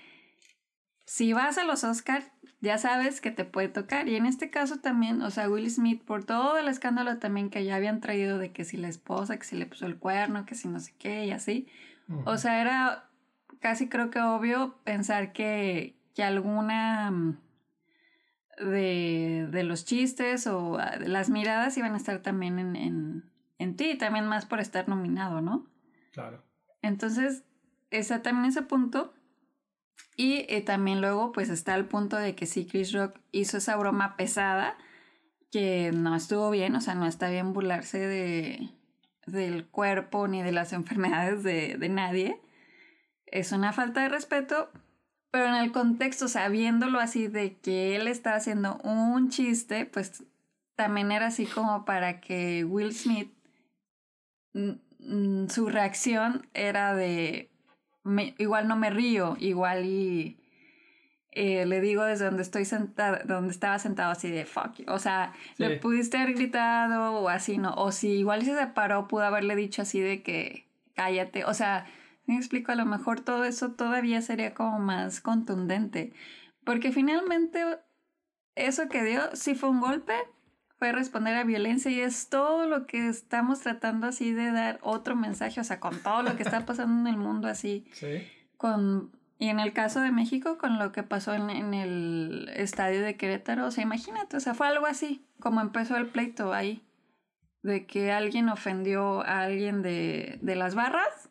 si 1.05 1.33
vas 1.33 1.57
a 1.57 1.63
los 1.63 1.83
Oscars, 1.83 2.25
ya 2.61 2.77
sabes 2.77 3.21
que 3.21 3.31
te 3.31 3.45
puede 3.45 3.67
tocar. 3.67 4.07
Y 4.07 4.15
en 4.15 4.25
este 4.25 4.49
caso 4.49 4.79
también, 4.79 5.21
o 5.21 5.29
sea, 5.29 5.49
Will 5.49 5.69
Smith, 5.69 6.03
por 6.03 6.23
todo 6.23 6.57
el 6.57 6.67
escándalo 6.67 7.19
también 7.19 7.49
que 7.49 7.63
ya 7.63 7.75
habían 7.75 8.01
traído 8.01 8.39
de 8.39 8.51
que 8.51 8.65
si 8.65 8.77
la 8.77 8.87
esposa, 8.87 9.37
que 9.37 9.45
si 9.45 9.55
le 9.55 9.67
puso 9.67 9.85
el 9.85 9.97
cuerno, 9.97 10.45
que 10.45 10.55
si 10.55 10.67
no 10.67 10.79
sé 10.79 10.93
qué 10.97 11.25
y 11.25 11.31
así. 11.31 11.67
O 12.25 12.37
sea, 12.37 12.61
era 12.61 13.09
casi 13.59 13.89
creo 13.89 14.11
que 14.11 14.19
obvio 14.19 14.77
pensar 14.83 15.33
que, 15.33 15.95
que 16.13 16.23
alguna 16.23 17.11
mm, 17.11 17.37
de, 18.57 19.47
de, 19.51 19.63
los 19.63 19.85
chistes 19.85 20.47
o 20.47 20.77
ah, 20.77 20.95
las 20.99 21.29
miradas 21.29 21.77
iban 21.77 21.93
a 21.93 21.97
estar 21.97 22.19
también 22.19 22.59
en, 22.59 22.75
en, 22.75 23.31
en 23.57 23.75
ti, 23.75 23.97
también 23.97 24.27
más 24.27 24.45
por 24.45 24.59
estar 24.59 24.87
nominado, 24.87 25.41
¿no? 25.41 25.67
Claro. 26.11 26.43
Entonces, 26.81 27.43
está 27.91 28.21
también 28.21 28.45
ese 28.45 28.61
punto. 28.61 29.13
Y 30.17 30.45
eh, 30.49 30.61
también 30.61 31.01
luego, 31.01 31.31
pues 31.31 31.49
está 31.49 31.75
el 31.75 31.85
punto 31.85 32.17
de 32.17 32.35
que 32.35 32.45
sí, 32.45 32.65
Chris 32.65 32.93
Rock 32.93 33.19
hizo 33.31 33.57
esa 33.57 33.75
broma 33.75 34.15
pesada, 34.15 34.77
que 35.51 35.91
no 35.93 36.15
estuvo 36.15 36.49
bien, 36.49 36.75
o 36.75 36.81
sea, 36.81 36.95
no 36.95 37.05
está 37.05 37.29
bien 37.29 37.53
burlarse 37.53 37.99
de, 37.99 38.69
del 39.25 39.67
cuerpo 39.67 40.27
ni 40.27 40.41
de 40.41 40.51
las 40.51 40.73
enfermedades 40.73 41.43
de, 41.43 41.77
de 41.77 41.89
nadie. 41.89 42.41
Es 43.25 43.51
una 43.51 43.73
falta 43.73 44.01
de 44.01 44.09
respeto, 44.09 44.69
pero 45.35 45.49
en 45.49 45.55
el 45.55 45.73
contexto, 45.73 46.23
o 46.23 46.27
sea, 46.29 46.47
viéndolo 46.47 46.97
así 46.97 47.27
de 47.27 47.57
que 47.57 47.97
él 47.97 48.07
está 48.07 48.35
haciendo 48.35 48.77
un 48.85 49.27
chiste, 49.27 49.85
pues 49.85 50.23
también 50.77 51.11
era 51.11 51.27
así 51.27 51.45
como 51.45 51.83
para 51.83 52.21
que 52.21 52.63
Will 52.63 52.93
Smith, 52.93 53.33
su 54.53 55.67
reacción 55.67 56.47
era 56.53 56.95
de, 56.95 57.51
igual 58.37 58.69
no 58.69 58.77
me 58.77 58.89
río, 58.91 59.35
igual 59.41 59.83
y 59.83 60.39
eh, 61.31 61.65
le 61.65 61.81
digo 61.81 62.05
desde 62.05 62.23
donde 62.23 62.43
estoy 62.43 62.63
sentado, 62.63 63.17
donde 63.25 63.51
estaba 63.51 63.77
sentado 63.77 64.13
así 64.13 64.31
de 64.31 64.45
fuck, 64.45 64.87
o 64.87 64.99
sea, 64.99 65.33
le 65.57 65.79
pudiste 65.79 66.15
haber 66.15 66.35
gritado 66.35 67.11
o 67.11 67.27
así, 67.27 67.57
¿no? 67.57 67.73
O 67.73 67.91
si 67.91 68.07
igual 68.07 68.45
se 68.45 68.57
separó, 68.57 69.09
pudo 69.09 69.23
haberle 69.23 69.57
dicho 69.57 69.81
así 69.81 69.99
de 69.99 70.23
que 70.23 70.65
cállate, 70.93 71.43
o 71.43 71.53
sea, 71.53 71.87
me 72.27 72.37
explico, 72.37 72.71
a 72.71 72.75
lo 72.75 72.85
mejor 72.85 73.21
todo 73.21 73.43
eso 73.43 73.71
todavía 73.71 74.21
sería 74.21 74.53
como 74.53 74.79
más 74.79 75.21
contundente. 75.21 76.13
Porque 76.63 76.91
finalmente 76.91 77.63
eso 78.55 78.89
que 78.89 79.03
dio 79.03 79.21
sí 79.33 79.53
fue 79.53 79.69
un 79.69 79.79
golpe, 79.79 80.13
fue 80.79 80.91
responder 80.91 81.35
a 81.35 81.43
violencia 81.43 81.91
y 81.91 81.99
es 81.99 82.29
todo 82.29 82.67
lo 82.67 82.87
que 82.87 83.07
estamos 83.07 83.61
tratando 83.61 84.07
así 84.07 84.33
de 84.33 84.51
dar 84.51 84.79
otro 84.81 85.15
mensaje, 85.15 85.61
o 85.61 85.63
sea, 85.63 85.79
con 85.79 85.99
todo 85.99 86.23
lo 86.23 86.35
que 86.35 86.43
está 86.43 86.65
pasando 86.65 87.07
en 87.07 87.13
el 87.13 87.19
mundo 87.19 87.47
así. 87.47 87.85
Sí. 87.93 88.27
Con, 88.57 89.11
y 89.37 89.49
en 89.49 89.59
el 89.59 89.73
caso 89.73 89.99
de 89.99 90.11
México, 90.11 90.57
con 90.57 90.79
lo 90.79 90.93
que 90.93 91.03
pasó 91.03 91.33
en, 91.33 91.49
en 91.49 91.73
el 91.73 92.49
estadio 92.55 93.01
de 93.01 93.17
Querétaro, 93.17 93.67
o 93.67 93.71
sea, 93.71 93.83
imagínate, 93.83 94.37
o 94.37 94.39
sea, 94.39 94.53
fue 94.53 94.67
algo 94.67 94.85
así, 94.85 95.25
como 95.41 95.59
empezó 95.59 95.97
el 95.97 96.07
pleito 96.07 96.53
ahí, 96.53 96.81
de 97.61 97.85
que 97.85 98.13
alguien 98.13 98.47
ofendió 98.47 99.21
a 99.21 99.41
alguien 99.41 99.81
de, 99.81 100.39
de 100.41 100.55
las 100.55 100.73
barras 100.73 101.24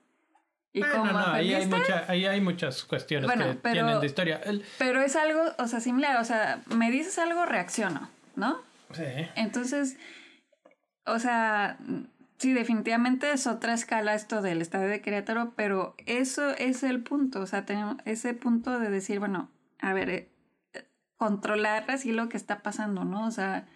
y 0.75 0.81
bueno, 0.81 1.13
no, 1.13 1.33
ahí 1.33 1.55
hay, 1.55 1.67
mucha, 1.67 2.05
ahí 2.09 2.27
hay 2.27 2.41
muchas 2.41 2.83
cuestiones 2.83 3.31
que 3.31 3.71
tienen 3.71 4.01
de 4.01 4.07
historia. 4.07 4.41
Pero 4.77 5.01
es 5.03 5.15
algo, 5.15 5.41
o 5.59 5.69
sea, 5.69 5.79
similar, 5.79 6.17
o 6.21 6.25
sea, 6.25 6.63
me 6.67 6.91
dices 6.91 7.17
algo, 7.21 7.47
reacciono, 7.47 8.11
¿no? 8.35 8.61
Sí. 8.93 9.05
Entonces, 9.37 9.97
o 11.07 11.21
sea, 11.21 11.79
sí, 12.39 12.53
definitivamente 12.53 13.31
es 13.31 13.47
otra 13.47 13.73
escala 13.73 14.15
esto 14.15 14.43
del 14.43 14.61
estadio 14.61 14.89
de 14.89 15.01
Querétaro, 15.01 15.53
pero 15.55 15.95
eso 16.07 16.51
es 16.51 16.83
el 16.83 17.05
punto, 17.05 17.41
o 17.41 17.47
sea, 17.47 17.65
tenemos 17.65 17.99
ese 18.05 18.35
punto 18.35 18.81
de 18.81 18.91
decir, 18.91 19.21
bueno, 19.21 19.53
a 19.79 19.93
ver, 19.93 20.11
eh, 20.11 20.29
controlar 21.17 21.89
así 21.89 22.11
lo 22.11 22.29
que 22.29 22.37
está 22.37 22.63
pasando, 22.63 23.05
¿no? 23.05 23.29
O 23.29 23.31
sea, 23.31 23.69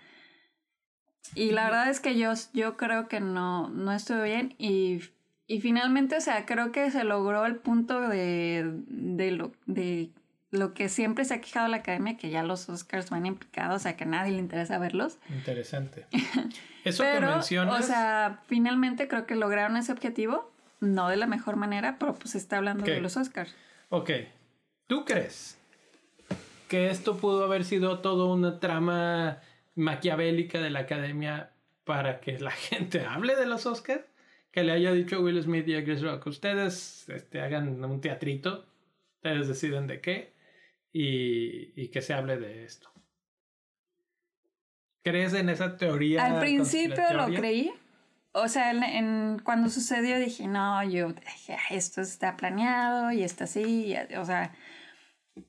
y 1.37 1.53
la 1.53 1.67
verdad 1.67 1.91
es 1.91 2.01
que 2.01 2.19
yo, 2.19 2.33
yo 2.55 2.77
creo 2.77 3.07
que 3.07 3.21
no, 3.21 3.69
no 3.69 3.93
estuve 3.93 4.25
bien 4.25 4.57
y 4.59 5.01
y 5.51 5.63
finalmente, 5.63 6.15
o 6.15 6.21
sea, 6.21 6.45
creo 6.45 6.73
que 6.73 6.91
se 6.91 7.05
logró 7.05 7.47
el 7.47 7.57
punto 7.57 8.03
de, 8.03 8.71
de, 8.87 9.31
lo, 9.31 9.51
de 9.65 10.11
lo 10.51 10.75
que 10.75 10.91
siempre 10.91 11.25
se 11.25 11.33
ha 11.33 11.41
quejado 11.41 11.69
la 11.69 11.79
academia, 11.79 12.19
que 12.19 12.29
ya 12.29 12.43
los 12.43 12.69
Oscars 12.69 13.09
van 13.09 13.25
implicados, 13.25 13.77
o 13.77 13.79
sea, 13.79 13.97
que 13.97 14.05
a 14.05 14.07
nadie 14.07 14.33
le 14.33 14.41
interesa 14.41 14.79
verlos. 14.79 15.17
Interesante. 15.31 16.05
Eso 16.85 17.03
que 17.03 17.19
mencionas. 17.19 17.83
O 17.83 17.83
sea, 17.83 18.41
finalmente 18.47 19.09
creo 19.09 19.25
que 19.25 19.37
lograron 19.37 19.79
ese 19.79 19.91
objetivo, 19.91 20.53
no 20.81 21.09
de 21.09 21.17
la 21.17 21.27
mejor 21.27 21.57
manera, 21.57 21.97
pero 21.99 22.15
pues 22.15 22.33
se 22.33 22.39
está 22.39 22.59
hablando 22.59 22.85
de 22.85 23.01
los 23.01 23.17
Oscars. 23.17 23.57
Ok. 23.89 24.11
¿Tú 24.87 25.07
crees 25.07 25.59
que 26.69 26.91
esto 26.91 27.17
pudo 27.17 27.45
haber 27.45 27.65
sido 27.65 28.01
todo 28.01 28.31
una 28.33 28.61
trama 28.61 29.39
maquiavélica 29.77 30.61
de 30.61 30.69
la 30.69 30.81
academia 30.81 31.53
para 31.85 32.21
que 32.21 32.39
la 32.39 32.51
gente 32.69 33.07
hable 33.07 33.35
de 33.35 33.47
los 33.47 33.65
Oscars? 33.65 34.05
Que 34.51 34.65
le 34.65 34.73
haya 34.73 34.93
dicho 34.93 35.17
a 35.17 35.21
Will 35.21 35.43
Smith 35.43 35.67
y 35.69 35.77
a 35.77 35.85
Chris 35.85 36.03
Rock, 36.03 36.27
ustedes 36.27 37.09
este, 37.09 37.41
hagan 37.41 37.85
un 37.85 38.01
teatrito, 38.01 38.67
ustedes 39.17 39.49
deciden 39.49 39.87
de 39.87 40.01
qué 40.01 40.35
y, 40.93 41.73
y 41.81 41.89
que 41.89 42.03
se 42.03 42.15
hable 42.15 42.39
de 42.39 42.65
esto. 42.65 42.91
¿Crees 45.03 45.33
en 45.35 45.49
esa 45.49 45.77
teoría? 45.77 46.25
Al 46.25 46.41
principio 46.41 47.03
lo 47.15 47.27
creí. 47.27 47.73
O 48.33 48.47
sea, 48.49 48.71
en, 48.71 49.41
cuando 49.43 49.71
sucedió 49.71 50.19
dije, 50.19 50.47
no, 50.47 50.83
yo 50.85 51.13
dije, 51.13 51.57
esto 51.71 52.03
está 52.03 52.37
planeado 52.37 53.11
y 53.11 53.23
está 53.23 53.45
así, 53.45 53.95
o 54.17 54.25
sea, 54.25 54.55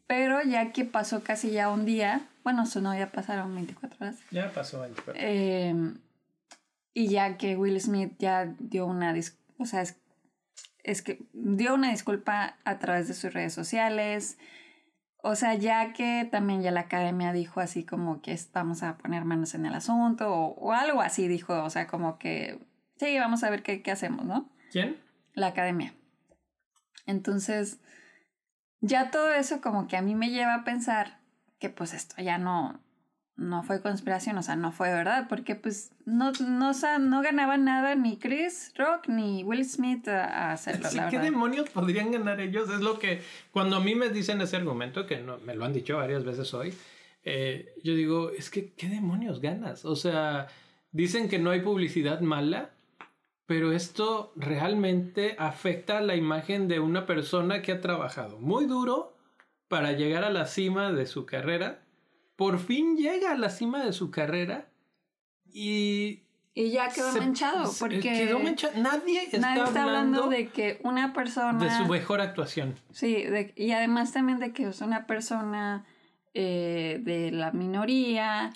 pero 0.07 0.41
ya 0.43 0.71
que 0.71 0.85
pasó 0.85 1.23
casi 1.23 1.51
ya 1.51 1.69
un 1.69 1.85
día, 1.85 2.27
bueno, 2.43 2.63
eso 2.63 2.79
no, 2.79 2.97
ya 2.97 3.11
pasaron 3.11 3.53
24 3.53 3.97
horas. 3.99 4.19
Ya 4.31 4.51
pasó 4.51 4.81
24 4.81 5.11
horas. 5.11 5.23
Eh, 5.23 5.75
y 6.93 7.07
ya 7.07 7.37
que 7.37 7.55
Will 7.55 7.79
Smith 7.79 8.13
ya 8.19 8.53
dio 8.59 8.85
una, 8.85 9.13
o 9.57 9.65
sea, 9.65 9.83
es, 10.83 11.01
que 11.01 11.27
dio 11.33 11.73
una 11.73 11.91
disculpa 11.91 12.57
a 12.63 12.79
través 12.79 13.07
de 13.07 13.13
sus 13.13 13.33
redes 13.33 13.53
sociales. 13.53 14.37
O 15.21 15.35
sea, 15.35 15.53
ya 15.53 15.93
que 15.93 16.27
también 16.31 16.61
ya 16.61 16.71
la 16.71 16.81
academia 16.81 17.33
dijo 17.33 17.59
así 17.59 17.85
como 17.85 18.21
que 18.21 18.39
vamos 18.53 18.83
a 18.83 18.97
poner 18.97 19.25
manos 19.25 19.53
en 19.53 19.65
el 19.65 19.75
asunto 19.75 20.33
o, 20.33 20.71
algo 20.71 21.01
así 21.01 21.27
dijo, 21.27 21.61
o 21.63 21.69
sea, 21.69 21.87
como 21.87 22.17
que 22.17 22.59
sí, 22.95 23.19
vamos 23.19 23.43
a 23.43 23.49
ver 23.49 23.61
qué, 23.61 23.81
qué 23.81 23.91
hacemos, 23.91 24.25
¿no? 24.25 24.49
¿Quién? 24.71 24.97
La 25.33 25.47
academia. 25.47 25.93
Entonces, 27.05 27.79
ya 28.81 29.11
todo 29.11 29.33
eso 29.33 29.59
como 29.61 29.87
que 29.87 29.97
a 29.97 30.01
mí 30.01 30.15
me 30.15 30.29
lleva 30.29 30.55
a 30.55 30.63
pensar 30.63 31.19
que 31.59 31.69
pues 31.69 31.93
esto 31.93 32.21
ya 32.21 32.37
no, 32.37 32.79
no 33.39 33.63
fue 33.63 33.81
conspiración, 33.81 34.37
o 34.37 34.43
sea, 34.43 34.55
no 34.55 34.71
fue 34.71 34.91
verdad, 34.91 35.27
porque 35.29 35.55
pues 35.55 35.91
no, 36.05 36.31
no, 36.33 36.71
no 36.99 37.21
ganaba 37.21 37.57
nada 37.57 37.95
ni 37.95 38.17
Chris 38.17 38.73
Rock 38.77 39.07
ni 39.07 39.43
Will 39.43 39.65
Smith 39.65 40.07
a, 40.09 40.51
hacerlo. 40.51 40.89
Sí, 40.89 40.99
¿Qué 41.09 41.19
demonios 41.19 41.69
podrían 41.69 42.11
ganar 42.11 42.41
ellos? 42.41 42.69
Es 42.69 42.81
lo 42.81 42.99
que 42.99 43.21
cuando 43.51 43.77
a 43.77 43.79
mí 43.79 43.95
me 43.95 44.09
dicen 44.09 44.41
ese 44.41 44.57
argumento, 44.57 45.05
que 45.05 45.21
no, 45.21 45.37
me 45.39 45.55
lo 45.55 45.65
han 45.65 45.73
dicho 45.73 45.97
varias 45.97 46.25
veces 46.25 46.53
hoy, 46.53 46.73
eh, 47.23 47.73
yo 47.83 47.95
digo, 47.95 48.29
es 48.31 48.49
que 48.49 48.73
¿qué 48.73 48.89
demonios 48.89 49.39
ganas? 49.39 49.85
O 49.85 49.95
sea, 49.95 50.47
dicen 50.91 51.29
que 51.29 51.39
no 51.39 51.51
hay 51.51 51.61
publicidad 51.61 52.19
mala, 52.19 52.71
pero 53.45 53.71
esto 53.71 54.33
realmente 54.35 55.35
afecta 55.39 56.01
la 56.01 56.15
imagen 56.15 56.67
de 56.67 56.79
una 56.79 57.05
persona 57.05 57.61
que 57.61 57.71
ha 57.71 57.81
trabajado 57.81 58.37
muy 58.37 58.65
duro 58.65 59.15
para 59.69 59.93
llegar 59.93 60.23
a 60.25 60.29
la 60.29 60.45
cima 60.45 60.91
de 60.91 61.05
su 61.05 61.25
carrera 61.25 61.83
por 62.39 62.57
fin 62.57 62.95
llega 62.95 63.31
a 63.31 63.35
la 63.35 63.49
cima 63.49 63.83
de 63.83 63.91
su 63.91 64.11
carrera 64.11 64.69
y... 65.51 66.21
Y 66.53 66.71
ya 66.71 66.87
quedó 66.87 67.11
manchado, 67.11 67.69
porque... 67.77 67.99
Quedó 67.99 68.39
manchado. 68.39 68.81
Nadie 68.81 69.23
está, 69.23 69.39
nadie 69.39 69.63
está 69.65 69.83
hablando, 69.83 70.27
de 70.29 70.47
que 70.47 70.79
una 70.85 71.11
persona... 71.11 71.61
De 71.61 71.69
su 71.69 71.91
mejor 71.91 72.21
actuación. 72.21 72.75
Sí, 72.93 73.25
y 73.57 73.71
además 73.71 74.13
también 74.13 74.39
de 74.39 74.53
que 74.53 74.69
es 74.69 74.79
una 74.79 75.05
persona 75.05 75.85
eh, 76.33 77.01
de 77.03 77.31
la 77.31 77.51
minoría, 77.51 78.53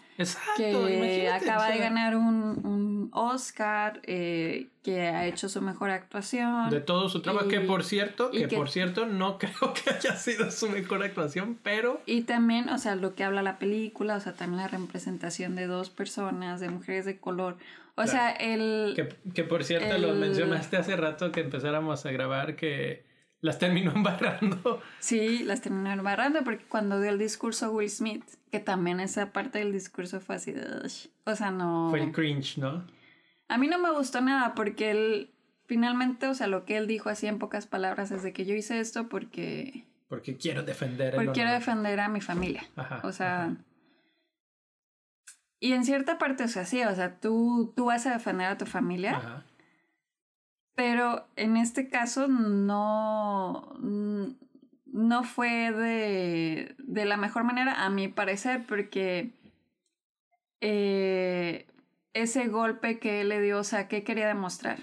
que 0.56 1.30
acaba 1.30 1.68
de 1.68 1.80
ganar 1.80 2.16
un, 2.16 2.66
un 2.66 2.93
Oscar, 3.12 4.02
eh, 4.04 4.68
que 4.84 5.02
ha 5.02 5.26
hecho 5.26 5.50
su 5.50 5.62
mejor 5.62 5.90
actuación. 5.90 6.70
De 6.70 6.82
todo 6.82 7.10
su 7.10 7.22
trabajo, 7.22 7.48
que 7.48 7.60
por 7.62 7.84
cierto, 7.84 8.32
que, 8.32 8.48
por 8.48 8.70
cierto 8.70 9.06
no 9.06 9.38
creo 9.40 9.74
que 9.74 9.90
haya 9.90 10.16
sido 10.16 10.52
su 10.52 10.70
mejor 10.70 11.04
actuación, 11.04 11.58
pero... 11.64 12.02
Y 12.06 12.22
también, 12.22 12.70
o 12.70 12.78
sea, 12.78 12.96
lo 12.96 13.16
que 13.16 13.24
habla 13.24 13.42
la 13.42 13.60
película, 13.60 14.16
o 14.18 14.20
sea, 14.20 14.34
también 14.34 14.62
la 14.62 14.68
representación 14.68 15.56
de 15.56 15.68
dos 15.68 15.90
personas, 15.90 16.60
de 16.60 16.70
mujeres 16.70 17.06
de 17.06 17.18
color. 17.18 17.58
O 17.96 18.08
sea, 18.08 18.32
el... 18.32 18.94
Que, 18.96 19.16
que 19.34 19.44
por 19.44 19.64
cierto, 19.64 19.98
lo 19.98 20.14
mencionaste 20.14 20.78
hace 20.78 20.96
rato 20.96 21.32
que 21.32 21.42
empezáramos 21.42 22.06
a 22.06 22.12
grabar, 22.12 22.56
que 22.56 23.06
las 23.44 23.60
terminó 23.60 23.92
embarrando. 23.96 24.82
Sí, 25.00 25.44
las 25.44 25.62
terminó 25.62 25.92
embarrando 25.92 26.44
porque 26.44 26.66
cuando 26.66 27.00
dio 27.00 27.12
el 27.12 27.20
discurso 27.20 27.72
Will 27.72 27.90
Smith, 27.90 28.24
que 28.52 28.60
también 28.60 29.00
esa 29.00 29.32
parte 29.32 29.60
del 29.60 29.72
discurso 29.72 30.20
fue 30.20 30.36
así 30.36 30.52
de... 30.52 30.66
O 31.26 31.36
sea, 31.36 31.52
no... 31.52 31.90
Fue 31.92 32.02
el 32.02 32.12
cringe, 32.12 32.58
¿no? 32.58 32.84
A 33.54 33.58
mí 33.60 33.68
no 33.68 33.78
me 33.78 33.92
gustó 33.92 34.20
nada 34.20 34.56
porque 34.56 34.90
él, 34.90 35.30
finalmente, 35.68 36.26
o 36.26 36.34
sea, 36.34 36.48
lo 36.48 36.66
que 36.66 36.76
él 36.76 36.88
dijo 36.88 37.10
así 37.10 37.28
en 37.28 37.38
pocas 37.38 37.68
palabras 37.68 38.10
es 38.10 38.24
de 38.24 38.34
que 38.34 38.46
yo 38.46 38.56
hice 38.56 38.80
esto 38.80 39.10
porque... 39.10 39.86
Porque 40.08 40.38
quiero 40.38 40.64
defender. 40.64 41.14
Porque 41.14 41.34
quiero 41.34 41.52
defender 41.52 42.00
a 42.00 42.10
mi 42.10 42.20
familia. 42.20 42.64
Ajá, 42.76 43.02
o 43.04 43.12
sea... 43.12 43.56
Y 45.60 45.74
en 45.74 45.86
cierta 45.86 46.18
parte, 46.18 46.46
o 46.46 46.48
sea, 46.48 46.66
sí, 46.66 46.82
o 46.84 46.96
sea, 46.96 47.20
tú, 47.20 47.72
tú 47.76 47.86
vas 47.86 48.08
a 48.08 48.14
defender 48.14 48.48
a 48.48 48.58
tu 48.58 48.66
familia. 48.66 49.18
Ajá. 49.18 49.44
Pero 50.74 51.28
en 51.36 51.56
este 51.56 51.90
caso 51.90 52.28
no, 52.28 53.78
no 54.86 55.24
fue 55.24 55.72
de, 55.72 56.76
de 56.80 57.06
la 57.06 57.18
mejor 57.18 57.44
manera, 57.44 57.86
a 57.86 57.92
mi 57.92 58.08
parecer, 58.08 58.66
porque 58.68 59.30
eh, 60.60 61.68
ese 62.14 62.48
golpe 62.48 63.00
que 63.00 63.22
él 63.22 63.30
le 63.30 63.42
dio, 63.42 63.60
o 63.60 63.64
sea, 63.64 63.88
¿qué 63.88 64.04
quería 64.04 64.28
demostrar? 64.28 64.78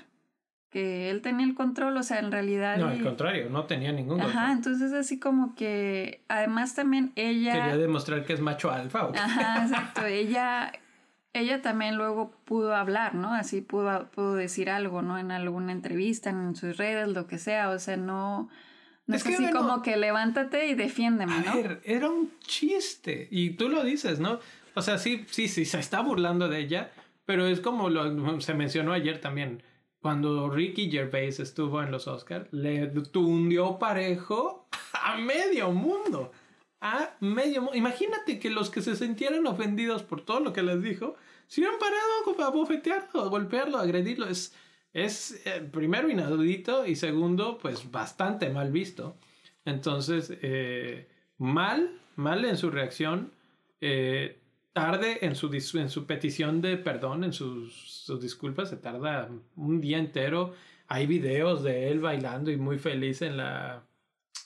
Que 0.70 1.11
él 1.11 1.20
tenía 1.20 1.47
el 1.47 1.55
control, 1.55 1.97
o 1.97 2.03
sea, 2.03 2.20
en 2.20 2.31
realidad... 2.31 2.76
No, 2.76 2.89
al 2.89 3.03
contrario, 3.03 3.51
no 3.51 3.64
tenía 3.64 3.91
ningún 3.91 4.20
control. 4.20 4.31
Ajá, 4.31 4.53
entonces 4.53 4.93
así 4.93 5.18
como 5.18 5.55
que, 5.55 6.22
además 6.28 6.74
también 6.74 7.12
ella... 7.16 7.55
Quería 7.55 7.76
demostrar 7.76 8.24
que 8.24 8.35
es 8.35 8.41
macho 8.41 8.70
alfa. 8.70 9.07
¿o? 9.07 9.12
Ajá, 9.16 9.64
exacto, 9.64 10.07
ella, 10.07 10.72
ella 11.33 11.61
también 11.61 11.97
luego 11.97 12.31
pudo 12.45 12.74
hablar, 12.76 13.16
¿no? 13.16 13.35
Así 13.35 13.62
pudo, 13.62 14.11
pudo 14.11 14.35
decir 14.35 14.70
algo, 14.70 15.03
¿no? 15.03 15.18
En 15.18 15.33
alguna 15.33 15.72
entrevista, 15.72 16.31
en 16.31 16.55
sus 16.55 16.76
redes, 16.76 17.09
lo 17.09 17.26
que 17.26 17.39
sea, 17.39 17.70
o 17.70 17.78
sea, 17.78 17.97
no... 17.97 18.49
No 19.07 19.16
es, 19.16 19.26
así 19.26 19.51
como 19.51 19.83
que 19.83 19.97
levántate 19.97 20.68
y 20.68 20.74
defiéndeme, 20.74 21.41
¿no? 21.45 21.51
A 21.51 21.57
ver, 21.57 21.81
era 21.85 22.09
un 22.09 22.31
chiste. 22.39 23.26
Y 23.33 23.51
tú 23.51 23.68
lo 23.68 23.83
dices, 23.83 24.20
¿no? 24.20 24.39
O 24.74 24.83
sea, 24.83 24.99
sí, 24.99 25.26
sí, 25.28 25.49
sí, 25.49 25.64
se 25.64 25.81
está 25.81 26.01
burlando 26.01 26.49
de 26.49 26.61
ella, 26.61 26.93
pero 27.31 27.47
es 27.47 27.61
como 27.61 27.89
se 28.41 28.55
mencionó 28.55 28.93
ayer 28.93 29.20
también. 29.20 29.62
Cuando 30.01 30.51
Ricky 30.51 30.91
Gervais 30.91 31.39
estuvo 31.39 31.81
en 31.81 31.93
los 31.93 32.09
Oscars, 32.09 32.53
le 32.53 32.89
tundió 32.89 33.78
parejo 33.78 34.66
a 34.95 35.16
medio 35.16 35.70
mundo. 35.70 36.33
A 36.81 37.11
medio 37.20 37.62
mundo. 37.62 37.76
Imagínate 37.76 38.41
que 38.41 38.51
los 38.51 38.68
que 38.68 38.83
se 38.83 38.97
sintieran 38.97 39.47
ofendidos 39.47 40.03
por 40.03 40.24
todo 40.24 40.41
lo 40.41 40.53
que 40.53 40.64
les 40.64 40.83
dijo, 40.83 41.14
se 41.47 41.61
hubieran 41.61 41.78
parado 41.78 42.49
a 42.49 42.51
bofetearlo, 42.51 43.22
a 43.22 43.28
golpearlo, 43.28 43.78
a 43.78 43.83
agredirlo. 43.83 44.26
Es, 44.26 44.53
es 44.93 45.41
eh, 45.47 45.61
primero 45.61 46.11
inaudito 46.11 46.85
y 46.85 46.97
segundo, 46.97 47.59
pues 47.59 47.93
bastante 47.93 48.51
mal 48.51 48.72
visto. 48.72 49.16
Entonces, 49.64 50.37
eh, 50.43 51.09
mal, 51.39 51.97
mal 52.16 52.45
en 52.45 52.57
su 52.57 52.72
reacción. 52.72 53.31
Eh, 53.81 54.41
tarde 54.73 55.18
en 55.23 55.35
su, 55.35 55.51
en 55.79 55.89
su 55.89 56.07
petición 56.07 56.61
de 56.61 56.77
perdón, 56.77 57.25
en 57.25 57.33
sus, 57.33 57.75
sus, 57.75 58.21
disculpas, 58.21 58.71
se 58.71 58.77
tarda 58.77 59.29
un 59.57 59.81
día 59.81 59.99
entero. 59.99 60.55
Hay 60.89 61.07
videos 61.07 61.62
de 61.62 61.91
él 61.91 62.01
bailando 62.01 62.51
y 62.51 62.57
muy 62.57 62.79
feliz 62.79 63.23
en 63.23 63.37
la, 63.37 63.85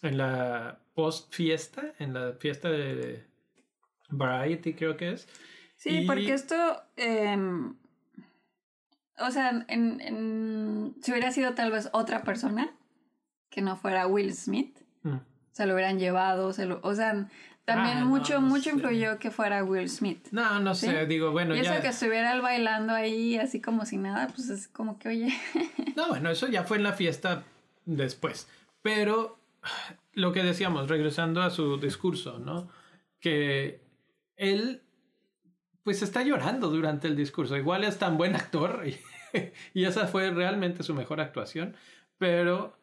en 0.02 0.18
la 0.18 0.78
post 0.94 1.32
fiesta, 1.32 1.92
en 1.98 2.14
la 2.14 2.32
fiesta 2.34 2.70
de 2.70 3.24
Variety 4.10 4.74
creo 4.74 4.96
que 4.96 5.12
es. 5.12 5.28
Sí, 5.76 6.04
porque 6.06 6.32
esto, 6.32 6.82
em, 6.96 7.76
o 9.18 9.30
sea, 9.30 9.64
en, 9.68 10.00
en, 10.00 10.94
si 11.02 11.10
hubiera 11.10 11.30
sido 11.32 11.54
tal 11.54 11.70
vez 11.70 11.90
otra 11.92 12.22
persona 12.22 12.74
que 13.50 13.60
no 13.60 13.76
fuera 13.76 14.06
Will 14.06 14.32
Smith, 14.32 14.78
mm. 15.02 15.16
se 15.52 15.66
lo 15.66 15.74
hubieran 15.74 15.98
llevado, 15.98 16.52
se 16.52 16.66
lo, 16.66 16.80
o 16.82 16.94
sea, 16.94 17.28
también 17.64 17.98
ah, 17.98 18.04
mucho, 18.04 18.40
mucho 18.42 18.70
influyó 18.70 19.18
que 19.18 19.30
fuera 19.30 19.64
Will 19.64 19.88
Smith. 19.88 20.28
No, 20.32 20.60
no 20.60 20.74
sé, 20.74 21.06
digo, 21.06 21.32
bueno, 21.32 21.56
y 21.56 21.60
eso 21.60 21.72
que 21.80 21.88
estuviera 21.88 22.38
bailando 22.40 22.92
ahí 22.92 23.38
así 23.38 23.60
como 23.60 23.86
si 23.86 23.96
nada, 23.96 24.28
pues 24.28 24.50
es 24.50 24.68
como 24.68 24.98
que, 24.98 25.08
oye. 25.08 25.34
no, 25.96 26.08
bueno, 26.08 26.30
eso 26.30 26.46
ya 26.46 26.64
fue 26.64 26.76
en 26.76 26.82
la 26.82 26.92
fiesta 26.92 27.44
después. 27.86 28.48
Pero 28.82 29.38
lo 30.12 30.32
que 30.32 30.42
decíamos, 30.42 30.88
regresando 30.88 31.42
a 31.42 31.48
su 31.48 31.78
discurso, 31.78 32.38
¿no? 32.38 32.68
Que 33.18 33.82
él, 34.36 34.82
pues 35.82 36.02
está 36.02 36.22
llorando 36.22 36.68
durante 36.68 37.08
el 37.08 37.16
discurso. 37.16 37.56
Igual 37.56 37.84
es 37.84 37.98
tan 37.98 38.18
buen 38.18 38.36
actor 38.36 38.84
y, 38.86 38.98
y 39.72 39.84
esa 39.86 40.06
fue 40.06 40.30
realmente 40.30 40.82
su 40.82 40.94
mejor 40.94 41.22
actuación, 41.22 41.76
pero 42.18 42.78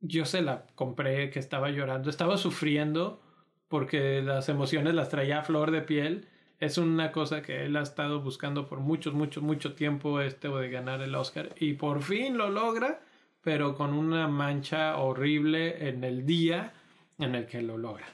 yo 0.00 0.24
se 0.24 0.40
la 0.40 0.66
compré 0.74 1.28
que 1.28 1.38
estaba 1.38 1.68
llorando, 1.68 2.08
estaba 2.08 2.38
sufriendo 2.38 3.20
porque 3.68 4.22
las 4.22 4.48
emociones 4.48 4.94
las 4.94 5.08
traía 5.08 5.40
a 5.40 5.44
flor 5.44 5.70
de 5.70 5.82
piel. 5.82 6.26
Es 6.58 6.78
una 6.78 7.12
cosa 7.12 7.42
que 7.42 7.64
él 7.64 7.76
ha 7.76 7.82
estado 7.82 8.20
buscando 8.20 8.66
por 8.66 8.80
mucho, 8.80 9.12
mucho, 9.12 9.40
mucho 9.40 9.74
tiempo 9.74 10.20
este 10.20 10.48
de 10.48 10.70
ganar 10.70 11.00
el 11.02 11.14
Oscar 11.14 11.54
y 11.58 11.74
por 11.74 12.02
fin 12.02 12.36
lo 12.36 12.50
logra, 12.50 13.00
pero 13.42 13.76
con 13.76 13.94
una 13.94 14.26
mancha 14.26 14.96
horrible 14.96 15.88
en 15.88 16.02
el 16.02 16.26
día 16.26 16.72
en 17.18 17.34
el 17.34 17.46
que 17.46 17.62
lo 17.62 17.78
logra. 17.78 18.06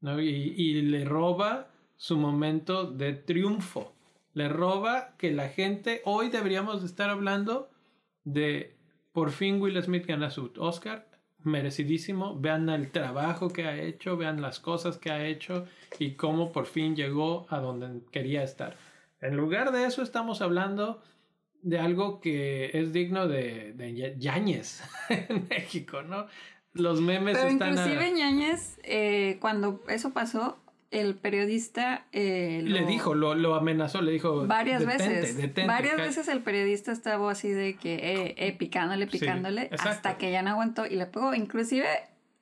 ¿no? 0.00 0.20
Y, 0.20 0.54
y 0.56 0.82
le 0.82 1.04
roba 1.04 1.68
su 1.96 2.16
momento 2.16 2.84
de 2.84 3.12
triunfo. 3.12 3.94
Le 4.34 4.48
roba 4.48 5.14
que 5.18 5.30
la 5.30 5.48
gente, 5.48 6.00
hoy 6.04 6.30
deberíamos 6.30 6.82
estar 6.82 7.10
hablando 7.10 7.70
de 8.24 8.76
por 9.12 9.30
fin 9.30 9.60
Will 9.60 9.80
Smith 9.82 10.06
gana 10.06 10.30
su 10.30 10.52
Oscar 10.58 11.11
merecidísimo. 11.44 12.38
Vean 12.38 12.68
el 12.68 12.90
trabajo 12.90 13.48
que 13.48 13.66
ha 13.66 13.76
hecho, 13.80 14.16
vean 14.16 14.40
las 14.40 14.60
cosas 14.60 14.98
que 14.98 15.10
ha 15.10 15.26
hecho 15.26 15.66
y 15.98 16.14
cómo 16.14 16.52
por 16.52 16.66
fin 16.66 16.96
llegó 16.96 17.46
a 17.50 17.58
donde 17.58 18.00
quería 18.10 18.42
estar. 18.42 18.76
En 19.20 19.36
lugar 19.36 19.72
de 19.72 19.84
eso 19.84 20.02
estamos 20.02 20.42
hablando 20.42 21.02
de 21.62 21.78
algo 21.78 22.20
que 22.20 22.70
es 22.74 22.92
digno 22.92 23.28
de, 23.28 23.72
de 23.72 24.16
Yañez 24.18 24.82
en 25.08 25.46
México, 25.48 26.02
¿no? 26.02 26.26
Los 26.74 27.00
memes 27.00 27.36
Pero 27.36 27.50
están... 27.50 27.72
Inclusive 27.72 28.18
Yañez, 28.18 28.78
eh, 28.82 29.38
cuando 29.40 29.82
eso 29.88 30.12
pasó, 30.12 30.61
el 30.92 31.14
periodista... 31.14 32.06
Eh, 32.12 32.62
le 32.64 32.84
dijo, 32.84 33.14
lo, 33.14 33.34
lo, 33.34 33.54
amenazó, 33.54 34.02
le 34.02 34.12
dijo... 34.12 34.46
Varias 34.46 34.84
veces. 34.84 35.36
varias 35.66 35.96
veces 35.96 36.28
el 36.28 36.40
periodista 36.40 36.92
estaba 36.92 37.32
así 37.32 37.50
de 37.50 37.76
que 37.76 37.94
eh, 37.94 38.34
eh 38.36 38.52
picándole, 38.56 39.06
picándole, 39.06 39.70
hasta 39.78 40.18
que 40.18 40.30
ya 40.30 40.42
no 40.42 40.50
aguantó 40.50 40.86
y 40.86 40.96
le 40.96 41.06
pegó. 41.06 41.34
Inclusive 41.34 41.86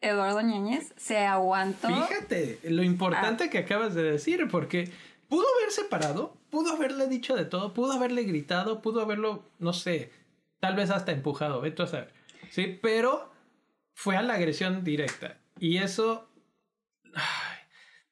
Eduardo 0.00 0.42
Ñañez 0.42 0.92
se 0.96 1.18
aguantó. 1.18 1.88
Fíjate 1.88 2.58
lo 2.64 2.82
importante 2.82 3.50
que 3.50 3.58
acabas 3.58 3.94
de 3.94 4.02
decir, 4.02 4.48
porque 4.50 4.90
pudo 5.28 5.44
haberse 5.58 5.84
parado, 5.84 6.36
pudo 6.50 6.72
haberle 6.72 7.06
dicho 7.06 7.36
de 7.36 7.44
todo, 7.44 7.72
pudo 7.72 7.92
haberle 7.92 8.24
gritado, 8.24 8.82
pudo 8.82 9.00
haberlo, 9.00 9.44
no 9.58 9.72
sé, 9.72 10.10
tal 10.58 10.74
vez 10.74 10.90
hasta 10.90 11.12
empujado, 11.12 11.60
vete 11.60 11.84
a 11.84 11.86
saber. 11.86 12.12
Sí, 12.50 12.78
pero 12.82 13.30
fue 13.94 14.16
a 14.16 14.22
la 14.22 14.34
agresión 14.34 14.82
directa. 14.82 15.38
Y 15.58 15.76
eso 15.76 16.28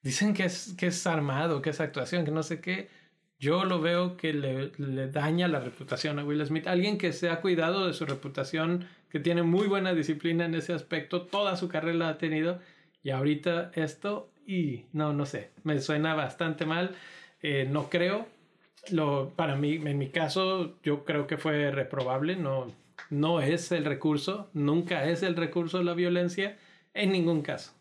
dicen 0.01 0.33
que 0.33 0.45
es, 0.45 0.73
que 0.77 0.87
es 0.87 1.07
armado, 1.07 1.61
que 1.61 1.71
es 1.71 1.79
actuación, 1.79 2.25
que 2.25 2.31
no 2.31 2.43
sé 2.43 2.61
qué. 2.61 2.89
Yo 3.39 3.63
lo 3.63 3.79
veo 3.79 4.17
que 4.17 4.33
le, 4.33 4.71
le, 4.77 5.07
daña 5.09 5.47
la 5.47 5.59
reputación 5.61 6.19
a 6.19 6.25
Will 6.25 6.45
Smith. 6.45 6.67
Alguien 6.67 6.97
que 6.97 7.13
se 7.13 7.29
ha 7.29 7.41
cuidado 7.41 7.87
de 7.87 7.93
su 7.93 8.05
reputación, 8.05 8.85
que 9.09 9.19
tiene 9.19 9.43
muy 9.43 9.67
buena 9.67 9.93
disciplina 9.93 10.45
en 10.45 10.55
ese 10.55 10.73
aspecto, 10.73 11.23
toda 11.23 11.55
su 11.55 11.69
carrera 11.69 12.09
ha 12.09 12.17
tenido. 12.17 12.59
Y 13.01 13.11
ahorita 13.11 13.71
esto, 13.75 14.29
y 14.45 14.85
no, 14.91 15.13
no 15.13 15.25
sé, 15.25 15.51
me 15.63 15.79
suena 15.79 16.15
bastante 16.15 16.65
mal. 16.65 16.95
Eh, 17.41 17.67
no 17.69 17.89
creo. 17.89 18.27
Lo, 18.91 19.29
para 19.35 19.55
mí, 19.55 19.75
en 19.75 19.97
mi 19.97 20.09
caso, 20.09 20.77
yo 20.83 21.05
creo 21.05 21.27
que 21.27 21.37
fue 21.37 21.71
reprobable. 21.71 22.35
No, 22.35 22.73
no 23.09 23.41
es 23.41 23.71
el 23.71 23.85
recurso, 23.85 24.49
nunca 24.53 25.05
es 25.05 25.23
el 25.23 25.35
recurso 25.35 25.81
la 25.83 25.93
violencia, 25.93 26.57
en 26.93 27.11
ningún 27.13 27.41
caso 27.41 27.78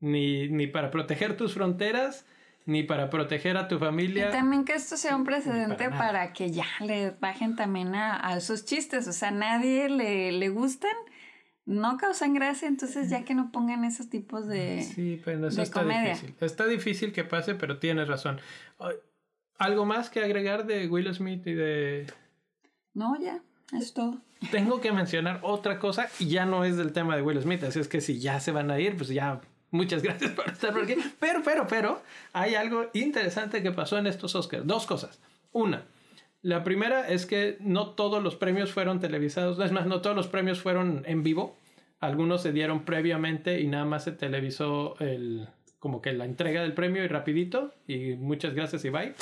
ni, 0.00 0.48
ni 0.48 0.66
para 0.66 0.90
proteger 0.90 1.36
tus 1.36 1.54
fronteras, 1.54 2.26
ni 2.66 2.82
para 2.82 3.10
proteger 3.10 3.56
a 3.56 3.68
tu 3.68 3.78
familia. 3.78 4.28
Y 4.28 4.32
también 4.32 4.64
que 4.64 4.74
esto 4.74 4.96
sea 4.96 5.16
un 5.16 5.24
precedente 5.24 5.90
para, 5.90 6.32
que 6.32 6.50
ya 6.50 6.66
le 6.80 7.10
bajen 7.10 7.56
también 7.56 7.94
a, 7.94 8.26
a, 8.26 8.36
esos 8.36 8.64
chistes, 8.64 9.06
o 9.08 9.12
sea, 9.12 9.28
a 9.28 9.32
nadie 9.32 9.88
le, 9.88 10.32
le 10.32 10.48
gustan, 10.48 10.94
no 11.66 11.96
causan 11.96 12.34
gracia, 12.34 12.68
entonces 12.68 13.10
ya 13.10 13.24
que 13.24 13.34
no 13.34 13.52
pongan 13.52 13.84
esos 13.84 14.08
tipos 14.08 14.46
de 14.46 14.82
Sí, 14.82 15.20
pero 15.24 15.48
eso 15.48 15.62
está 15.62 15.84
difícil. 15.84 16.34
Está 16.40 16.66
difícil 16.66 17.12
que 17.12 17.24
pase, 17.24 17.54
pero 17.54 17.78
tienes 17.78 18.08
razón. 18.08 18.40
¿Algo 19.58 19.84
más 19.84 20.08
que 20.08 20.20
agregar 20.20 20.66
de 20.66 20.88
Will 20.88 21.12
Smith 21.14 21.46
y 21.46 21.54
de... 21.54 22.06
No, 22.94 23.20
ya, 23.20 23.40
es 23.78 23.92
todo. 23.92 24.18
Tengo 24.50 24.80
que 24.80 24.90
mencionar 24.90 25.40
otra 25.42 25.78
cosa 25.78 26.08
y 26.18 26.28
ya 26.28 26.46
no 26.46 26.64
es 26.64 26.76
del 26.76 26.92
tema 26.92 27.14
de 27.14 27.22
Will 27.22 27.40
Smith, 27.42 27.62
así 27.64 27.78
es 27.78 27.88
que 27.88 28.00
si 28.00 28.18
ya 28.18 28.40
se 28.40 28.52
van 28.52 28.70
a 28.70 28.80
ir, 28.80 28.96
pues 28.96 29.10
ya 29.10 29.40
Muchas 29.70 30.02
gracias 30.02 30.32
por 30.32 30.48
estar 30.48 30.72
por 30.72 30.82
aquí. 30.82 30.96
Pero, 31.18 31.42
pero, 31.44 31.66
pero, 31.66 32.02
hay 32.32 32.54
algo 32.54 32.90
interesante 32.92 33.62
que 33.62 33.70
pasó 33.70 33.98
en 33.98 34.06
estos 34.06 34.34
Oscars. 34.34 34.66
Dos 34.66 34.86
cosas. 34.86 35.20
Una, 35.52 35.84
la 36.42 36.64
primera 36.64 37.08
es 37.08 37.26
que 37.26 37.56
no 37.60 37.90
todos 37.90 38.22
los 38.22 38.34
premios 38.34 38.72
fueron 38.72 38.98
televisados. 38.98 39.58
Es 39.60 39.72
más, 39.72 39.86
no 39.86 40.00
todos 40.00 40.16
los 40.16 40.26
premios 40.26 40.60
fueron 40.60 41.02
en 41.06 41.22
vivo. 41.22 41.58
Algunos 42.00 42.42
se 42.42 42.52
dieron 42.52 42.84
previamente 42.84 43.60
y 43.60 43.66
nada 43.66 43.84
más 43.84 44.04
se 44.04 44.12
televisó 44.12 44.96
el, 45.00 45.48
como 45.78 46.00
que 46.00 46.12
la 46.12 46.24
entrega 46.24 46.62
del 46.62 46.72
premio 46.72 47.04
y 47.04 47.08
rapidito. 47.08 47.74
Y 47.86 48.14
muchas 48.14 48.54
gracias 48.54 48.84
y 48.84 48.90
bye. 48.90 49.14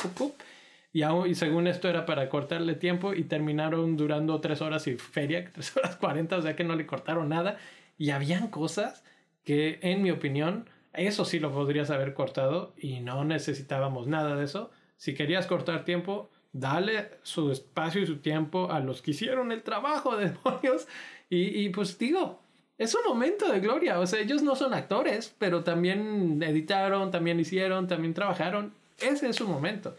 Y, 0.93 1.03
aún, 1.03 1.29
y 1.29 1.35
según 1.35 1.67
esto 1.67 1.89
era 1.89 2.07
para 2.07 2.29
cortarle 2.29 2.75
tiempo 2.75 3.13
y 3.15 3.25
terminaron 3.25 3.97
durando 3.97 4.41
tres 4.41 4.63
horas 4.63 4.87
y 4.87 4.97
feria, 4.97 5.51
tres 5.53 5.77
horas 5.77 5.97
cuarenta, 5.97 6.37
o 6.37 6.43
sea 6.43 6.57
que 6.57 6.65
no 6.65 6.77
le 6.77 6.87
cortaron 6.87 7.29
nada. 7.29 7.59
Y 7.99 8.11
habían 8.11 8.49
cosas 8.49 9.03
que, 9.49 9.79
en 9.81 10.03
mi 10.03 10.11
opinión, 10.11 10.69
eso 10.93 11.25
sí 11.25 11.41
lo 11.41 11.51
podrías 11.51 11.89
haber 11.89 12.13
cortado 12.13 12.75
y 12.77 13.01
no 13.01 13.25
necesitábamos 13.25 14.07
nada 14.07 14.37
de 14.37 14.45
eso. 14.45 14.71
Si 14.99 15.15
querías 15.15 15.47
cortar 15.47 15.87
tiempo, 15.87 16.29
dale 16.53 17.13
su 17.23 17.51
espacio 17.51 18.03
y 18.03 18.07
su 18.07 18.19
tiempo 18.19 18.71
a 18.71 18.81
los 18.81 19.01
que 19.01 19.13
hicieron 19.13 19.51
el 19.51 19.63
trabajo, 19.63 20.17
demonios. 20.19 20.87
Y, 21.31 21.65
y 21.65 21.71
pues 21.71 21.99
digo, 21.99 22.43
es 22.77 22.95
un 22.95 23.01
momento 23.09 23.51
de 23.51 23.61
gloria. 23.61 23.99
O 24.01 24.07
sea, 24.07 24.21
ellos 24.21 24.43
no 24.43 24.55
son 24.55 24.75
actores, 24.75 25.35
pero 25.39 25.65
también 25.65 26.43
editaron, 26.43 27.11
también 27.11 27.41
hicieron, 27.41 27.89
también 27.89 28.13
trabajaron. 28.13 28.75
Ese 29.01 29.31
es 29.31 29.37
su 29.37 29.49
momento. 29.49 29.97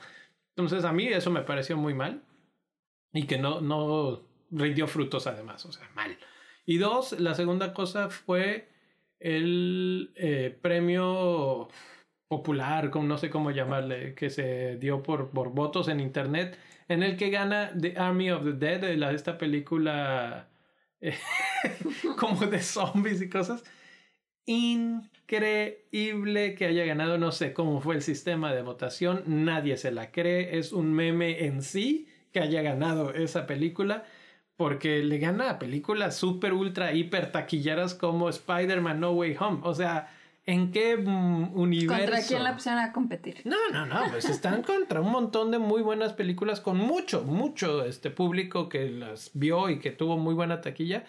Entonces 0.56 0.86
a 0.86 0.94
mí 0.94 1.08
eso 1.08 1.32
me 1.32 1.42
pareció 1.42 1.76
muy 1.76 1.96
mal 1.96 2.22
y 3.14 3.26
que 3.26 3.40
no, 3.40 3.62
no 3.62 4.22
rindió 4.52 4.86
frutos 4.86 5.26
además, 5.26 5.66
o 5.66 5.72
sea, 5.72 5.90
mal. 5.96 6.20
Y 6.68 6.78
dos, 6.78 7.20
la 7.20 7.34
segunda 7.34 7.74
cosa 7.74 8.12
fue 8.12 8.70
el 9.20 10.12
eh, 10.16 10.58
premio 10.62 11.68
popular, 12.28 12.90
como 12.92 13.08
no 13.08 13.18
sé 13.18 13.30
cómo 13.30 13.52
llamarle, 13.52 14.14
que 14.16 14.30
se 14.30 14.78
dio 14.78 15.04
por, 15.04 15.32
por 15.32 15.50
votos 15.50 15.88
en 15.88 16.00
internet, 16.00 16.58
en 16.88 17.04
el 17.04 17.18
que 17.18 17.30
gana 17.30 17.72
The 17.80 17.96
Army 17.98 18.32
of 18.32 18.44
the 18.44 18.54
Dead, 18.54 18.96
la, 18.96 19.12
esta 19.12 19.38
película 19.38 20.48
eh, 21.02 21.18
como 22.18 22.46
de 22.46 22.62
zombies 22.62 23.22
y 23.22 23.30
cosas. 23.30 23.64
Increíble 24.46 24.96
que 26.56 26.66
haya 26.66 26.86
ganado, 26.86 27.18
no 27.18 27.32
sé 27.32 27.54
cómo 27.54 27.82
fue 27.82 27.96
el 27.96 28.02
sistema 28.02 28.54
de 28.54 28.62
votación, 28.64 29.24
nadie 29.26 29.78
se 29.78 29.92
la 29.92 30.12
cree, 30.12 30.58
es 30.58 30.74
un 30.74 30.94
meme 30.94 31.46
en 31.46 31.62
sí 31.62 32.08
que 32.32 32.40
haya 32.40 32.62
ganado 32.62 33.14
esa 33.14 33.46
película 33.48 34.06
porque 34.60 35.02
le 35.04 35.20
gana 35.20 35.52
a 35.52 35.58
películas 35.58 36.18
super, 36.18 36.52
ultra, 36.52 36.92
hiper 36.92 37.32
taquilleras 37.32 37.94
como 37.94 38.28
Spider-Man 38.28 39.00
No 39.00 39.12
Way 39.12 39.38
Home. 39.40 39.60
O 39.64 39.74
sea, 39.74 40.14
¿en 40.46 40.74
qué 40.74 40.96
universo? 40.96 41.96
¿Contra 41.98 42.28
quién 42.28 42.44
la 42.44 42.56
pusieron 42.56 42.82
a 42.82 42.92
competir? 42.92 43.42
No, 43.46 43.56
no, 43.72 43.86
no, 43.86 44.12
pues 44.12 44.26
están 44.26 44.62
contra 44.62 45.00
un 45.00 45.14
montón 45.14 45.52
de 45.52 45.60
muy 45.60 45.82
buenas 45.82 46.12
películas 46.12 46.60
con 46.60 46.76
mucho, 46.76 47.24
mucho 47.24 47.86
este 47.86 48.12
público 48.12 48.68
que 48.68 48.90
las 48.90 49.32
vio 49.34 49.70
y 49.70 49.80
que 49.80 49.92
tuvo 49.92 50.18
muy 50.18 50.34
buena 50.34 50.60
taquilla. 50.60 51.06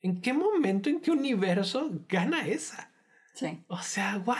¿En 0.00 0.22
qué 0.22 0.32
momento, 0.32 0.88
en 0.88 1.02
qué 1.02 1.10
universo 1.10 1.90
gana 2.08 2.46
esa? 2.48 2.90
Sí. 3.34 3.62
O 3.68 3.82
sea, 3.82 4.22
¿what? 4.24 4.38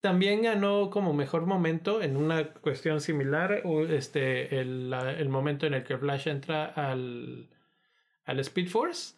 También 0.00 0.42
ganó 0.42 0.90
como 0.90 1.12
mejor 1.12 1.46
momento 1.46 2.02
en 2.02 2.16
una 2.16 2.52
cuestión 2.52 3.00
similar 3.00 3.62
este, 3.90 4.60
el, 4.60 4.92
el 4.92 5.28
momento 5.28 5.66
en 5.66 5.74
el 5.74 5.82
que 5.82 5.98
Flash 5.98 6.28
entra 6.28 6.66
al, 6.66 7.48
al 8.24 8.38
Speed 8.40 8.68
Force. 8.68 9.16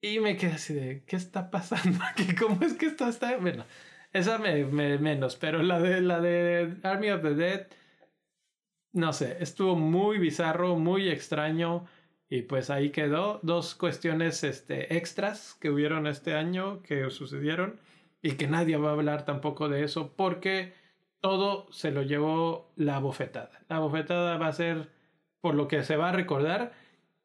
Y 0.00 0.18
me 0.18 0.36
quedé 0.36 0.52
así 0.52 0.74
de, 0.74 1.04
¿qué 1.06 1.16
está 1.16 1.50
pasando 1.50 1.98
aquí? 2.04 2.34
¿Cómo 2.38 2.62
es 2.62 2.74
que 2.74 2.86
está...? 2.86 3.36
Bueno, 3.38 3.64
esa 4.12 4.38
me, 4.38 4.64
me 4.64 4.98
menos, 4.98 5.36
pero 5.36 5.62
la 5.62 5.80
de, 5.80 6.00
la 6.00 6.20
de 6.20 6.76
Army 6.82 7.10
of 7.10 7.22
the 7.22 7.34
Dead, 7.34 7.66
no 8.92 9.12
sé, 9.12 9.36
estuvo 9.40 9.76
muy 9.76 10.18
bizarro, 10.18 10.76
muy 10.76 11.08
extraño. 11.08 11.86
Y 12.28 12.42
pues 12.42 12.70
ahí 12.70 12.90
quedó. 12.90 13.38
Dos 13.44 13.76
cuestiones 13.76 14.42
este, 14.42 14.96
extras 14.96 15.56
que 15.60 15.70
hubieron 15.70 16.08
este 16.08 16.34
año 16.34 16.82
que 16.82 17.08
sucedieron 17.10 17.78
y 18.26 18.32
que 18.32 18.48
nadie 18.48 18.76
va 18.76 18.88
a 18.88 18.92
hablar 18.94 19.24
tampoco 19.24 19.68
de 19.68 19.84
eso 19.84 20.12
porque 20.16 20.72
todo 21.20 21.68
se 21.70 21.92
lo 21.92 22.02
llevó 22.02 22.72
la 22.74 22.98
bofetada. 22.98 23.62
La 23.68 23.78
bofetada 23.78 24.36
va 24.36 24.48
a 24.48 24.52
ser 24.52 24.90
por 25.40 25.54
lo 25.54 25.68
que 25.68 25.84
se 25.84 25.96
va 25.96 26.08
a 26.08 26.12
recordar 26.12 26.72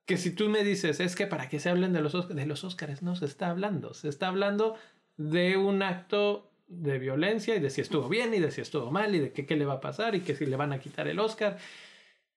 que 0.06 0.18
si 0.18 0.30
tú 0.30 0.48
me 0.48 0.64
dices 0.64 1.00
es 1.00 1.16
que 1.16 1.26
para 1.26 1.50
que 1.50 1.60
se 1.60 1.70
hablen 1.70 1.92
de 1.92 2.02
los, 2.02 2.30
de 2.30 2.46
los 2.46 2.78
no 3.02 3.16
se 3.16 3.26
está 3.26 3.50
hablando, 3.50 3.96
se 3.96 4.10
está 4.10 4.28
hablando 4.28 4.76
de 5.18 5.58
un 5.58 5.82
acto 5.82 6.52
de 6.68 7.00
violencia 7.00 7.56
y 7.56 7.60
de 7.60 7.72
si 7.72 7.82
estuvo 7.82 8.08
bien 8.08 8.36
y 8.36 8.40
de 8.40 8.52
si 8.52 8.62
estuvo 8.62 8.92
mal 8.92 9.16
y 9.16 9.20
de 9.20 9.32
qué 9.32 9.56
le 9.56 9.66
va 9.66 9.74
a 9.74 9.82
pasar 9.82 10.14
y 10.14 10.22
que 10.22 10.36
si 10.36 10.46
le 10.46 10.56
van 10.56 10.72
a 10.72 10.80
quitar 10.80 11.08
el 11.08 11.18
Óscar, 11.18 11.58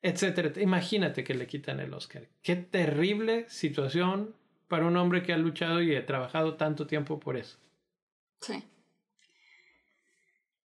etcétera. 0.00 0.58
Imagínate 0.58 1.22
que 1.22 1.34
le 1.34 1.46
quitan 1.46 1.80
el 1.80 1.92
Óscar. 1.92 2.28
Qué 2.42 2.56
terrible 2.56 3.44
situación 3.50 4.34
para 4.68 4.86
un 4.86 4.96
hombre 4.96 5.22
que 5.22 5.34
ha 5.34 5.36
luchado 5.36 5.82
y 5.82 5.94
ha 5.94 6.06
trabajado 6.06 6.54
tanto 6.54 6.86
tiempo 6.86 7.20
por 7.20 7.36
eso. 7.36 7.58
Sí. 8.46 8.62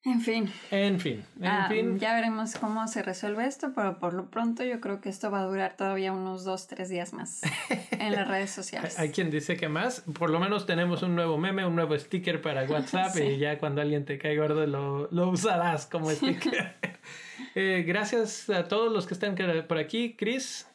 En 0.05 0.20
fin. 0.22 0.51
En 0.70 1.01
fin. 1.01 1.24
En 1.41 1.47
Ah, 1.47 1.66
fin. 1.68 1.99
Ya 1.99 2.14
veremos 2.14 2.55
cómo 2.55 2.87
se 2.89 3.03
resuelve 3.03 3.47
esto, 3.47 3.72
pero 3.74 3.99
por 3.99 4.14
lo 4.14 4.31
pronto 4.31 4.64
yo 4.64 4.81
creo 4.81 5.01
que 5.01 5.09
esto 5.11 5.31
va 5.31 5.41
a 5.41 5.45
durar 5.45 5.76
todavía 5.76 6.12
unos 6.12 6.45
dos, 6.45 6.66
tres 6.66 6.89
días 6.89 7.12
más 7.12 7.43
en 7.91 8.12
las 8.12 8.26
redes 8.26 8.51
sociales. 8.51 8.99
Hay 8.99 9.11
quien 9.11 9.31
dice 9.31 9.57
que 9.57 9.68
más. 9.68 10.03
Por 10.18 10.31
lo 10.31 10.39
menos 10.41 10.66
tenemos 10.66 11.03
un 11.03 11.14
nuevo 11.14 11.37
meme, 11.37 11.66
un 11.66 11.74
nuevo 11.74 11.99
sticker 11.99 12.41
para 12.41 12.62
WhatsApp 12.70 13.12
Sí. 13.14 13.22
y 13.22 13.39
ya 13.39 13.59
cuando 13.59 13.83
alguien 13.83 14.05
te 14.07 14.18
cae 14.18 14.37
gordo 14.39 14.66
lo, 14.66 15.09
lo 15.11 15.29
usarás 15.29 15.87
como 15.87 16.11
sticker. 16.14 16.76
Eh, 17.55 17.85
gracias 17.87 18.49
a 18.51 18.66
todos 18.68 18.91
los 18.93 19.07
que 19.07 19.14
están 19.14 19.35
por 19.66 19.79
aquí. 19.79 20.14
Chris, 20.16 20.66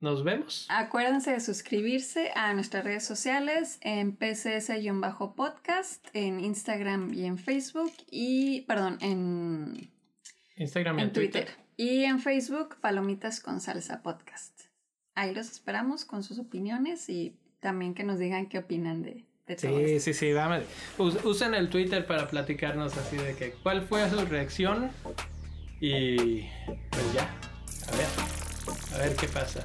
nos 0.00 0.24
vemos. 0.24 0.66
Acuérdense 0.70 1.32
de 1.32 1.40
suscribirse 1.40 2.30
a 2.34 2.52
nuestras 2.54 2.84
redes 2.84 3.04
sociales 3.04 3.78
en 3.82 4.16
PCS-podcast, 4.16 6.06
en 6.14 6.40
Instagram 6.40 7.12
y 7.14 7.24
en 7.26 7.38
Facebook, 7.38 7.92
y, 8.10 8.62
perdón, 8.62 8.98
en, 9.00 9.90
Instagram 10.56 10.98
y 10.98 11.02
en 11.02 11.08
en 11.08 11.12
Twitter. 11.12 11.44
Twitter. 11.46 11.64
Y 11.76 12.04
en 12.04 12.20
Facebook, 12.20 12.76
Palomitas 12.80 13.40
con 13.40 13.60
Salsa 13.60 14.02
Podcast. 14.02 14.60
Ahí 15.14 15.34
los 15.34 15.50
esperamos 15.50 16.04
con 16.04 16.22
sus 16.22 16.38
opiniones 16.38 17.08
y 17.08 17.36
también 17.60 17.94
que 17.94 18.04
nos 18.04 18.18
digan 18.18 18.48
qué 18.48 18.58
opinan 18.58 19.02
de, 19.02 19.24
de 19.46 19.56
todo 19.56 19.76
Sí, 19.78 19.84
esto. 19.84 20.04
sí, 20.04 20.14
sí, 20.14 20.30
dame. 20.32 20.62
Us- 20.98 21.24
usen 21.24 21.54
el 21.54 21.68
Twitter 21.68 22.06
para 22.06 22.28
platicarnos 22.28 22.96
así 22.96 23.16
de 23.16 23.34
que 23.34 23.50
cuál 23.62 23.82
fue 23.86 24.08
su 24.10 24.24
reacción 24.26 24.90
y 25.80 26.42
pues 26.90 27.12
ya, 27.14 27.34
a 27.88 27.96
ver, 27.96 28.06
a 28.94 28.98
ver 28.98 29.16
qué 29.16 29.26
pasa. 29.28 29.64